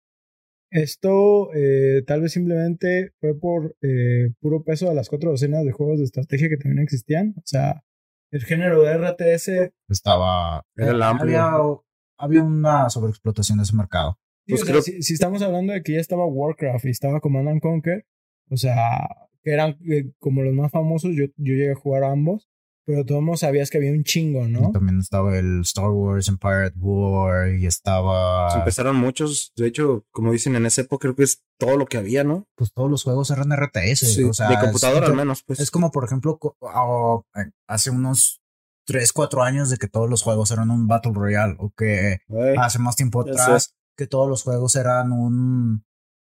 esto 0.72 1.50
eh, 1.54 2.02
tal 2.06 2.22
vez 2.22 2.32
simplemente 2.32 3.12
fue 3.20 3.38
por 3.38 3.76
eh, 3.82 4.30
puro 4.40 4.64
peso 4.64 4.88
de 4.88 4.94
las 4.94 5.08
cuatro 5.08 5.30
docenas 5.30 5.64
de 5.64 5.72
juegos 5.72 5.98
de 5.98 6.04
estrategia 6.04 6.48
que 6.48 6.56
también 6.56 6.82
existían. 6.82 7.34
O 7.38 7.42
sea, 7.44 7.82
el 8.30 8.42
género 8.44 8.82
de 8.82 8.94
RTS 8.94 9.70
Estaba. 9.88 10.64
Era 10.76 10.90
el 10.92 11.02
amplio. 11.02 11.38
Había, 11.38 11.78
había 12.18 12.42
una 12.42 12.88
sobreexplotación 12.90 13.58
de 13.58 13.64
ese 13.64 13.76
mercado. 13.76 14.18
Sí, 14.46 14.52
Pues 14.54 14.62
o 14.62 14.64
sea, 14.64 14.72
creo- 14.72 14.82
si, 14.82 15.02
si 15.02 15.14
estamos 15.14 15.42
hablando 15.42 15.72
de 15.72 15.82
que 15.82 15.92
ya 15.92 16.00
estaba 16.00 16.26
Warcraft 16.26 16.86
y 16.86 16.90
estaba 16.90 17.20
Command 17.20 17.48
and 17.48 17.60
Conquer, 17.60 18.06
o 18.50 18.56
sea, 18.56 19.06
que 19.42 19.52
eran 19.52 19.76
eh, 19.88 20.10
como 20.18 20.42
los 20.42 20.54
más 20.54 20.72
famosos, 20.72 21.12
yo, 21.14 21.26
yo 21.36 21.54
llegué 21.54 21.72
a 21.72 21.76
jugar 21.76 22.04
a 22.04 22.10
ambos, 22.12 22.48
pero 22.84 23.20
modos 23.20 23.40
sabías 23.40 23.70
que 23.70 23.78
había 23.78 23.92
un 23.92 24.04
chingo, 24.04 24.46
¿no? 24.48 24.72
También 24.72 24.98
estaba 24.98 25.38
el 25.38 25.60
Star 25.60 25.90
Wars 25.90 26.28
Empire 26.28 26.66
at 26.66 26.72
War 26.76 27.54
y 27.54 27.66
estaba. 27.66 28.48
Pues 28.48 28.58
empezaron 28.58 28.96
muchos. 28.96 29.52
De 29.56 29.66
hecho, 29.66 30.04
como 30.10 30.32
dicen 30.32 30.56
en 30.56 30.66
esa 30.66 30.82
época, 30.82 31.02
creo 31.02 31.14
que 31.14 31.22
es 31.22 31.44
todo 31.58 31.76
lo 31.76 31.86
que 31.86 31.98
había, 31.98 32.24
¿no? 32.24 32.48
Pues 32.56 32.72
todos 32.72 32.90
los 32.90 33.04
juegos 33.04 33.30
eran 33.30 33.52
RTS. 33.52 34.14
Sí, 34.14 34.24
o 34.24 34.32
sea, 34.32 34.48
de 34.48 34.58
computadora 34.58 35.06
al 35.06 35.14
menos, 35.14 35.42
pues. 35.42 35.60
Es 35.60 35.70
como, 35.70 35.90
por 35.90 36.04
ejemplo, 36.04 36.38
ah, 36.62 37.20
eh, 37.36 37.50
hace 37.68 37.90
unos 37.90 38.42
3, 38.86 39.12
4 39.12 39.42
años 39.42 39.70
de 39.70 39.76
que 39.76 39.88
todos 39.88 40.10
los 40.10 40.22
juegos 40.22 40.50
eran 40.50 40.70
un 40.70 40.88
Battle 40.88 41.12
Royale 41.14 41.56
o 41.58 41.72
que 41.76 42.20
Ay, 42.28 42.54
hace 42.58 42.78
más 42.78 42.96
tiempo 42.96 43.20
atrás 43.20 43.76
que 43.96 44.06
todos 44.06 44.28
los 44.28 44.42
juegos 44.42 44.74
eran 44.74 45.12
un... 45.12 45.84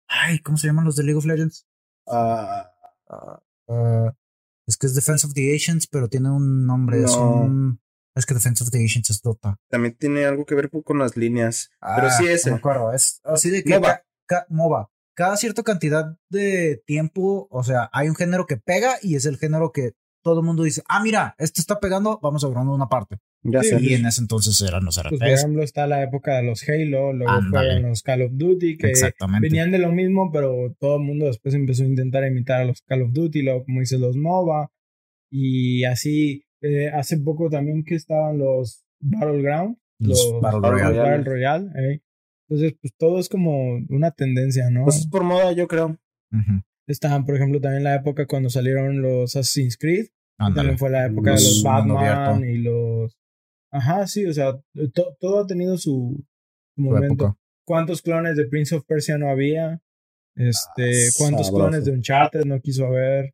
Ay, 0.07 0.39
¿cómo 0.39 0.57
se 0.57 0.67
llaman 0.67 0.85
los 0.85 0.95
de 0.95 1.03
League 1.03 1.17
of 1.17 1.25
Legends? 1.25 1.67
ah, 2.07 2.71
Ah, 3.09 4.13
es 4.67 4.77
que 4.77 4.87
es 4.87 4.95
Defense 4.95 5.25
of 5.25 5.33
the 5.33 5.51
Ancients, 5.53 5.87
pero 5.87 6.07
tiene 6.09 6.29
un 6.29 6.65
nombre. 6.65 7.03
Es 7.03 7.11
No. 7.15 7.31
un... 7.41 7.79
Es 8.15 8.25
que 8.25 8.33
Defense 8.33 8.63
of 8.63 8.71
the 8.71 8.79
Ancients 8.79 9.09
es 9.11 9.21
Dota. 9.21 9.57
también 9.69 9.95
tiene 9.95 10.25
algo 10.25 10.45
que 10.45 10.55
ver 10.55 10.69
con 10.83 10.97
las 10.97 11.15
líneas. 11.15 11.69
Pero 11.79 12.07
Ah, 12.07 12.11
sí 12.11 12.23
no 12.23 12.29
ese. 12.31 12.49
me 12.51 12.57
acuerdo. 12.57 12.91
Es 12.91 13.21
así 13.23 13.49
de 13.51 13.63
que... 13.63 13.75
MOBA. 13.75 13.87
ca- 13.87 14.03
ca- 14.27 14.45
MOBA. 14.49 14.89
Cada 15.15 15.37
cierta 15.37 15.63
cantidad 15.63 16.17
de 16.29 16.81
tiempo, 16.85 17.47
o 17.51 17.63
sea, 17.63 17.89
hay 17.93 18.09
un 18.09 18.15
género 18.15 18.45
que 18.45 18.57
pega 18.57 18.95
y 19.01 19.15
es 19.15 19.25
el 19.25 19.37
género 19.37 19.71
que 19.71 19.93
todo 20.23 20.39
el 20.41 20.45
mundo 20.45 20.63
dice, 20.63 20.83
ah, 20.89 21.01
mira, 21.01 21.35
esto 21.37 21.61
está 21.61 21.79
pegando, 21.79 22.19
vamos 22.21 22.43
a 22.43 22.47
agrandar 22.47 22.73
una 22.75 22.89
parte. 22.89 23.19
Sé. 23.43 23.77
Y 23.81 23.93
en 23.93 24.05
ese 24.05 24.21
entonces 24.21 24.59
eran 24.67 24.83
los 24.83 24.97
Pues 24.97 25.19
por 25.19 25.27
ejemplo 25.27 25.63
está 25.63 25.87
la 25.87 26.03
época 26.03 26.35
de 26.37 26.43
los 26.43 26.67
Halo, 26.67 27.13
luego 27.13 27.31
Ándale. 27.31 27.67
fueron 27.73 27.89
los 27.89 28.01
Call 28.03 28.23
of 28.23 28.31
Duty, 28.33 28.77
que 28.77 28.91
venían 29.41 29.71
de 29.71 29.77
lo 29.79 29.91
mismo, 29.91 30.31
pero 30.31 30.75
todo 30.79 30.97
el 30.97 31.03
mundo 31.03 31.27
después 31.27 31.53
empezó 31.55 31.83
a 31.83 31.87
intentar 31.87 32.25
imitar 32.25 32.61
a 32.61 32.65
los 32.65 32.81
Call 32.81 33.03
of 33.03 33.11
Duty, 33.13 33.43
luego 33.43 33.63
como 33.63 33.79
dices 33.79 33.99
los 33.99 34.17
MOBA, 34.17 34.69
y 35.31 35.83
así, 35.85 36.43
eh, 36.61 36.89
hace 36.89 37.17
poco 37.19 37.49
también 37.49 37.83
que 37.83 37.95
estaban 37.95 38.37
los 38.37 38.83
Battleground, 38.99 39.77
Los 39.99 40.39
Battle 40.41 40.59
Battle 40.59 40.83
Royale. 40.83 40.97
Battle 40.97 41.23
Royale, 41.23 41.65
eh. 41.75 42.01
Entonces, 42.49 42.77
pues 42.81 42.93
todo 42.97 43.19
es 43.19 43.29
como 43.29 43.75
una 43.89 44.11
tendencia, 44.11 44.69
¿no? 44.69 44.85
Pues 44.85 44.97
es 44.97 45.07
por 45.07 45.23
moda, 45.23 45.51
yo 45.51 45.67
creo. 45.67 45.97
Ujú. 46.31 46.61
Estaban, 46.87 47.25
por 47.25 47.35
ejemplo, 47.35 47.59
también 47.59 47.83
la 47.83 47.95
época 47.95 48.25
cuando 48.25 48.49
salieron 48.49 49.01
los 49.01 49.35
Assassin's 49.35 49.77
Creed. 49.77 50.05
que 50.05 50.11
Ándale. 50.39 50.55
También 50.55 50.77
fue 50.77 50.89
la 50.89 51.05
época 51.07 51.31
de 51.31 51.35
Los 51.35 51.43
los 51.43 51.63
mundo 51.63 51.95
Batman 51.95 52.49
y 52.49 52.57
los. 52.59 52.73
Ajá, 53.71 54.07
sí, 54.07 54.25
o 54.25 54.33
sea, 54.33 54.53
to- 54.93 55.15
todo 55.19 55.41
ha 55.41 55.47
tenido 55.47 55.77
su, 55.77 56.23
momento. 56.77 57.25
época. 57.25 57.37
¿Cuántos 57.65 58.01
clones 58.01 58.37
de 58.37 58.45
Prince 58.47 58.75
of 58.75 58.85
Persia 58.85 59.17
no 59.17 59.29
había? 59.29 59.81
Este, 60.35 61.07
Ah, 61.07 61.11
¿cuántos 61.17 61.47
sabroso. 61.47 61.53
clones 61.69 61.85
de 61.85 61.91
Uncharted 61.91 62.45
no 62.45 62.61
quiso 62.61 62.85
haber? 62.85 63.33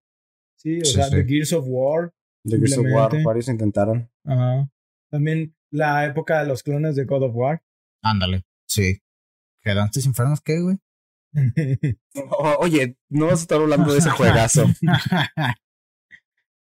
Sí, 0.57 0.79
o 0.81 0.85
Sí, 0.85 0.93
sea, 0.93 1.05
sí. 1.09 1.17
de 1.17 1.25
Gears 1.25 1.53
of 1.53 1.65
War. 1.67 2.13
De 2.45 2.57
Gears 2.57 2.77
of 2.77 2.85
War, 2.91 3.23
varios 3.23 3.47
intentaron. 3.49 4.09
Ajá. 4.25 4.69
También 5.11 5.55
la 5.71 6.05
época 6.05 6.41
de 6.41 6.47
los 6.47 6.63
clones 6.63 6.95
de 6.95 7.05
God 7.05 7.23
of 7.23 7.35
War. 7.35 7.61
Ándale. 8.01 8.43
Sí. 8.67 8.99
¿Que 9.61 9.73
Dantes 9.75 10.05
Infernos 10.05 10.41
qué, 10.41 10.59
güey? 10.61 10.77
O- 12.15 12.55
oye, 12.59 12.97
no 13.09 13.25
vas 13.27 13.39
a 13.39 13.41
estar 13.43 13.59
hablando 13.61 13.91
de 13.91 13.99
ese 13.99 14.09
juegazo. 14.11 14.65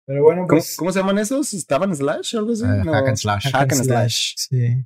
Pero 0.06 0.22
bueno, 0.24 0.42
¿Cómo, 0.42 0.58
pues. 0.60 0.76
cómo 0.76 0.92
se 0.92 0.98
llaman 1.00 1.18
esos? 1.18 1.54
¿Estaban 1.54 1.94
Slash 1.94 2.34
o 2.34 2.38
algo 2.40 2.52
así? 2.52 2.64
No. 2.64 2.92
Hack 2.92 3.08
and 3.08 3.16
Slash. 3.16 3.50
Hack 3.52 3.72
and 3.72 3.84
Slash. 3.84 4.32
Sí. 4.36 4.84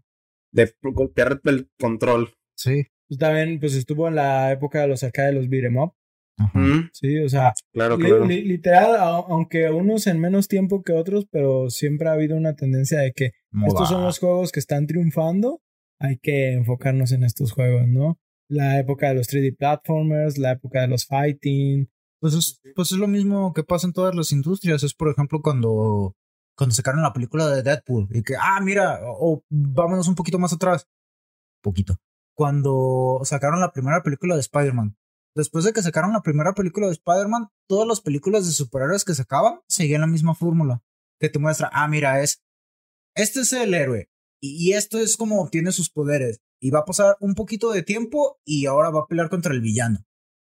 de 0.53 0.73
golpear 0.83 1.41
el 1.45 1.69
control. 1.81 2.33
Sí. 2.57 2.87
Pues 3.09 3.19
también, 3.19 3.59
pues 3.59 3.75
estuvo 3.75 4.07
en 4.09 4.15
la 4.17 4.53
época 4.53 4.81
de 4.83 4.89
los 4.89 5.03
arcades 5.03 5.35
de 5.35 5.41
los 5.41 5.49
beat'em 5.49 5.77
up. 5.79 5.93
Ajá. 6.39 6.59
Mm, 6.59 6.91
Sí, 6.93 7.19
o 7.19 7.29
sea, 7.29 7.53
claro, 7.73 7.97
claro. 7.99 8.25
li- 8.25 8.43
literal, 8.45 8.95
a- 8.97 9.17
aunque 9.29 9.71
unos 9.71 10.07
en 10.07 10.21
menos 10.21 10.49
tiempo 10.49 10.83
que 10.83 10.93
otros, 10.93 11.27
pero 11.31 11.71
siempre 11.71 12.09
ha 12.09 12.12
habido 12.12 12.37
una 12.37 12.55
tendencia 12.55 13.01
de 13.01 13.12
que 13.12 13.33
estos 13.67 13.89
son 13.89 14.03
los 14.03 14.19
juegos 14.19 14.51
que 14.53 14.59
están 14.61 14.87
triunfando, 14.87 15.61
hay 16.01 16.19
que 16.19 16.53
enfocarnos 16.53 17.12
en 17.12 17.23
estos 17.25 17.53
juegos, 17.53 17.87
¿no? 17.89 18.19
La 18.49 18.79
época 18.81 19.09
de 19.09 19.15
los 19.15 19.29
3D 19.29 19.57
platformers, 19.57 20.39
la 20.39 20.53
época 20.53 20.81
de 20.83 20.89
los 20.89 21.07
fighting. 21.07 21.89
Pues 22.25 22.33
es, 22.33 22.59
pues 22.75 22.91
es 22.91 22.97
lo 22.97 23.07
mismo 23.07 23.53
que 23.53 23.64
pasa 23.64 23.87
en 23.87 23.93
todas 23.93 24.14
las 24.14 24.33
industrias. 24.33 24.83
Es, 24.83 24.95
por 24.95 25.11
ejemplo, 25.11 25.43
cuando, 25.43 26.16
cuando 26.57 26.75
sacaron 26.75 27.03
la 27.03 27.12
película 27.12 27.51
de 27.51 27.62
Deadpool 27.62 28.09
y 28.16 28.22
que, 28.22 28.35
ah, 28.35 28.62
mira, 28.62 29.01
o 29.05 29.35
o 29.35 29.45
vámonos 29.51 30.09
un 30.09 30.14
poquito 30.14 30.39
más 30.39 30.55
atrás. 30.55 30.89
Poquito. 31.62 31.99
Cuando 32.35 33.20
sacaron 33.25 33.61
la 33.61 33.72
primera 33.72 34.03
película 34.03 34.37
de 34.37 34.41
Spider-Man. 34.41 34.97
Después 35.37 35.66
de 35.66 35.75
que 35.75 35.83
sacaron 35.83 36.14
la 36.14 36.22
primera 36.22 36.55
película 36.55 36.87
de 36.87 36.95
Spider-Man, 36.95 37.49
todas 37.68 37.87
las 37.87 38.01
películas 38.01 38.47
de 38.47 38.53
superhéroes 38.53 39.05
que 39.05 39.12
sacaban 39.12 39.61
seguían 39.68 40.01
la 40.01 40.07
misma 40.07 40.35
fórmula. 40.35 40.83
Que 41.20 41.29
te 41.29 41.39
muestra, 41.39 41.68
ah, 41.75 41.89
mira, 41.89 42.22
es. 42.22 42.43
Este 43.14 43.41
es 43.41 43.53
el 43.53 43.75
héroe. 43.75 44.09
Y, 44.41 44.70
y 44.70 44.72
esto 44.72 44.99
es 44.99 45.18
como 45.18 45.43
obtiene 45.43 45.72
sus 45.72 45.91
poderes. 45.91 46.41
Y 46.59 46.70
va 46.70 46.79
a 46.79 46.85
pasar 46.87 47.18
un 47.20 47.35
poquito 47.35 47.70
de 47.70 47.83
tiempo 47.83 48.39
y 48.47 48.64
ahora 48.64 48.89
va 48.89 49.01
a 49.01 49.07
pelear 49.07 49.29
contra 49.29 49.53
el 49.53 49.61
villano. 49.61 50.07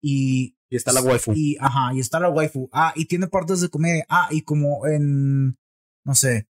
Y 0.02 0.57
Y 0.70 0.76
está 0.76 0.92
la 0.92 1.00
waifu. 1.00 1.32
y, 1.34 1.56
ajá, 1.60 1.94
y 1.94 2.00
está 2.00 2.20
la 2.20 2.28
waifu. 2.28 2.68
Ah, 2.72 2.92
y 2.96 3.06
tiene 3.06 3.26
partes 3.28 3.60
de 3.60 3.68
comedia. 3.70 4.04
Ah, 4.08 4.28
y 4.30 4.42
como 4.42 4.86
en, 4.86 5.56
no 6.04 6.14
sé, 6.14 6.46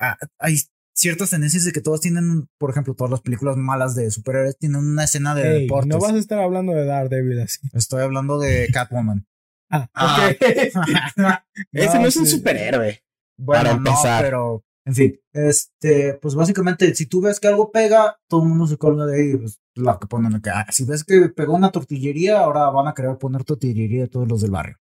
ah, 0.00 0.16
hay 0.38 0.56
ciertas 0.94 1.30
tendencias 1.30 1.64
de 1.64 1.72
que 1.72 1.80
todas 1.80 2.00
tienen, 2.00 2.48
por 2.58 2.70
ejemplo, 2.70 2.94
todas 2.94 3.10
las 3.10 3.20
películas 3.20 3.56
malas 3.56 3.94
de 3.94 4.10
superhéroes 4.10 4.58
tienen 4.58 4.78
una 4.80 5.04
escena 5.04 5.34
de 5.34 5.56
Ey, 5.56 5.62
deportes. 5.62 5.88
no 5.88 5.98
vas 6.00 6.12
a 6.12 6.18
estar 6.18 6.40
hablando 6.40 6.72
de 6.72 6.84
Daredevil 6.84 7.40
así. 7.40 7.60
Estoy 7.72 8.02
hablando 8.02 8.38
de 8.38 8.68
Catwoman. 8.72 9.26
Ah, 9.70 9.88
Ah. 9.94 10.30
ok. 10.30 10.42
Ese 11.72 11.98
no 12.00 12.06
es 12.06 12.16
un 12.16 12.26
superhéroe. 12.26 13.02
bueno, 13.38 13.62
Para 13.62 13.76
no, 13.76 13.94
pero, 14.20 14.64
en 14.88 14.94
fin, 14.94 15.20
este, 15.34 16.14
pues 16.14 16.34
básicamente, 16.34 16.94
si 16.94 17.04
tú 17.04 17.20
ves 17.20 17.38
que 17.38 17.46
algo 17.46 17.70
pega, 17.70 18.18
todo 18.26 18.42
el 18.42 18.48
mundo 18.48 18.66
se 18.66 18.78
colga 18.78 19.04
de 19.04 19.20
ahí. 19.20 19.36
Pues, 19.36 19.60
la 19.74 19.98
que 19.98 20.06
ponen 20.06 20.34
acá. 20.34 20.64
Si 20.70 20.86
ves 20.86 21.04
que 21.04 21.28
pegó 21.28 21.54
una 21.54 21.70
tortillería, 21.70 22.40
ahora 22.40 22.70
van 22.70 22.88
a 22.88 22.94
querer 22.94 23.18
poner 23.18 23.44
tortillería 23.44 24.00
de 24.00 24.08
todos 24.08 24.26
los 24.26 24.40
del 24.40 24.50
barrio. 24.50 24.78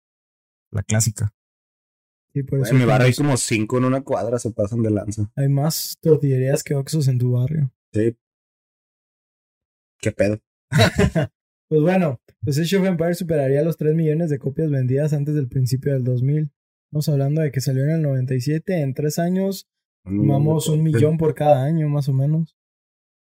La 0.71 0.81
clásica. 0.81 1.35
Sí, 2.33 2.41
por 2.41 2.61
eso 2.61 2.71
En 2.73 2.79
mi 2.79 2.85
barrio 2.85 3.05
hay 3.05 3.13
como 3.13 3.37
cinco 3.37 3.77
en 3.77 3.85
una 3.85 4.01
cuadra, 4.01 4.39
se 4.39 4.49
pasan 4.49 4.81
de 4.81 4.89
lanza. 4.89 5.29
hay 5.35 5.49
más 5.49 5.95
tortillerías 6.01 6.63
que 6.63 6.73
Oxxos 6.73 7.07
en 7.07 7.19
tu 7.19 7.33
barrio. 7.33 7.71
Sí. 7.93 8.17
¿Qué 9.99 10.11
pedo? 10.11 10.39
Pues 11.69 11.83
bueno, 11.83 12.19
pues 12.43 12.59
Age 12.59 12.75
of 12.75 12.85
Empires 12.85 13.17
superaría 13.17 13.63
los 13.63 13.77
3 13.77 13.95
millones 13.95 14.29
de 14.29 14.39
copias 14.39 14.69
vendidas 14.69 15.13
antes 15.13 15.35
del 15.35 15.47
principio 15.47 15.93
del 15.93 16.03
2000. 16.03 16.51
Estamos 16.89 17.07
hablando 17.07 17.41
de 17.41 17.51
que 17.51 17.61
salió 17.61 17.85
en 17.85 17.91
el 17.91 18.01
97, 18.01 18.81
en 18.81 18.93
tres 18.93 19.19
años 19.19 19.70
Sumamos 20.05 20.67
un 20.67 20.83
millón 20.83 21.17
por 21.17 21.33
cada 21.33 21.63
año, 21.63 21.87
más 21.89 22.09
o 22.09 22.13
menos. 22.13 22.55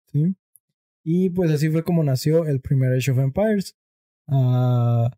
¿Sí? 0.06 0.34
Y 1.04 1.30
pues 1.30 1.50
así 1.50 1.68
fue 1.68 1.82
como 1.82 2.04
nació 2.04 2.46
el 2.46 2.60
primer 2.60 2.92
Age 2.92 3.10
of 3.10 3.18
Empires. 3.18 3.76
Ah, 4.28 5.10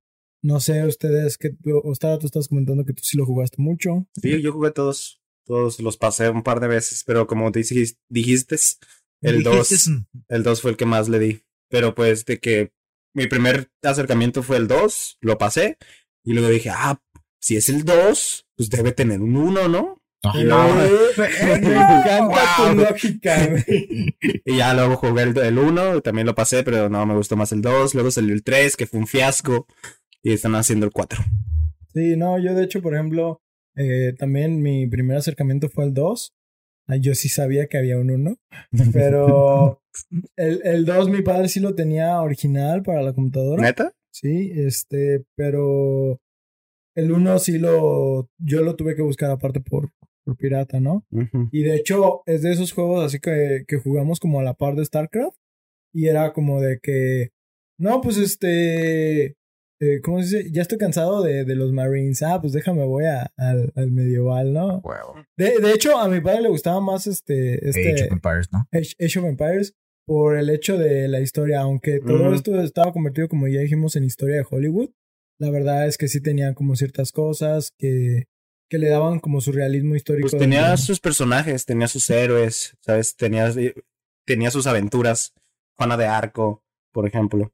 no 0.42 0.60
sé, 0.60 0.84
ustedes, 0.86 1.38
que 1.38 1.56
Ostara, 1.84 2.18
tú 2.18 2.26
estás 2.26 2.48
comentando 2.48 2.84
que 2.84 2.92
tú 2.92 3.02
sí 3.02 3.16
lo 3.16 3.26
jugaste 3.26 3.60
mucho. 3.60 4.06
Sí, 4.20 4.40
yo 4.42 4.52
jugué 4.52 4.70
todos. 4.70 5.20
Todos 5.46 5.78
los 5.80 5.98
pasé 5.98 6.30
un 6.30 6.42
par 6.42 6.58
de 6.58 6.68
veces, 6.68 7.04
pero 7.04 7.26
como 7.26 7.50
dijiste, 7.50 7.98
dijiste 8.08 8.56
el 9.20 9.42
2 9.42 9.68
Dijiste, 9.68 9.90
el 10.28 10.42
2 10.42 10.62
fue 10.62 10.70
el 10.70 10.76
que 10.78 10.86
más 10.86 11.08
le 11.10 11.18
di. 11.18 11.42
Pero 11.68 11.94
pues 11.94 12.24
de 12.24 12.40
que 12.40 12.72
mi 13.14 13.26
primer 13.26 13.70
acercamiento 13.82 14.42
fue 14.42 14.56
el 14.56 14.68
2, 14.68 15.18
lo 15.20 15.36
pasé. 15.36 15.76
Y 16.24 16.32
luego 16.32 16.48
dije, 16.48 16.70
ah, 16.70 16.98
si 17.40 17.56
es 17.56 17.68
el 17.68 17.84
2, 17.84 18.46
pues 18.56 18.70
debe 18.70 18.92
tener 18.92 19.20
un 19.20 19.36
1, 19.36 19.68
¿no? 19.68 20.02
Y 20.34 20.44
no, 20.44 20.66
luego- 20.74 20.96
Me 21.18 21.26
encanta 21.54 22.40
tu 22.56 22.62
Wow. 22.64 22.74
lógica, 22.74 23.46
güey. 23.46 24.16
Y 24.44 24.56
ya 24.56 24.74
luego 24.74 24.96
jugué 24.96 25.22
el, 25.24 25.36
el 25.38 25.58
1, 25.58 26.00
también 26.00 26.26
lo 26.26 26.34
pasé, 26.34 26.62
pero 26.62 26.88
no, 26.88 27.04
me 27.06 27.14
gustó 27.14 27.36
más 27.36 27.52
el 27.52 27.60
2. 27.62 27.94
Luego 27.94 28.10
salió 28.10 28.34
el 28.34 28.42
3, 28.42 28.76
que 28.76 28.86
fue 28.86 29.00
un 29.00 29.06
fiasco. 29.06 29.66
Y 30.22 30.32
están 30.32 30.54
haciendo 30.54 30.86
el 30.86 30.92
4. 30.92 31.22
Sí, 31.92 32.16
no, 32.16 32.38
yo 32.38 32.54
de 32.54 32.64
hecho, 32.64 32.80
por 32.80 32.94
ejemplo, 32.94 33.42
eh, 33.76 34.14
también 34.18 34.62
mi 34.62 34.86
primer 34.86 35.18
acercamiento 35.18 35.68
fue 35.68 35.84
el 35.84 35.92
2. 35.94 36.32
Ah, 36.86 36.96
Yo 36.96 37.14
sí 37.14 37.28
sabía 37.28 37.66
que 37.66 37.78
había 37.78 37.98
un 37.98 38.10
1, 38.10 38.36
pero 38.92 39.82
el, 40.36 40.60
el 40.64 40.84
2 40.84 41.08
mi 41.08 41.22
padre 41.22 41.48
sí 41.48 41.60
lo 41.60 41.74
tenía 41.74 42.20
original 42.20 42.82
para 42.82 43.02
la 43.02 43.12
computadora. 43.14 43.62
¿Neta? 43.62 43.92
Sí, 44.10 44.52
este, 44.54 45.24
pero 45.36 46.20
el 46.94 47.10
1 47.12 47.38
sí 47.38 47.58
lo, 47.58 48.28
yo 48.38 48.62
lo 48.62 48.76
tuve 48.76 48.94
que 48.96 49.02
buscar 49.02 49.30
aparte 49.30 49.60
por, 49.60 49.90
por 50.24 50.36
pirata, 50.36 50.80
¿no? 50.80 51.04
Y 51.52 51.62
de 51.62 51.76
hecho 51.76 52.22
es 52.26 52.42
de 52.42 52.52
esos 52.52 52.72
juegos 52.72 53.04
así 53.04 53.20
que, 53.20 53.64
que 53.68 53.76
jugamos 53.78 54.18
como 54.20 54.40
a 54.40 54.44
la 54.44 54.54
par 54.54 54.74
de 54.76 54.84
StarCraft. 54.84 55.36
Y 55.96 56.08
era 56.08 56.32
como 56.32 56.60
de 56.60 56.80
que, 56.82 57.30
no, 57.78 58.00
pues 58.00 58.16
este, 58.16 59.36
eh, 59.80 60.00
¿cómo 60.02 60.22
se 60.22 60.38
dice? 60.38 60.50
Ya 60.52 60.62
estoy 60.62 60.78
cansado 60.78 61.22
de, 61.22 61.44
de 61.44 61.54
los 61.54 61.72
Marines. 61.72 62.22
Ah, 62.22 62.40
pues 62.40 62.52
déjame, 62.52 62.84
voy 62.84 63.04
a- 63.04 63.30
al, 63.36 63.72
al 63.76 63.90
medieval, 63.92 64.52
¿no? 64.52 64.78
Huevo. 64.78 65.14
De, 65.36 65.58
de 65.60 65.72
hecho, 65.72 65.96
a 65.98 66.08
mi 66.08 66.20
padre 66.20 66.42
le 66.42 66.48
gustaba 66.48 66.80
más 66.80 67.06
este, 67.06 67.68
este 67.68 67.92
Age 67.92 68.04
of 68.06 68.12
Empires, 68.12 68.48
¿no? 68.52 68.66
Age, 68.72 68.94
Age 68.98 69.18
of 69.20 69.24
Empires 69.26 69.74
por 70.06 70.36
el 70.36 70.50
hecho 70.50 70.76
de 70.78 71.08
la 71.08 71.20
historia, 71.20 71.60
aunque 71.60 72.00
todo 72.00 72.34
esto 72.34 72.60
estaba 72.60 72.92
convertido, 72.92 73.28
como 73.28 73.46
ya 73.48 73.60
dijimos, 73.60 73.94
en 73.96 74.04
historia 74.04 74.36
de 74.36 74.46
Hollywood. 74.50 74.90
La 75.40 75.50
verdad 75.50 75.86
es 75.86 75.96
que 75.96 76.08
sí 76.08 76.20
tenían 76.20 76.54
como 76.54 76.76
ciertas 76.76 77.10
cosas 77.12 77.70
que, 77.78 78.24
que 78.68 78.78
le 78.78 78.88
daban 78.88 79.20
como 79.20 79.40
su 79.40 79.52
realismo 79.52 79.94
histórico. 79.94 80.28
Pues 80.28 80.40
tenía 80.40 80.76
sus 80.76 81.00
personajes, 81.00 81.64
tenía 81.64 81.88
sus 81.88 82.08
héroes, 82.10 82.76
¿sabes? 82.80 83.16
Tenía, 83.16 83.52
tenía 84.24 84.50
sus 84.50 84.66
aventuras. 84.66 85.32
Juana 85.76 85.96
de 85.96 86.06
Arco, 86.06 86.62
por 86.92 87.06
ejemplo. 87.06 87.52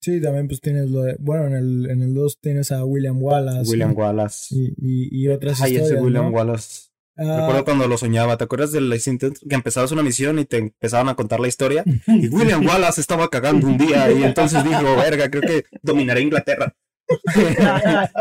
Sí, 0.00 0.20
también 0.20 0.46
pues 0.46 0.60
tienes 0.60 0.90
lo 0.90 1.02
de, 1.02 1.16
bueno, 1.18 1.48
en 1.48 1.54
el, 1.54 1.90
en 1.90 2.02
el 2.02 2.14
2 2.14 2.38
tienes 2.40 2.70
a 2.72 2.84
William 2.84 3.20
Wallace. 3.20 3.70
William 3.70 3.90
¿no? 3.90 3.96
Wallace. 3.96 4.54
Y, 4.54 4.74
y, 4.78 5.24
y 5.24 5.28
otras 5.28 5.60
Ay, 5.60 5.72
historias, 5.72 5.92
ese 5.92 6.00
William 6.02 6.26
¿no? 6.26 6.30
Wallace. 6.30 6.88
Ah, 7.16 7.38
Recuerdo 7.40 7.64
cuando 7.64 7.88
lo 7.88 7.98
soñaba. 7.98 8.36
¿Te 8.36 8.44
acuerdas 8.44 8.70
del 8.70 8.94
intento 8.94 9.40
que 9.48 9.54
empezabas 9.54 9.90
una 9.90 10.04
misión 10.04 10.38
y 10.38 10.44
te 10.44 10.58
empezaban 10.58 11.08
a 11.08 11.16
contar 11.16 11.40
la 11.40 11.48
historia? 11.48 11.82
Y 12.06 12.28
William 12.28 12.64
Wallace 12.64 13.00
estaba 13.00 13.28
cagando 13.28 13.66
un 13.66 13.76
día 13.76 14.10
y 14.12 14.22
entonces 14.22 14.62
dijo, 14.62 14.96
verga, 14.96 15.28
creo 15.28 15.42
que 15.42 15.64
dominaré 15.82 16.20
Inglaterra. 16.20 16.76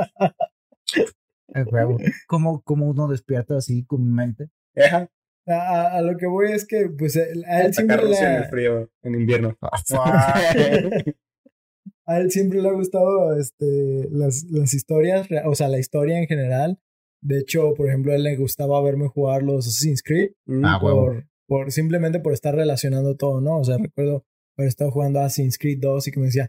¿Cómo, 2.28 2.62
cómo 2.64 2.88
uno 2.88 3.08
despierta 3.08 3.58
así 3.58 3.84
comúnmente? 3.86 4.50
Ajá. 4.76 5.10
a, 5.48 5.54
a- 5.54 5.98
a 5.98 6.02
lo 6.02 6.18
que 6.18 6.28
voy 6.28 6.52
es 6.52 6.66
que 6.68 6.90
pues 6.90 7.16
a 7.18 7.62
él 7.62 7.74
siempre 7.74 7.98
le 7.98 8.04
Rusia 8.04 8.30
en 8.30 8.36
ha- 8.36 8.44
el 8.44 8.50
frío, 8.50 8.90
en 9.04 9.16
invierno. 9.16 9.58
a 12.06 12.20
él 12.20 12.32
siempre 12.32 12.62
le 12.62 12.70
ha 12.70 12.74
gustado 12.74 13.38
este, 13.38 14.08
las, 14.12 14.44
las 14.50 14.74
historias, 14.74 15.28
o 15.46 15.56
sea, 15.56 15.68
la 15.68 15.80
historia 15.80 16.18
en 16.20 16.28
general. 16.28 16.80
De 17.22 17.40
hecho, 17.40 17.74
por 17.74 17.88
ejemplo, 17.88 18.12
a 18.12 18.16
él 18.16 18.24
le 18.24 18.36
gustaba 18.38 18.82
verme 18.82 19.08
jugar 19.08 19.42
los 19.44 19.68
Assassin's 19.68 20.04
Creed 20.04 20.32
Ah, 20.64 20.80
huevo. 20.82 21.06
por, 21.06 21.26
por 21.48 21.72
simplemente 21.72 22.20
por 22.20 22.34
estar 22.34 22.54
relacionando 22.56 23.16
todo, 23.16 23.42
¿no? 23.42 23.58
O 23.58 23.64
sea, 23.64 23.78
recuerdo 23.78 24.24
haber 24.58 24.68
estado 24.70 24.92
jugando 24.92 25.20
Assassin's 25.20 25.58
Creed 25.58 25.80
2 25.82 26.08
y 26.08 26.12
que 26.12 26.20
me 26.20 26.28
decía, 26.28 26.48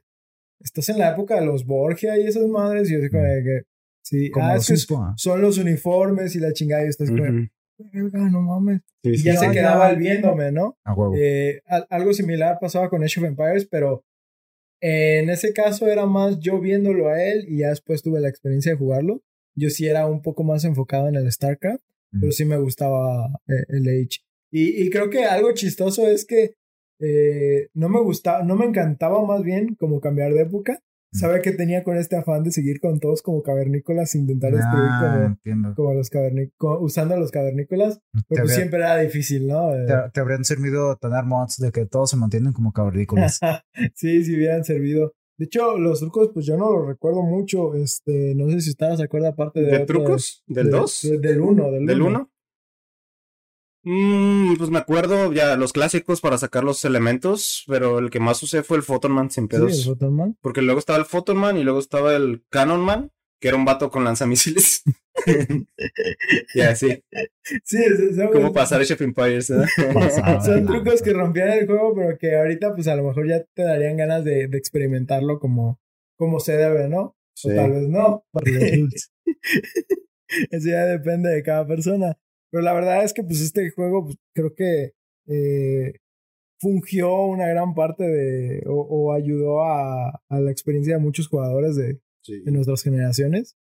¿estás 0.60 0.88
en 0.90 0.98
la 0.98 1.10
época 1.12 1.40
de 1.40 1.46
los 1.46 1.64
Borgia 1.64 2.18
y 2.18 2.26
esas 2.26 2.46
madres? 2.48 2.90
Y 2.90 2.94
yo 2.94 3.00
digo 3.00 3.18
que, 3.18 3.62
sí, 4.08 4.30
Como 4.30 4.46
ah, 4.46 4.56
es 4.56 4.86
ah. 4.90 5.14
son 5.16 5.40
los 5.42 5.58
uniformes 5.58 6.34
y 6.36 6.40
la 6.40 6.52
chingada 6.52 6.84
y 6.84 6.88
estás 6.88 7.10
Ujú. 7.10 7.22
"Verga, 7.92 8.28
no 8.30 8.40
mames. 8.42 8.80
Sí, 9.04 9.10
Y 9.10 9.22
ya 9.22 9.32
sí. 9.34 9.38
se 9.38 9.46
ya, 9.46 9.52
quedaba 9.52 9.92
viéndome, 9.94 10.50
¿no? 10.50 10.76
A 10.84 10.94
huevo. 10.94 11.14
Eh, 11.16 11.60
al- 11.66 11.86
algo 11.90 12.12
similar 12.12 12.58
pasaba 12.60 12.88
con 12.90 13.02
Age 13.04 13.20
of 13.20 13.26
Empires, 13.26 13.66
pero 13.70 14.04
en 14.80 15.28
ese 15.30 15.52
caso 15.52 15.86
era 15.88 16.06
más 16.06 16.38
yo 16.40 16.60
viéndolo 16.60 17.08
a 17.08 17.22
él 17.22 17.44
y 17.48 17.58
ya 17.58 17.68
después 17.70 18.02
tuve 18.02 18.20
la 18.20 18.28
experiencia 18.28 18.72
de 18.72 18.78
jugarlo. 18.78 19.22
Yo 19.54 19.70
sí 19.70 19.86
era 19.86 20.06
un 20.06 20.22
poco 20.22 20.44
más 20.44 20.64
enfocado 20.64 21.08
en 21.08 21.16
el 21.16 21.30
StarCraft, 21.30 21.82
pero 22.20 22.32
sí 22.32 22.44
me 22.44 22.58
gustaba 22.58 23.28
eh, 23.48 23.64
el 23.68 23.82
Age. 23.88 24.20
Y, 24.50 24.82
y 24.82 24.90
creo 24.90 25.10
que 25.10 25.24
algo 25.24 25.52
chistoso 25.52 26.06
es 26.08 26.24
que 26.24 26.54
eh, 27.00 27.68
no 27.74 27.88
me 27.88 28.00
gustaba, 28.00 28.42
no 28.44 28.56
me 28.56 28.64
encantaba 28.66 29.24
más 29.24 29.42
bien 29.42 29.74
como 29.74 30.00
cambiar 30.00 30.32
de 30.32 30.42
época. 30.42 30.80
Sabe 31.12 31.40
que 31.40 31.52
tenía 31.52 31.82
con 31.84 31.96
este 31.96 32.16
afán 32.16 32.42
de 32.44 32.50
seguir 32.50 32.80
con 32.80 33.00
todos 33.00 33.22
como 33.22 33.42
cavernícolas, 33.42 34.14
intentar 34.14 34.52
destruir 34.52 34.88
Ah, 34.90 35.10
como, 35.14 35.24
entiendo. 35.26 35.74
como 35.74 35.94
los 35.94 36.10
cavernícolas, 36.10 36.78
usando 36.82 37.14
a 37.14 37.18
los 37.18 37.30
cavernícolas, 37.30 38.00
pero 38.28 38.42
pues 38.44 38.54
siempre 38.54 38.78
era 38.80 38.96
difícil, 38.98 39.46
¿no? 39.48 39.74
Eh, 39.74 39.86
te- 39.86 40.10
te 40.12 40.20
habrían 40.20 40.44
servido 40.44 40.96
tener 40.96 41.24
mods 41.24 41.56
de 41.58 41.72
que 41.72 41.86
todos 41.86 42.10
se 42.10 42.16
mantienen 42.16 42.52
como 42.52 42.72
cavernícolas. 42.72 43.40
sí, 43.94 44.22
sí 44.24 44.36
hubieran 44.36 44.64
servido. 44.64 45.12
De 45.38 45.44
hecho, 45.46 45.78
los 45.78 46.00
trucos, 46.00 46.30
pues 46.34 46.44
yo 46.46 46.56
no 46.56 46.70
los 46.72 46.86
recuerdo 46.88 47.22
mucho. 47.22 47.74
Este, 47.74 48.34
no 48.34 48.50
sé 48.50 48.60
si 48.60 48.70
ustedes 48.70 48.98
se 48.98 49.04
acuerdan 49.04 49.32
aparte 49.32 49.60
de. 49.60 49.78
¿De 49.78 49.86
trucos? 49.86 50.42
¿Del 50.46 50.66
de- 50.66 50.72
2? 50.72 51.00
de- 51.02 51.18
del 51.20 51.40
1, 51.40 51.70
del 51.70 52.02
1. 52.02 52.30
¿Del 53.84 53.92
1? 53.94 54.52
Mm, 54.52 54.56
pues 54.58 54.70
me 54.70 54.78
acuerdo 54.78 55.32
ya 55.32 55.56
los 55.56 55.72
clásicos 55.72 56.20
para 56.20 56.38
sacar 56.38 56.64
los 56.64 56.84
elementos, 56.84 57.64
pero 57.66 57.98
el 57.98 58.10
que 58.10 58.20
más 58.20 58.42
usé 58.42 58.62
fue 58.62 58.76
el 58.76 58.82
Photonman 58.82 59.30
sin 59.30 59.44
Sí, 59.44 59.48
pedos. 59.48 59.78
el 59.78 59.84
Photonman. 59.84 60.36
Porque 60.40 60.62
luego 60.62 60.78
estaba 60.78 60.98
el 60.98 61.04
Photonman 61.04 61.56
y 61.56 61.64
luego 61.64 61.78
estaba 61.78 62.14
el 62.14 62.44
Canonman, 62.50 63.10
que 63.40 63.48
era 63.48 63.56
un 63.56 63.64
vato 63.64 63.90
con 63.90 64.04
lanzamisiles. 64.04 64.82
y 66.54 66.60
así, 66.60 67.02
Sí, 67.64 67.78
es- 67.78 68.16
son, 68.16 68.28
como 68.32 68.52
pasar 68.52 68.80
Age 68.80 68.94
of 68.94 69.00
Empires. 69.02 69.50
¿eh? 69.50 69.64
Son 70.44 70.66
trucos 70.66 71.02
que 71.02 71.12
rompían 71.12 71.50
el 71.50 71.66
juego, 71.66 71.94
pero 71.94 72.18
que 72.18 72.36
ahorita 72.36 72.74
pues 72.74 72.88
a 72.88 72.96
lo 72.96 73.04
mejor 73.04 73.28
ya 73.28 73.42
te 73.54 73.62
darían 73.62 73.96
ganas 73.96 74.24
de, 74.24 74.48
de 74.48 74.58
experimentarlo 74.58 75.38
como, 75.38 75.80
como 76.16 76.40
se 76.40 76.56
debe, 76.56 76.88
¿no? 76.88 77.16
Sí. 77.34 77.50
O 77.50 77.54
tal 77.54 77.70
vez 77.70 77.88
no. 77.88 78.24
Por 78.32 78.48
los 78.48 78.60
rules. 78.60 79.12
Eso 80.50 80.68
ya 80.68 80.84
depende 80.84 81.30
de 81.30 81.42
cada 81.42 81.66
persona. 81.66 82.16
Pero 82.50 82.62
la 82.62 82.72
verdad 82.72 83.04
es 83.04 83.12
que 83.12 83.22
pues 83.22 83.40
este 83.40 83.70
juego 83.70 84.04
pues, 84.06 84.16
creo 84.34 84.54
que 84.54 84.92
eh, 85.26 85.94
fungió 86.60 87.14
una 87.24 87.46
gran 87.48 87.74
parte 87.74 88.04
de 88.04 88.62
o, 88.66 88.80
o 88.80 89.12
ayudó 89.12 89.62
a, 89.64 90.20
a 90.28 90.40
la 90.40 90.50
experiencia 90.50 90.94
de 90.94 91.00
muchos 91.02 91.28
jugadores 91.28 91.76
de, 91.76 92.00
Sí. 92.20 92.40
de 92.44 92.52
nuestras 92.52 92.82
generaciones. 92.82 93.56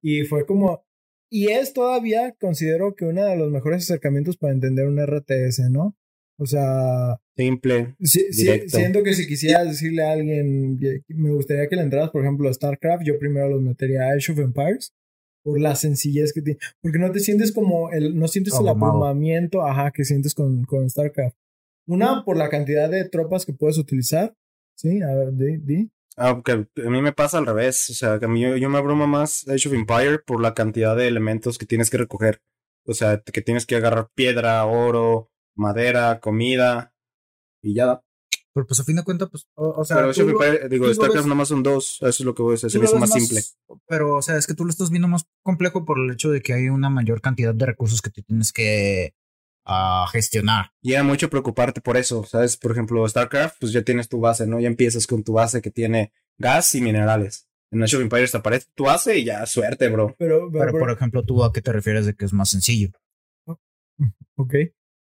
Y 0.00 0.22
fue 0.24 0.46
como... 0.46 0.84
Y 1.28 1.48
es 1.48 1.72
todavía, 1.72 2.34
considero 2.38 2.94
que 2.94 3.06
uno 3.06 3.24
de 3.24 3.36
los 3.36 3.50
mejores 3.50 3.82
acercamientos 3.82 4.36
para 4.36 4.52
entender 4.52 4.86
un 4.86 5.00
RTS, 5.00 5.70
¿no? 5.70 5.96
O 6.38 6.46
sea, 6.46 7.18
Simple. 7.36 7.96
Siento 8.02 9.02
que 9.02 9.14
si 9.14 9.26
quisieras 9.26 9.66
decirle 9.66 10.02
a 10.04 10.12
alguien, 10.12 10.78
me 11.08 11.30
gustaría 11.30 11.68
que 11.68 11.76
le 11.76 11.82
entraras, 11.82 12.10
por 12.10 12.22
ejemplo, 12.22 12.48
a 12.48 12.52
StarCraft, 12.54 13.02
yo 13.04 13.18
primero 13.18 13.48
los 13.48 13.62
metería 13.62 14.02
a 14.02 14.12
Age 14.12 14.32
of 14.32 14.38
Empires 14.38 14.94
por 15.42 15.60
la 15.60 15.74
sencillez 15.74 16.32
que 16.32 16.42
tiene. 16.42 16.58
Porque 16.80 16.98
no 16.98 17.10
te 17.10 17.20
sientes 17.20 17.52
como 17.52 17.90
el, 17.90 18.18
no 18.18 18.28
sientes 18.28 18.54
el 18.58 18.68
abrumamiento, 18.68 19.62
ajá, 19.62 19.90
que 19.90 20.04
sientes 20.04 20.34
con, 20.34 20.64
con 20.64 20.88
StarCraft. 20.88 21.36
Una, 21.86 22.24
por 22.24 22.36
la 22.36 22.48
cantidad 22.48 22.88
de 22.88 23.08
tropas 23.08 23.44
que 23.44 23.52
puedes 23.52 23.78
utilizar. 23.78 24.34
Sí, 24.76 25.02
a 25.02 25.14
ver, 25.14 25.32
di, 25.32 25.56
di. 25.58 25.90
Ah, 26.16 26.34
porque 26.34 26.52
a 26.52 26.90
mí 26.90 27.02
me 27.02 27.12
pasa 27.12 27.38
al 27.38 27.46
revés. 27.46 27.90
O 27.90 27.94
sea, 27.94 28.18
que 28.18 28.26
a 28.26 28.28
mí 28.28 28.40
yo, 28.40 28.56
yo 28.56 28.68
me 28.70 28.78
abrumo 28.78 29.06
más 29.06 29.46
Age 29.48 29.68
of 29.68 29.74
Empire 29.74 30.18
por 30.18 30.40
la 30.40 30.54
cantidad 30.54 30.96
de 30.96 31.08
elementos 31.08 31.58
que 31.58 31.66
tienes 31.66 31.90
que 31.90 31.98
recoger. 31.98 32.40
O 32.86 32.94
sea, 32.94 33.20
que 33.20 33.42
tienes 33.42 33.66
que 33.66 33.76
agarrar 33.76 34.10
piedra, 34.14 34.64
oro, 34.64 35.30
madera, 35.56 36.20
comida 36.20 36.94
y 37.62 37.74
ya. 37.74 38.02
Pero 38.54 38.66
pues 38.66 38.80
a 38.80 38.84
fin 38.84 38.96
de 38.96 39.02
cuentas, 39.02 39.28
pues, 39.30 39.46
o, 39.54 39.80
o 39.80 39.84
sea, 39.84 39.96
Pero 39.96 40.10
Age 40.10 40.22
of 40.22 40.70
digo, 40.70 40.92
StarCraft 40.92 41.26
nomás 41.26 41.48
son 41.48 41.62
dos. 41.62 41.96
Eso 42.00 42.06
es 42.08 42.20
lo 42.20 42.34
que 42.34 42.42
voy 42.42 42.52
a 42.52 42.54
decir. 42.54 42.68
hizo 42.68 42.80
ves 42.80 42.94
más 43.00 43.10
simple. 43.12 43.40
Pero, 43.86 44.16
o 44.16 44.22
sea, 44.22 44.36
es 44.36 44.46
que 44.46 44.54
tú 44.54 44.64
lo 44.64 44.70
estás 44.70 44.90
viendo 44.90 45.08
más 45.08 45.26
complejo 45.42 45.84
por 45.86 45.98
el 45.98 46.10
hecho 46.10 46.30
de 46.30 46.42
que 46.42 46.52
hay 46.52 46.68
una 46.68 46.90
mayor 46.90 47.20
cantidad 47.22 47.54
de 47.54 47.64
recursos 47.66 48.02
que 48.02 48.10
tú 48.10 48.22
tienes 48.22 48.52
que 48.52 49.14
ah, 49.64 50.06
gestionar. 50.12 50.72
Y 50.82 50.92
era 50.92 51.02
mucho 51.02 51.30
preocuparte 51.30 51.80
por 51.80 51.96
eso, 51.96 52.24
¿sabes? 52.24 52.58
Por 52.58 52.72
ejemplo, 52.72 53.08
StarCraft, 53.08 53.56
pues 53.60 53.72
ya 53.72 53.82
tienes 53.82 54.08
tu 54.08 54.20
base, 54.20 54.46
¿no? 54.46 54.60
Ya 54.60 54.68
empiezas 54.68 55.06
con 55.06 55.22
tu 55.24 55.32
base 55.32 55.62
que 55.62 55.70
tiene 55.70 56.12
gas 56.36 56.74
y 56.74 56.82
minerales. 56.82 57.48
En 57.70 57.82
Age 57.82 57.96
of 57.96 58.02
Empires 58.02 58.32
te 58.32 58.36
aparece 58.36 58.66
tu 58.74 58.84
base 58.84 59.18
y 59.18 59.24
ya, 59.24 59.46
suerte, 59.46 59.88
bro. 59.88 60.14
Pero, 60.18 60.50
pero- 60.52 60.66
Pero, 60.66 60.78
por 60.78 60.90
ejemplo, 60.90 61.24
tú 61.24 61.42
a 61.42 61.54
qué 61.54 61.62
te 61.62 61.72
refieres 61.72 62.04
de 62.04 62.14
que 62.14 62.26
es 62.26 62.34
más 62.34 62.50
sencillo. 62.50 62.90
Ok. 64.36 64.54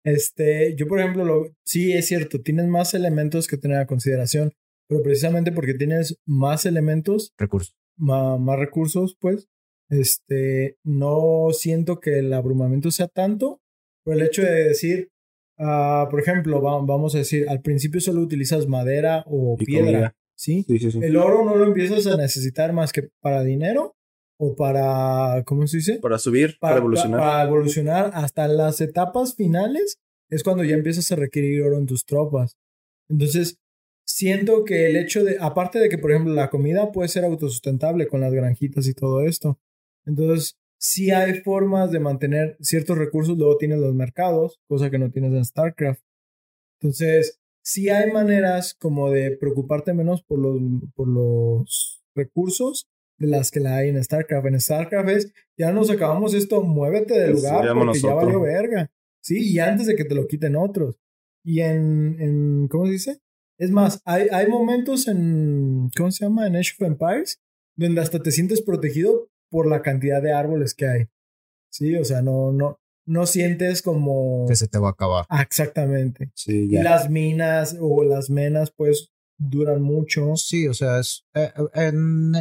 Este, 0.03 0.75
yo 0.75 0.87
por 0.87 0.99
ejemplo, 0.99 1.23
lo, 1.25 1.47
sí 1.63 1.93
es 1.93 2.07
cierto, 2.07 2.41
tienes 2.41 2.67
más 2.67 2.93
elementos 2.93 3.47
que 3.47 3.57
tener 3.57 3.77
a 3.77 3.85
consideración, 3.87 4.51
pero 4.89 5.03
precisamente 5.03 5.51
porque 5.51 5.73
tienes 5.75 6.17
más 6.25 6.65
elementos, 6.65 7.33
Recursos. 7.37 7.75
ma- 7.97 8.37
más 8.37 8.57
recursos, 8.59 9.15
pues, 9.19 9.47
este, 9.89 10.77
no 10.83 11.47
siento 11.51 11.99
que 11.99 12.19
el 12.19 12.33
abrumamiento 12.33 12.91
sea 12.91 13.07
tanto 13.07 13.59
por 14.03 14.15
el 14.15 14.21
hecho 14.23 14.41
de 14.41 14.63
decir, 14.69 15.09
ah, 15.59 16.07
por 16.09 16.19
ejemplo, 16.21 16.61
va- 16.61 16.81
vamos 16.83 17.13
a 17.15 17.19
decir, 17.19 17.47
al 17.49 17.61
principio 17.61 18.01
solo 18.01 18.21
utilizas 18.21 18.67
madera 18.67 19.23
o 19.27 19.55
Y 19.59 19.65
piedra, 19.65 20.15
sí. 20.35 20.65
El 21.01 21.17
oro 21.17 21.45
no 21.45 21.55
lo 21.55 21.65
empiezas 21.65 22.07
a 22.07 22.17
necesitar 22.17 22.73
más 22.73 22.91
que 22.91 23.09
para 23.21 23.43
dinero 23.43 23.95
o 24.43 24.55
para, 24.55 25.43
¿cómo 25.45 25.67
se 25.67 25.77
dice? 25.77 25.99
Para 25.99 26.17
subir, 26.17 26.57
para, 26.59 26.77
evolucionar. 26.77 27.19
pa- 27.19 27.25
para 27.27 27.43
evolucionar 27.43 28.11
hasta 28.15 28.47
las 28.47 28.81
etapas 28.81 29.35
finales 29.35 29.99
es 30.31 30.41
cuando 30.41 30.63
ya 30.63 30.73
empiezas 30.73 31.11
a 31.11 31.15
requerir 31.15 31.61
oro 31.61 31.77
en 31.77 31.85
tus 31.85 32.05
tropas. 32.05 32.57
Entonces, 33.07 33.59
siento 34.03 34.63
que 34.65 34.89
el 34.89 34.97
hecho 34.97 35.23
de, 35.23 35.37
aparte 35.39 35.77
de 35.77 35.89
que, 35.89 35.99
por 35.99 36.09
ejemplo, 36.09 36.33
la 36.33 36.49
comida 36.49 36.91
puede 36.91 37.07
ser 37.09 37.23
autosustentable 37.23 38.07
con 38.07 38.21
las 38.21 38.33
granjitas 38.33 38.87
y 38.87 38.95
todo 38.95 39.21
esto. 39.21 39.59
Entonces, 40.07 40.57
sí 40.79 41.11
hay 41.11 41.41
formas 41.41 41.91
de 41.91 41.99
mantener 41.99 42.57
ciertos 42.61 42.97
recursos, 42.97 43.37
luego 43.37 43.57
tienes 43.57 43.77
los 43.77 43.93
mercados, 43.93 44.59
cosa 44.67 44.89
que 44.89 44.97
no 44.97 45.11
tienes 45.11 45.33
en 45.33 45.45
StarCraft. 45.45 46.01
Entonces, 46.79 47.39
sí 47.61 47.89
hay 47.89 48.11
maneras 48.11 48.73
como 48.73 49.11
de 49.11 49.37
preocuparte 49.37 49.93
menos 49.93 50.23
por 50.23 50.39
los, 50.39 50.59
por 50.95 51.07
los 51.07 52.01
recursos 52.15 52.87
de 53.21 53.27
las 53.27 53.51
que 53.51 53.59
la 53.59 53.77
hay 53.77 53.89
en 53.89 54.03
StarCraft. 54.03 54.47
En 54.47 54.59
StarCraft 54.59 55.09
es, 55.09 55.33
ya 55.57 55.71
nos 55.71 55.89
acabamos 55.89 56.33
esto, 56.33 56.61
muévete 56.61 57.19
del 57.19 57.37
Sí, 57.37 57.43
lugar 57.43 57.73
porque 57.73 57.99
ya 57.99 58.15
otro. 58.15 58.25
valió 58.25 58.41
verga. 58.41 58.91
Sí, 59.21 59.51
y 59.51 59.59
antes 59.59 59.87
de 59.87 59.95
que 59.95 60.05
te 60.05 60.15
lo 60.15 60.27
quiten 60.27 60.55
otros. 60.55 60.97
Y 61.43 61.61
en, 61.61 62.17
en 62.19 62.67
¿cómo 62.67 62.85
se 62.87 62.91
dice? 62.91 63.19
Es 63.59 63.69
más, 63.71 64.01
hay, 64.05 64.27
hay 64.31 64.47
momentos 64.47 65.07
en, 65.07 65.89
¿cómo 65.95 66.11
se 66.11 66.25
llama? 66.25 66.47
En 66.47 66.55
Age 66.55 66.71
of 66.79 66.87
Empires, 66.87 67.39
donde 67.75 68.01
hasta 68.01 68.19
te 68.21 68.31
sientes 68.31 68.61
protegido 68.61 69.29
por 69.49 69.67
la 69.67 69.81
cantidad 69.81 70.21
de 70.21 70.33
árboles 70.33 70.73
que 70.73 70.87
hay. 70.87 71.05
Sí, 71.69 71.95
o 71.95 72.03
sea, 72.03 72.21
no, 72.23 72.51
no, 72.51 72.79
no 73.05 73.25
sientes 73.27 73.81
como... 73.83 74.45
Que 74.47 74.55
se 74.55 74.67
te 74.67 74.79
va 74.79 74.89
a 74.89 74.91
acabar. 74.91 75.25
Ah, 75.29 75.41
exactamente. 75.43 76.31
Sí, 76.35 76.65
Y 76.65 76.71
ya. 76.71 76.83
las 76.83 77.09
minas 77.09 77.77
o 77.79 78.03
las 78.03 78.29
menas, 78.29 78.71
pues, 78.71 79.09
duran 79.37 79.81
mucho. 79.81 80.35
Sí, 80.35 80.67
o 80.67 80.73
sea, 80.73 80.99
es 80.99 81.23
eh, 81.35 81.51
en, 81.75 82.33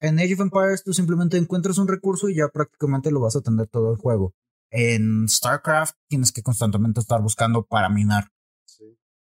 en 0.00 0.18
Age 0.18 0.34
of 0.34 0.40
Empires 0.40 0.82
tú 0.82 0.92
simplemente 0.92 1.36
encuentras 1.36 1.78
un 1.78 1.88
recurso 1.88 2.28
y 2.28 2.36
ya 2.36 2.48
prácticamente 2.48 3.10
lo 3.10 3.20
vas 3.20 3.36
a 3.36 3.40
tener 3.40 3.66
todo 3.66 3.92
el 3.92 3.98
juego. 3.98 4.34
En 4.70 5.28
StarCraft 5.28 5.96
tienes 6.08 6.32
que 6.32 6.42
constantemente 6.42 7.00
estar 7.00 7.20
buscando 7.20 7.64
para 7.64 7.88
minar. 7.88 8.30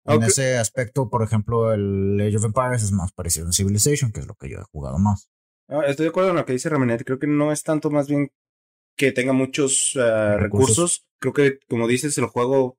En 0.04 0.22
ese 0.22 0.56
aspecto, 0.56 1.10
por 1.10 1.22
ejemplo, 1.22 1.72
el 1.72 2.20
Age 2.20 2.36
of 2.36 2.44
Empires 2.44 2.82
es 2.82 2.92
más 2.92 3.12
parecido 3.12 3.48
a 3.48 3.52
Civilization, 3.52 4.12
que 4.12 4.20
es 4.20 4.26
lo 4.26 4.34
que 4.34 4.48
yo 4.48 4.58
he 4.58 4.64
jugado 4.64 4.98
más. 4.98 5.28
Ah, 5.68 5.82
estoy 5.86 6.04
de 6.04 6.10
acuerdo 6.10 6.30
en 6.30 6.36
lo 6.36 6.44
que 6.44 6.52
dice 6.52 6.68
Raminet. 6.68 7.04
Creo 7.04 7.18
que 7.18 7.26
no 7.26 7.50
es 7.50 7.62
tanto 7.64 7.90
más 7.90 8.08
bien 8.08 8.30
que 8.96 9.10
tenga 9.12 9.32
muchos 9.32 9.92
eh, 9.96 10.36
recursos. 10.36 10.40
Recursos. 10.40 11.06
Creo 11.18 11.32
que, 11.32 11.58
como 11.68 11.88
dices, 11.88 12.16
el 12.18 12.26
juego 12.26 12.78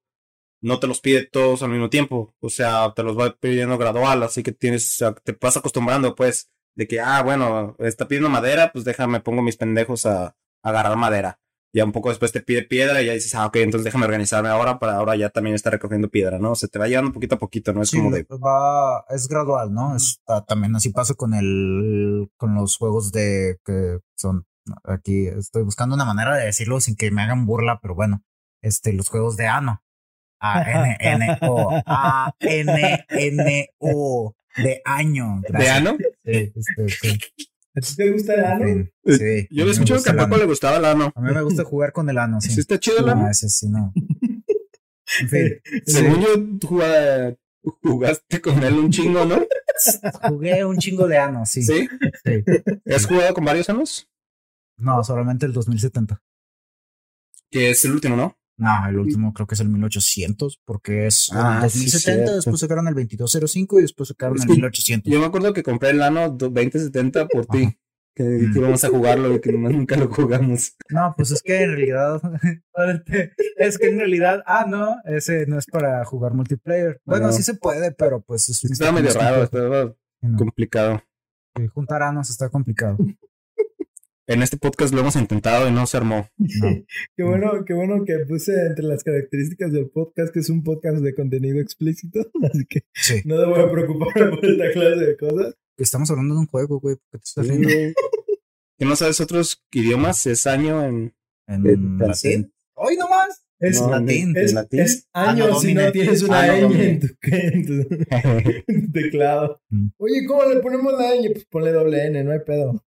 no 0.62 0.80
te 0.80 0.88
los 0.88 1.02
pide 1.02 1.26
todos 1.26 1.64
al 1.64 1.70
mismo 1.70 1.90
tiempo. 1.90 2.34
O 2.40 2.50
sea, 2.50 2.94
te 2.96 3.04
los 3.04 3.18
va 3.18 3.36
pidiendo 3.38 3.78
gradual. 3.78 4.24
Así 4.24 4.42
que 4.42 4.54
tienes, 4.54 4.94
o 4.94 4.96
sea, 4.96 5.14
te 5.14 5.38
vas 5.40 5.58
acostumbrando, 5.58 6.16
pues, 6.16 6.50
de 6.78 6.88
que, 6.88 7.02
ah, 7.02 7.22
bueno, 7.24 7.76
está 7.80 8.08
pidiendo 8.08 8.30
madera, 8.30 8.72
pues 8.72 8.86
déjame, 8.86 9.20
pongo 9.20 9.42
mis 9.42 9.58
pendejos 9.58 10.06
a, 10.06 10.28
a 10.28 10.36
agarrar 10.64 10.96
madera. 10.96 11.40
Ya 11.74 11.84
un 11.84 11.92
poco 11.92 12.10
después 12.10 12.32
te 12.32 12.40
pide 12.42 12.62
piedra 12.64 13.02
y 13.02 13.08
ya 13.08 13.14
dices, 13.14 13.36
ah, 13.36 13.46
ok, 13.48 13.58
entonces 13.58 13.84
déjame 13.84 14.06
organizarme 14.06 14.48
ahora 14.50 14.80
para 14.80 14.96
ahora 14.96 15.16
ya 15.18 15.30
también 15.30 15.54
estar 15.56 15.74
recogiendo 15.74 16.10
piedra, 16.10 16.40
¿no? 16.40 16.56
Se 16.56 16.68
te 16.70 16.80
va 16.80 16.88
llevando 16.88 17.12
poquito 17.12 17.36
a 17.36 17.40
poquito, 17.40 17.74
¿no? 17.74 17.82
Es 17.82 17.90
Sí, 17.90 17.98
como 17.98 18.12
de, 18.12 18.24
va, 18.24 19.04
es 19.10 19.28
gradual, 19.28 19.74
¿no? 19.74 19.96
Es, 19.96 20.22
ta- 20.26 20.46
también 20.46 20.76
así 20.76 20.90
pasa 20.92 21.14
con 21.16 21.34
el, 21.34 22.30
con 22.38 22.56
los 22.56 22.78
juegos 22.78 23.12
de 23.12 23.58
que 23.66 24.00
son, 24.16 24.46
aquí 24.86 25.28
estoy 25.28 25.64
buscando 25.64 25.96
una 25.96 26.06
manera 26.06 26.36
de 26.38 26.46
decirlo 26.46 26.80
sin 26.80 26.96
que 26.96 27.12
me 27.12 27.22
hagan 27.24 27.46
burla, 27.46 27.80
pero 27.82 27.96
bueno, 27.96 28.24
este, 28.62 28.94
los 28.94 29.10
juegos 29.10 29.36
de 29.36 29.48
Ano. 29.48 29.84
A-N-N-O, 30.40 31.82
A-N-N-O, 33.08 34.36
de 34.58 34.82
año. 34.86 35.40
¿de 35.42 35.48
gracias. 35.50 35.78
ano? 35.78 35.98
Sí, 36.34 36.52
este, 36.56 36.90
sí, 36.90 37.20
¿A 37.76 37.80
ti 37.82 37.96
te 37.96 38.12
gusta 38.12 38.34
el 38.34 38.40
en 38.40 38.46
ano? 38.46 38.66
fin, 38.66 38.94
Eh, 39.06 39.18
sí, 39.48 39.48
Yo 39.56 39.66
me 39.66 39.72
escuchado 39.72 40.04
que 40.04 40.10
a 40.10 40.16
Paco 40.16 40.38
le 40.38 40.46
gustaba 40.46 40.78
el 40.78 40.86
ano. 40.86 41.12
A 41.16 41.22
mí 41.22 41.32
me 41.34 41.42
gusta 41.44 41.64
jugar 41.64 41.92
con 41.94 42.10
el 42.10 42.18
ano, 42.18 42.42
sí. 42.42 42.50
¿Sí 42.52 42.60
está 42.60 42.80
chido 42.80 43.00
el 43.00 43.10
ano? 43.10 43.24
No, 43.24 43.30
ese 43.30 43.50
sí 43.50 43.70
no. 43.70 43.94
En 45.22 45.30
fin, 45.30 45.62
Según 45.86 46.22
yo, 46.22 46.68
jugaba- 46.68 47.34
jugaste 47.82 48.42
con 48.42 48.62
él 48.64 48.74
un 48.74 48.90
chingo, 48.92 49.24
¿no? 49.26 49.46
jugué 50.28 50.66
un 50.66 50.78
chingo 50.78 51.08
de 51.08 51.18
ano, 51.18 51.46
sí. 51.46 51.64
¿Sí? 51.64 51.88
sí. 52.26 52.44
¿Has 52.94 53.06
jugado 53.06 53.34
con 53.34 53.46
varios 53.46 53.70
anos? 53.70 54.10
No, 54.78 55.02
solamente 55.04 55.46
el 55.46 55.54
2070. 55.54 56.22
Que 57.50 57.70
es 57.70 57.86
el 57.86 57.92
último, 57.94 58.16
¿no? 58.18 58.37
No, 58.58 58.88
el 58.90 58.98
último 58.98 59.34
creo 59.34 59.46
que 59.46 59.54
es 59.56 59.62
el 59.62 59.70
1800, 59.70 60.60
porque 60.66 61.06
es 61.08 61.30
el 61.32 61.38
Ah, 61.38 61.60
sí, 61.70 61.80
2070, 61.80 62.16
cierto. 62.16 62.36
después 62.38 62.60
sacaron 62.60 62.88
el 62.88 62.96
2205 62.96 63.80
y 63.80 63.82
después 63.84 64.10
sacaron 64.10 64.36
Es 64.38 64.44
el 64.44 64.48
que 64.48 64.54
1800. 64.56 65.14
Yo 65.14 65.20
me 65.20 65.26
acuerdo 65.28 65.54
que 65.54 65.62
compré 65.64 65.92
el 65.92 66.02
ano 66.02 66.30
2070 66.30 67.28
por 67.28 67.46
ti. 67.46 67.78
Que, 68.16 68.24
Mm. 68.24 68.52
que 68.54 68.60
íbamos 68.60 68.84
a 68.84 68.90
jugarlo 68.90 69.36
y 69.36 69.40
que 69.42 69.52
nomás 69.52 69.74
nunca 69.74 69.96
lo 69.96 70.10
jugamos. 70.10 70.76
No, 70.90 71.14
pues 71.16 71.30
es 71.30 71.44
que 71.44 71.62
en 71.62 71.70
realidad, 71.76 72.20
es 73.58 73.78
que 73.78 73.90
en 73.90 74.00
realidad, 74.00 74.42
ah, 74.48 74.66
no, 74.68 74.96
ese 75.06 75.46
no 75.46 75.60
es 75.60 75.68
para 75.68 76.04
jugar 76.06 76.34
multiplayer. 76.34 77.00
Bueno, 77.06 77.28
No. 77.28 77.34
sí 77.34 77.44
se 77.44 77.54
puede, 77.54 77.92
pero 77.92 78.22
pues 78.22 78.50
es 78.50 78.64
Estaba 78.64 78.90
poco 78.92 79.04
medio 79.04 79.14
raro, 79.20 79.46
Sí, 80.20 80.28
no. 80.28 80.38
complicado. 80.38 81.04
Sí, 81.56 81.68
Juntar 81.68 82.02
anos 82.02 82.30
está 82.32 82.50
complicado. 82.50 82.98
En 84.28 84.44
este 84.44 84.58
podcast 84.58 84.94
lo 84.94 85.00
hemos 85.02 85.16
intentado 85.16 85.68
y 85.68 85.72
no 85.72 85.88
se 85.88 85.98
armó. 85.98 86.28
Qué 87.16 87.24
bueno, 87.24 87.64
qué 87.66 87.74
bueno 87.74 88.04
que 88.06 88.18
puse 88.28 88.54
entre 88.68 88.84
las 88.86 89.04
características 89.04 89.72
del 89.72 89.90
podcast 89.90 90.34
que 90.34 90.40
es 90.40 90.50
un 90.50 90.64
podcast 90.64 90.98
de 90.98 91.16
contenido 91.16 91.60
explícito, 91.62 92.20
así 92.44 92.66
que 92.68 92.82
Sí. 92.94 93.22
no 93.26 93.38
debo 93.40 93.58
de 93.58 93.68
preocuparme 93.68 94.38
por 94.38 94.46
esta 94.46 94.72
clase 94.72 95.06
de 95.06 95.18
cosas. 95.18 95.56
Estamos 95.78 96.10
hablando 96.12 96.34
de 96.36 96.40
un 96.42 96.48
juego, 96.48 96.80
güey. 96.80 96.96
¿por 96.96 97.04
qué 97.12 97.18
te 97.20 97.24
estás 97.24 97.48
riendo? 97.48 97.70
¿Que 98.80 98.86
no 98.86 98.96
sabes 98.96 99.20
otros 99.22 99.64
idiomas? 99.72 100.26
Es 100.28 100.46
año 100.48 100.84
en... 100.84 101.14
En 101.48 101.66
en 101.68 101.98
latín. 101.98 102.54
¡Hoy 102.76 102.96
nomás! 102.98 103.44
Es, 103.60 103.82
No, 103.82 103.90
latín. 103.90 104.36
es, 104.38 104.50
¿en 104.50 104.56
latín? 104.56 104.80
es 104.82 105.08
Ah, 105.14 105.34
no, 105.34 105.46
años 105.46 105.62
si 105.62 105.74
no 105.74 105.92
tienes 105.92 106.22
una 106.22 106.42
Ah, 106.42 106.48
no, 106.48 106.54
ñ 106.54 106.62
domine. 106.62 106.90
en 106.90 107.00
tu, 107.00 107.08
en 107.24 107.66
tu- 107.66 107.88
en 108.68 108.86
tu 108.86 108.92
teclado. 108.92 109.62
Mm. 109.70 109.88
Oye, 109.98 110.26
¿cómo 110.28 110.44
le 110.46 110.60
ponemos 110.60 110.94
la 110.94 111.16
ñ? 111.16 111.32
Pues 111.34 111.46
ponle 111.46 111.72
doble 111.72 112.06
N, 112.06 112.24
no 112.24 112.32
hay 112.34 112.40
pedo. 112.46 112.84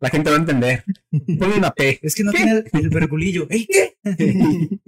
La 0.00 0.10
gente 0.10 0.30
va 0.30 0.36
a 0.36 0.40
entender. 0.40 0.84
Ponle 1.10 1.56
una 1.56 1.70
P. 1.70 1.98
Es 2.02 2.14
que 2.14 2.24
no 2.24 2.32
tiene 2.32 2.64
el 2.72 2.88
vergulillo. 2.90 3.46
¿Ey, 3.50 3.66
qué? 3.66 3.96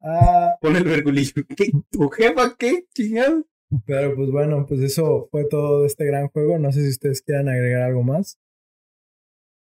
Ah, 0.00 0.56
Ponle 0.60 0.78
el 0.78 0.84
vergulillo. 0.84 1.32
¿Qué? 1.56 1.72
¿Tu 1.90 2.08
jefa 2.10 2.56
qué? 2.56 2.86
Chingado. 2.94 3.44
pero 3.84 4.14
pues 4.14 4.30
bueno, 4.30 4.64
pues 4.66 4.80
eso 4.80 5.28
fue 5.30 5.44
todo 5.48 5.80
de 5.82 5.88
este 5.88 6.06
gran 6.06 6.28
juego. 6.28 6.58
No 6.58 6.72
sé 6.72 6.82
si 6.82 6.88
ustedes 6.90 7.20
quieran 7.20 7.48
agregar 7.48 7.82
algo 7.82 8.04
más. 8.04 8.38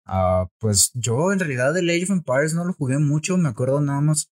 Ah, 0.06 0.48
pues 0.60 0.92
yo 0.94 1.34
en 1.34 1.40
realidad 1.40 1.76
el 1.78 1.90
Age 1.90 2.04
of 2.04 2.12
Empires 2.12 2.54
no 2.54 2.66
lo 2.66 2.74
jugué 2.74 2.98
mucho, 3.00 3.38
me 3.38 3.50
acuerdo 3.50 3.82
nada 3.82 4.02
más. 4.02 4.32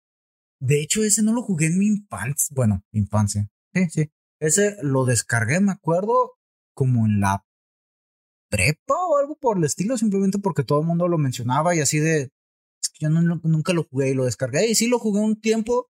De 0.61 0.81
hecho, 0.81 1.05
ese 1.05 1.23
no 1.23 1.33
lo 1.33 1.43
jugué 1.43 1.67
en 1.67 1.79
mi 1.79 1.87
infancia. 1.87 2.53
Bueno, 2.55 2.83
infancia. 2.93 3.49
Sí, 3.73 3.87
sí. 3.91 4.11
Ese 4.41 4.77
lo 4.83 5.05
descargué, 5.05 5.61
me 5.61 5.73
acuerdo, 5.73 6.33
como 6.75 7.07
en 7.07 7.21
la 7.21 7.45
prepa 8.57 8.95
o 8.95 9.19
algo 9.19 9.37
por 9.37 9.59
el 9.59 9.65
estilo, 9.65 9.99
simplemente 9.99 10.39
porque 10.39 10.65
todo 10.65 10.81
el 10.81 10.87
mundo 10.87 11.09
lo 11.09 11.19
mencionaba 11.19 11.75
y 11.75 11.81
así 11.81 11.99
de. 11.99 12.31
Es 12.81 12.89
que 12.91 12.99
yo 13.01 13.11
nunca 13.11 13.73
lo 13.73 13.85
jugué 13.85 14.11
y 14.11 14.15
lo 14.15 14.25
descargué 14.25 14.69
y 14.69 14.75
sí 14.75 14.87
lo 14.87 14.99
jugué 14.99 15.21
un 15.21 15.41
tiempo, 15.41 15.91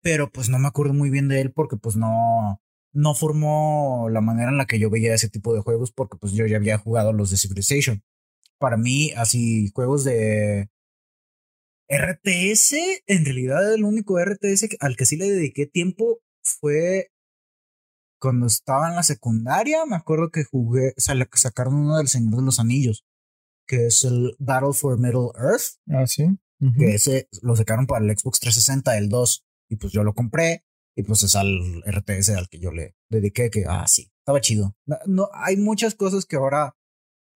pero 0.00 0.30
pues 0.30 0.48
no 0.48 0.58
me 0.58 0.68
acuerdo 0.68 0.94
muy 0.94 1.10
bien 1.10 1.28
de 1.28 1.40
él 1.40 1.52
porque 1.52 1.76
pues 1.76 1.96
no. 1.96 2.60
No 2.96 3.16
formó 3.16 4.08
la 4.08 4.20
manera 4.20 4.50
en 4.50 4.56
la 4.56 4.66
que 4.66 4.78
yo 4.78 4.88
veía 4.88 5.14
ese 5.14 5.28
tipo 5.28 5.52
de 5.52 5.60
juegos 5.60 5.90
porque 5.90 6.16
pues 6.16 6.32
yo 6.32 6.46
ya 6.46 6.58
había 6.58 6.78
jugado 6.78 7.12
los 7.12 7.28
de 7.32 7.38
Civilization 7.38 8.04
para 8.58 8.76
mí, 8.76 9.12
así, 9.16 9.70
juegos 9.74 10.04
de 10.04 10.70
RTS, 11.88 13.02
en 13.06 13.24
realidad 13.24 13.74
el 13.74 13.84
único 13.84 14.18
RTS 14.18 14.76
al 14.80 14.96
que 14.96 15.04
sí 15.06 15.16
le 15.16 15.30
dediqué 15.30 15.66
tiempo 15.66 16.20
fue 16.42 17.10
cuando 18.24 18.46
estaba 18.46 18.88
en 18.88 18.94
la 18.96 19.02
secundaria. 19.02 19.84
Me 19.86 19.96
acuerdo 19.96 20.30
que 20.30 20.44
jugué, 20.44 20.94
o 20.96 21.00
sea, 21.00 21.14
le 21.14 21.28
sacaron 21.34 21.74
uno 21.74 21.98
del 21.98 22.08
Señor 22.08 22.36
de 22.36 22.42
los 22.42 22.58
Anillos, 22.58 23.04
que 23.68 23.86
es 23.86 24.02
el 24.04 24.34
Battle 24.38 24.72
for 24.72 24.98
Middle 24.98 25.28
Earth, 25.38 25.78
Ah, 25.90 26.06
sí. 26.06 26.24
Ujú. 26.60 26.78
que 26.78 26.94
ese 26.94 27.28
lo 27.42 27.54
sacaron 27.54 27.86
para 27.86 28.02
el 28.04 28.10
Xbox 28.18 28.40
360, 28.40 28.96
el 28.96 29.08
2, 29.10 29.44
y 29.68 29.76
pues 29.76 29.92
yo 29.92 30.02
lo 30.04 30.14
compré. 30.14 30.64
Y 30.96 31.02
pues 31.02 31.22
es 31.24 31.34
al 31.36 31.82
RTS 31.84 32.30
al 32.30 32.48
que 32.48 32.60
yo 32.60 32.70
le 32.70 32.94
dediqué, 33.10 33.50
que, 33.50 33.64
ah, 33.68 33.86
sí, 33.88 34.10
estaba 34.20 34.40
chido. 34.40 34.74
No, 34.86 34.96
no, 35.06 35.28
hay 35.34 35.56
muchas 35.56 35.94
cosas 35.96 36.24
que 36.24 36.36
ahora 36.36 36.76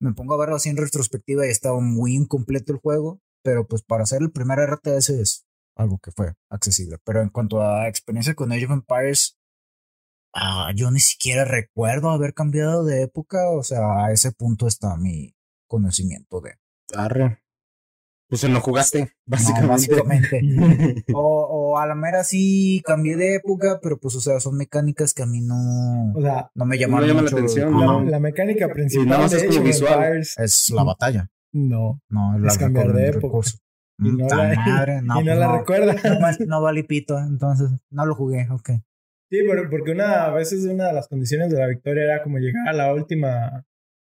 me 0.00 0.12
pongo 0.14 0.34
a 0.34 0.38
verlo 0.38 0.56
así 0.56 0.68
en 0.68 0.76
retrospectiva 0.76 1.44
y 1.46 1.50
estaba 1.50 1.80
muy 1.80 2.14
incompleto 2.14 2.72
el 2.72 2.78
juego, 2.78 3.20
pero 3.42 3.66
pues 3.66 3.82
para 3.82 4.04
hacer 4.04 4.22
el 4.22 4.30
primer 4.30 4.58
RTS 4.60 5.10
es 5.10 5.44
algo 5.76 5.98
que 5.98 6.12
fue 6.12 6.34
accesible. 6.50 6.98
Pero 7.04 7.20
en 7.20 7.30
cuanto 7.30 7.60
a 7.60 7.88
experiencia 7.88 8.34
con 8.34 8.52
Age 8.52 8.66
of 8.66 8.70
Empires, 8.72 9.37
ah, 10.40 10.72
yo 10.74 10.90
ni 10.90 11.00
siquiera 11.00 11.44
recuerdo 11.44 12.10
haber 12.10 12.34
cambiado 12.34 12.84
de 12.84 13.02
época, 13.02 13.50
o 13.50 13.62
sea, 13.62 14.04
a 14.06 14.12
ese 14.12 14.32
punto 14.32 14.66
está 14.66 14.96
mi 14.96 15.34
conocimiento 15.66 16.40
de... 16.40 16.54
Arre. 16.94 17.42
Pues 18.28 18.42
se 18.42 18.48
lo 18.48 18.60
jugaste, 18.60 19.10
No, 19.26 19.68
básicamente. 19.68 20.42
o, 21.14 21.46
o 21.72 21.78
a 21.78 21.86
la 21.86 21.94
mera 21.94 22.24
sí 22.24 22.82
cambié 22.84 23.16
de 23.16 23.36
época, 23.36 23.80
pero 23.82 23.98
pues, 23.98 24.14
o 24.16 24.20
sea, 24.20 24.38
son 24.38 24.56
mecánicas 24.56 25.14
que 25.14 25.22
a 25.22 25.26
mí 25.26 25.40
no, 25.40 26.12
O 26.14 26.20
sea, 26.20 26.50
no 26.54 26.66
me 26.66 26.78
llaman 26.78 27.00
No 27.00 27.06
llama 27.06 27.22
la 27.22 27.30
atención, 27.30 27.80
la, 27.80 28.10
la 28.10 28.20
mecánica 28.20 28.68
principal 28.68 29.08
nada 29.08 29.22
más 29.22 29.30
de 29.30 29.38
es 29.38 29.46
como 29.46 29.62
visual. 29.62 30.18
Es 30.18 30.70
la 30.70 30.82
batalla. 30.84 31.30
no. 31.52 32.00
No, 32.10 32.36
Es 32.36 32.42
la 32.42 32.58
cambiar 32.58 32.92
de 32.92 33.06
época. 33.08 33.26
recurso. 33.26 33.58
Y 33.98 34.12
no 34.12 34.28
la, 34.28 34.54
madre, 34.54 35.02
no, 35.02 35.20
y 35.20 35.24
no 35.24 35.24
pues 35.24 35.38
la 35.38 35.46
no. 35.46 35.58
recuerda. 35.58 35.94
No, 36.20 36.46
no 36.46 36.62
valí 36.62 36.82
pito, 36.82 37.18
entonces 37.18 37.70
no 37.90 38.04
lo 38.06 38.14
jugué, 38.14 38.46
ok. 38.50 38.70
Sí, 39.30 39.38
pero 39.46 39.68
porque 39.68 39.92
una, 39.92 40.24
a 40.24 40.30
veces 40.32 40.64
una 40.64 40.88
de 40.88 40.92
las 40.94 41.08
condiciones 41.08 41.50
de 41.50 41.58
la 41.58 41.66
victoria 41.66 42.04
era 42.04 42.22
como 42.22 42.38
llegar 42.38 42.68
a 42.68 42.72
la 42.72 42.94
última, 42.94 43.64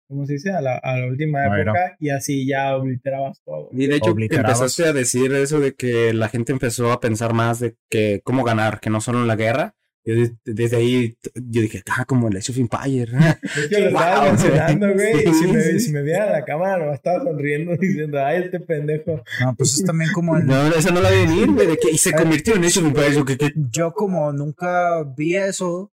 ¿cómo 0.08 0.24
se 0.24 0.34
dice? 0.34 0.52
A 0.52 0.60
la, 0.60 0.76
a 0.76 0.96
la 0.96 1.06
última 1.06 1.46
No, 1.46 1.56
época 1.56 1.96
y 2.00 2.08
así 2.10 2.46
ya 2.46 2.76
obliterabas 2.76 3.42
todo. 3.44 3.68
Y 3.72 3.86
de 3.86 3.96
hecho 3.96 4.14
empezaste 4.16 4.84
a 4.86 4.92
decir 4.92 5.32
eso 5.34 5.60
de 5.60 5.74
que 5.74 6.14
la 6.14 6.28
gente 6.28 6.52
empezó 6.52 6.92
a 6.92 7.00
pensar 7.00 7.34
más 7.34 7.60
de 7.60 7.76
que 7.90 8.22
cómo 8.24 8.42
ganar, 8.42 8.80
que 8.80 8.90
no 8.90 9.00
solo 9.00 9.20
en 9.20 9.28
la 9.28 9.36
guerra. 9.36 9.74
Yo 10.04 10.14
de- 10.16 10.36
desde 10.44 10.76
ahí 10.78 11.16
yo 11.34 11.62
dije, 11.62 11.82
ah, 11.96 12.04
como 12.04 12.28
el 12.28 12.36
Age 12.36 12.50
of 12.52 12.58
Empire. 12.58 13.12
Es 13.56 13.68
que 13.68 13.78
lo 13.80 13.86
estabas 13.88 14.20
Wow, 14.20 14.28
mencionando, 14.32 14.92
güey. 14.94 15.16
y 15.28 15.32
si, 15.32 15.34
sí, 15.34 15.46
me, 15.52 15.62
sí. 15.62 15.80
si 15.80 15.92
me 15.92 16.02
vieran 16.02 16.32
la 16.32 16.44
cámara, 16.44 16.84
me 16.86 16.94
estaba 16.94 17.22
sonriendo 17.22 17.76
diciendo, 17.80 18.18
ay, 18.24 18.42
este 18.44 18.58
pendejo. 18.60 19.22
No, 19.40 19.54
pues 19.56 19.74
es 19.78 19.84
también 19.84 20.10
como 20.12 20.36
el, 20.36 20.46
no, 20.46 20.66
esa 20.74 20.90
no 20.90 21.00
la 21.00 21.10
vi 21.10 21.18
venir, 21.26 21.50
güey, 21.52 21.66
de 21.68 21.76
que 21.76 21.90
y 21.92 21.98
se 21.98 22.12
convirtió 22.12 22.56
en 22.56 22.64
Age 22.64 22.80
of 22.80 22.86
Empires. 22.86 23.14
yo 23.14 23.24
que- 23.24 23.36
que- 23.38 23.52
yo 23.70 23.92
como 23.92 24.32
nunca 24.32 25.04
vi 25.16 25.36
eso, 25.36 25.92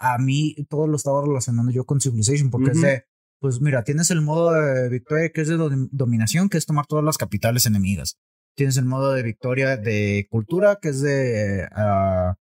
a 0.00 0.18
mí 0.18 0.54
todo 0.68 0.86
lo 0.86 0.96
estaba 0.96 1.22
relacionando 1.22 1.70
yo 1.72 1.84
con 1.84 2.00
Civilization, 2.00 2.50
porque 2.50 2.70
es 2.72 2.80
de, 2.80 3.04
pues 3.40 3.60
mira, 3.60 3.84
tienes 3.84 4.10
el 4.10 4.22
modo 4.22 4.52
de 4.52 4.88
victoria 4.88 5.30
que 5.30 5.42
es 5.42 5.48
de 5.48 5.56
dom- 5.56 5.88
dominación, 5.92 6.48
que 6.48 6.56
es 6.58 6.64
tomar 6.66 6.86
todas 6.86 7.04
las 7.04 7.18
capitales 7.18 7.66
enemigas. 7.66 8.18
Tienes 8.56 8.76
el 8.78 8.86
modo 8.86 9.12
de 9.12 9.22
victoria 9.22 9.76
de 9.76 10.26
cultura, 10.30 10.78
que 10.80 10.88
es 10.88 11.02
de 11.02 11.66
ah, 11.72 12.36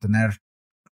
tener 0.00 0.38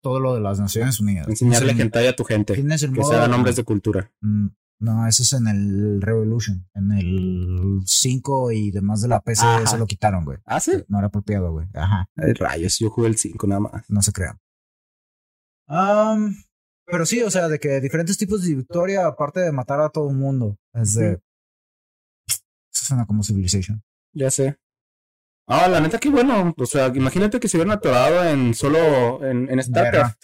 todo 0.02 0.18
lo 0.20 0.34
de 0.34 0.40
las 0.40 0.58
Naciones 0.60 0.98
Unidas. 1.00 1.28
Enseñarle 1.28 1.72
hentai 1.72 2.06
a 2.06 2.16
tu 2.16 2.24
gente. 2.24 2.54
El 2.54 2.66
Que 2.68 2.88
modo 2.88 3.10
se 3.10 3.16
hagan 3.16 3.30
nombres 3.30 3.56
de 3.56 3.64
cultura. 3.64 4.10
Mm, 4.20 4.48
No, 4.80 5.06
ese 5.06 5.24
es 5.24 5.32
en 5.34 5.46
el 5.46 6.00
Revolution. 6.00 6.66
En 6.74 6.90
el 6.92 7.80
5 7.84 8.50
y 8.52 8.70
demás 8.70 9.02
de 9.02 9.08
la 9.08 9.20
PC 9.20 9.44
Ajá. 9.44 9.66
se 9.66 9.76
lo 9.76 9.86
quitaron, 9.86 10.24
güey. 10.24 10.38
Ah, 10.46 10.58
sí. 10.58 10.72
No 10.88 10.96
era 10.98 11.08
apropiado, 11.08 11.52
güey. 11.52 11.66
Ajá. 11.74 12.08
Ay, 12.16 12.32
rayos, 12.32 12.78
yo 12.78 12.88
jugué 12.88 13.08
el 13.08 13.18
5 13.18 13.46
nada 13.46 13.60
más. 13.60 13.84
no 13.90 14.00
se 14.00 14.12
crean. 14.12 14.38
Am, 15.66 16.34
pero 16.86 17.04
sí, 17.06 17.22
o 17.22 17.30
sea, 17.30 17.48
de 17.48 17.58
que 17.60 17.80
diferentes 17.80 18.16
tipos 18.18 18.42
de 18.42 18.54
victoria, 18.54 19.06
aparte 19.06 19.40
de 19.40 19.52
matar 19.52 19.80
a 19.80 19.90
todo 19.90 20.08
el 20.10 20.16
mundo, 20.16 20.56
es 20.72 20.94
de. 20.94 21.20
Eso 22.26 22.40
suena 22.86 23.06
como 23.06 23.22
Civilization. 23.22 23.82
Ya 24.14 24.30
sé. 24.30 24.56
Ah, 25.52 25.66
la 25.68 25.80
neta, 25.80 25.98
qué 25.98 26.08
bueno. 26.10 26.54
O 26.56 26.66
sea, 26.66 26.92
imagínate 26.94 27.40
que 27.40 27.48
se 27.48 27.56
hubieran 27.56 27.76
atorado 27.76 28.24
en 28.24 28.54
solo 28.54 29.24
en, 29.24 29.50
en 29.50 29.60
StarCraft. 29.60 30.22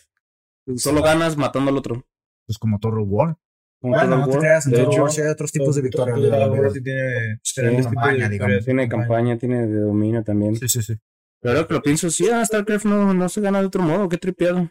Solo 0.77 1.03
ganas 1.03 1.37
matando 1.37 1.71
al 1.71 1.77
otro. 1.77 2.07
Pues 2.47 2.59
como 2.59 2.79
Total 2.79 3.01
War. 3.01 3.37
Como 3.81 3.95
Bueno, 3.95 4.09
Total 4.09 4.21
no 4.21 4.29
te 4.33 4.39
creas, 4.39 4.67
en 4.67 4.73
de 4.73 4.79
Total 4.79 4.93
hecho, 4.93 5.03
War 5.03 5.11
sí 5.11 5.21
hay 5.23 5.27
otros 5.29 5.51
tipos 5.51 5.75
de 5.75 5.83
victoria. 5.83 6.15
Total 6.15 6.51
War 6.51 6.71
sí 6.71 6.81
tiene 6.81 7.83
campaña, 7.83 8.29
victorias. 8.29 8.65
tiene 8.65 8.89
campaña, 8.89 9.37
tiene 9.37 9.67
de 9.67 9.81
dominio 9.81 10.23
también. 10.23 10.55
Sí, 10.55 10.69
sí, 10.69 10.81
sí. 10.83 10.95
Pero 11.41 11.57
ahora 11.57 11.67
que 11.69 11.75
lo 11.75 11.83
pienso, 11.83 12.09
sí, 12.09 12.29
ah, 12.31 12.45
StarCraft 12.45 12.85
no, 12.85 13.13
no 13.13 13.29
se 13.29 13.41
gana 13.41 13.59
de 13.61 13.67
otro 13.67 13.83
modo. 13.83 14.09
Qué 14.09 14.19
tripeado. 14.19 14.71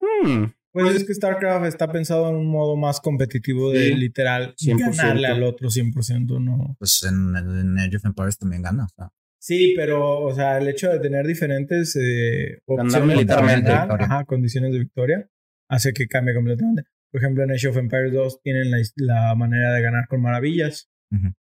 Hmm. 0.00 0.44
Pues 0.72 0.94
es 0.94 1.06
que 1.06 1.14
StarCraft 1.14 1.66
está 1.66 1.92
pensado 1.92 2.30
en 2.30 2.36
un 2.36 2.50
modo 2.50 2.74
más 2.76 3.00
competitivo 3.00 3.70
de 3.70 3.88
Sí, 3.88 3.94
literal 3.96 4.54
100%. 4.56 4.96
ganarle 4.96 5.26
al 5.28 5.42
otro 5.42 5.68
100%, 5.68 6.40
¿no? 6.42 6.74
Pues 6.78 7.02
en, 7.02 7.36
en 7.36 7.78
Age 7.78 7.96
of 7.98 8.04
Empires 8.06 8.38
también 8.38 8.62
gana. 8.62 8.84
o 8.84 8.88
sea. 8.88 9.10
Sí, 9.46 9.74
pero, 9.76 10.22
o 10.24 10.34
sea, 10.34 10.58
el 10.58 10.66
hecho 10.66 10.88
de 10.90 10.98
tener 10.98 11.24
diferentes 11.24 11.94
eh, 11.94 12.58
Ganar 12.66 12.86
opciones 12.86 13.16
militarmente. 13.16 13.70
ajá, 13.70 14.24
condiciones 14.24 14.72
de 14.72 14.80
victoria, 14.80 15.30
hace 15.68 15.92
que 15.92 16.08
cambie 16.08 16.34
completamente. 16.34 16.82
Por 17.12 17.20
ejemplo, 17.22 17.44
en 17.44 17.52
Age 17.52 17.68
of 17.68 17.76
Empires 17.76 18.12
2 18.12 18.40
tienen 18.42 18.72
la, 18.72 18.78
la 18.96 19.34
manera 19.36 19.72
de 19.72 19.82
ganar 19.82 20.08
con 20.08 20.20
maravillas. 20.20 20.88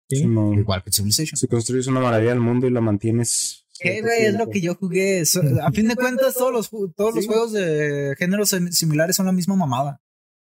Igual 0.10 0.84
que 0.84 0.92
Civilization. 0.92 1.36
Si 1.36 1.48
construyes 1.48 1.88
una 1.88 2.00
maravilla 2.00 2.30
del 2.30 2.40
mundo 2.42 2.68
y 2.68 2.72
la 2.72 2.82
mantienes. 2.82 3.66
¿Qué, 3.80 4.02
güey? 4.02 4.26
Es 4.26 4.36
lo 4.36 4.50
que 4.52 4.62
yo 4.62 4.76
jugué. 4.76 5.26
So- 5.26 5.42
a 5.64 5.72
fin 5.72 5.88
de 5.88 5.96
cuentas, 5.96 6.36
todos 6.36 6.54
los, 6.54 6.70
todos 6.96 7.16
los 7.16 7.26
juegos 7.26 7.54
de 7.54 8.14
géneros 8.20 8.50
sim- 8.50 8.72
similares 8.72 9.16
son 9.16 9.26
la 9.26 9.32
misma 9.32 9.56
mamada. 9.56 10.00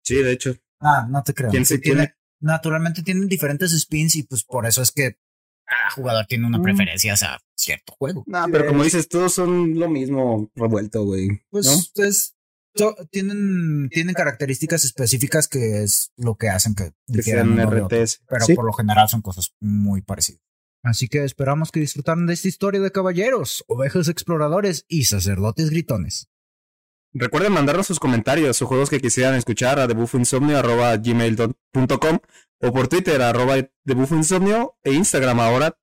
Sí, 0.03 0.15
de 0.15 0.31
hecho. 0.31 0.55
Ah, 0.79 1.05
no 1.09 1.21
te 1.23 1.33
creo. 1.33 1.49
¿Quién 1.51 1.65
Sí 1.65 1.73
se 1.75 1.79
tiene, 1.81 1.97
quiere? 2.07 2.15
naturalmente 2.39 3.03
tienen 3.03 3.27
diferentes 3.27 3.77
spins 3.77 4.15
y 4.15 4.23
pues 4.23 4.45
por 4.45 4.65
eso 4.65 4.81
es 4.81 4.91
que 4.91 5.17
cada 5.65 5.89
jugador 5.91 6.25
tiene 6.25 6.47
una 6.47 6.57
Mm. 6.59 6.63
preferencia 6.63 7.13
hacia 7.13 7.37
cierto 7.59 7.93
juego. 7.97 8.23
No, 8.27 8.45
pero 8.51 8.67
como 8.67 8.81
es- 8.81 8.87
dices, 8.93 9.09
todos 9.09 9.33
son 9.33 9.79
lo 9.79 9.89
mismo 9.89 10.51
revuelto, 10.55 11.03
güey. 11.05 11.41
Pues 11.49 11.65
¿no? 11.65 12.03
es- 12.05 12.35
tienen, 13.11 13.89
tienen 13.89 14.13
características 14.15 14.85
específicas 14.85 15.49
que 15.49 15.83
es 15.83 16.11
lo 16.15 16.35
que 16.37 16.47
hacen 16.49 16.75
que, 16.75 16.93
Que 17.11 17.23
sean. 17.23 17.59
RTS. 17.59 18.21
Pero 18.27 18.45
Sí. 18.45 18.53
por 18.53 18.63
lo 18.65 18.71
general 18.73 19.09
son 19.09 19.21
cosas 19.21 19.53
muy 19.59 20.01
parecidas. 20.01 20.41
Así 20.81 21.09
que 21.09 21.25
esperamos 21.25 21.71
que 21.71 21.81
disfrutaran 21.81 22.25
de 22.25 22.33
esta 22.35 22.47
historia 22.47 22.79
de 22.79 22.89
caballeros, 22.91 23.65
ovejas 23.67 24.07
exploradores 24.07 24.85
y 24.87 25.03
sacerdotes 25.05 25.71
gritones. 25.71 26.29
Recuerden 27.11 27.51
mandarnos 27.51 27.87
sus 27.87 27.99
comentarios 27.99 28.61
o 28.61 28.65
juegos 28.67 28.89
que 28.89 29.01
quisieran 29.01 29.35
escuchar 29.35 29.77
a 29.79 29.87
debufoinsomnio.gmail.com 29.87 32.19
o 32.61 32.73
por 32.73 32.87
Twitter 32.87 33.21
arroba 33.21 33.55
debufoinsomnio 33.83 34.77
e 34.83 34.93
Instagram 34.93 35.39
ahora 35.39 35.77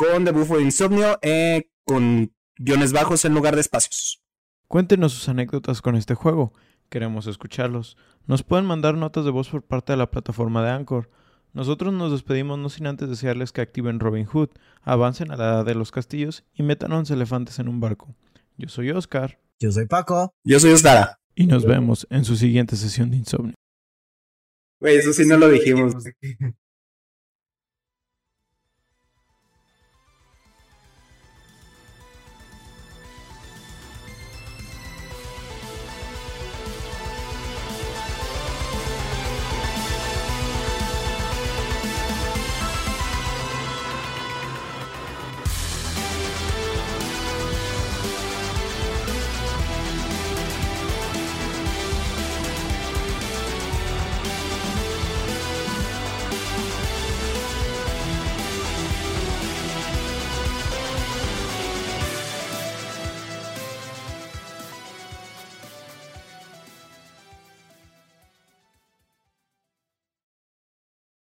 con 0.00 0.24
debufoinsomnio 0.24 1.18
eh, 1.20 1.68
con 1.84 2.32
guiones 2.56 2.90
bajos 2.94 3.26
en 3.26 3.34
lugar 3.34 3.54
de 3.54 3.60
espacios. 3.60 4.22
Cuéntenos 4.66 5.12
sus 5.12 5.28
anécdotas 5.28 5.82
con 5.82 5.94
este 5.94 6.14
juego. 6.14 6.54
Queremos 6.88 7.26
escucharlos. 7.26 7.98
Nos 8.26 8.42
pueden 8.42 8.64
mandar 8.64 8.94
notas 8.94 9.26
de 9.26 9.30
voz 9.30 9.50
por 9.50 9.62
parte 9.62 9.92
de 9.92 9.98
la 9.98 10.10
plataforma 10.10 10.64
de 10.64 10.70
Anchor. 10.70 11.10
Nosotros 11.52 11.92
nos 11.92 12.12
despedimos 12.12 12.58
no 12.58 12.70
sin 12.70 12.86
antes 12.86 13.10
desearles 13.10 13.52
que 13.52 13.60
activen 13.60 14.00
Robin 14.00 14.24
Hood, 14.24 14.48
avancen 14.80 15.32
a 15.32 15.36
la 15.36 15.44
edad 15.44 15.64
de 15.66 15.74
los 15.74 15.90
castillos 15.90 16.44
y 16.54 16.62
metan 16.62 16.92
11 16.92 17.12
elefantes 17.12 17.58
en 17.58 17.68
un 17.68 17.80
barco. 17.80 18.16
Yo 18.56 18.70
soy 18.70 18.90
Oscar. 18.92 19.38
Yo 19.58 19.70
soy 19.70 19.84
Paco. 19.84 20.32
Yo 20.44 20.60
soy 20.60 20.70
Ostara. 20.70 21.20
Y 21.34 21.46
nos 21.46 21.66
vemos 21.66 22.06
en 22.08 22.24
su 22.24 22.36
siguiente 22.36 22.74
sesión 22.76 23.10
de 23.10 23.18
insomnio. 23.18 23.54
Güey, 24.80 24.96
eso 24.96 25.12
sí 25.12 25.26
no 25.26 25.36
lo 25.36 25.50
dijimos. 25.50 25.94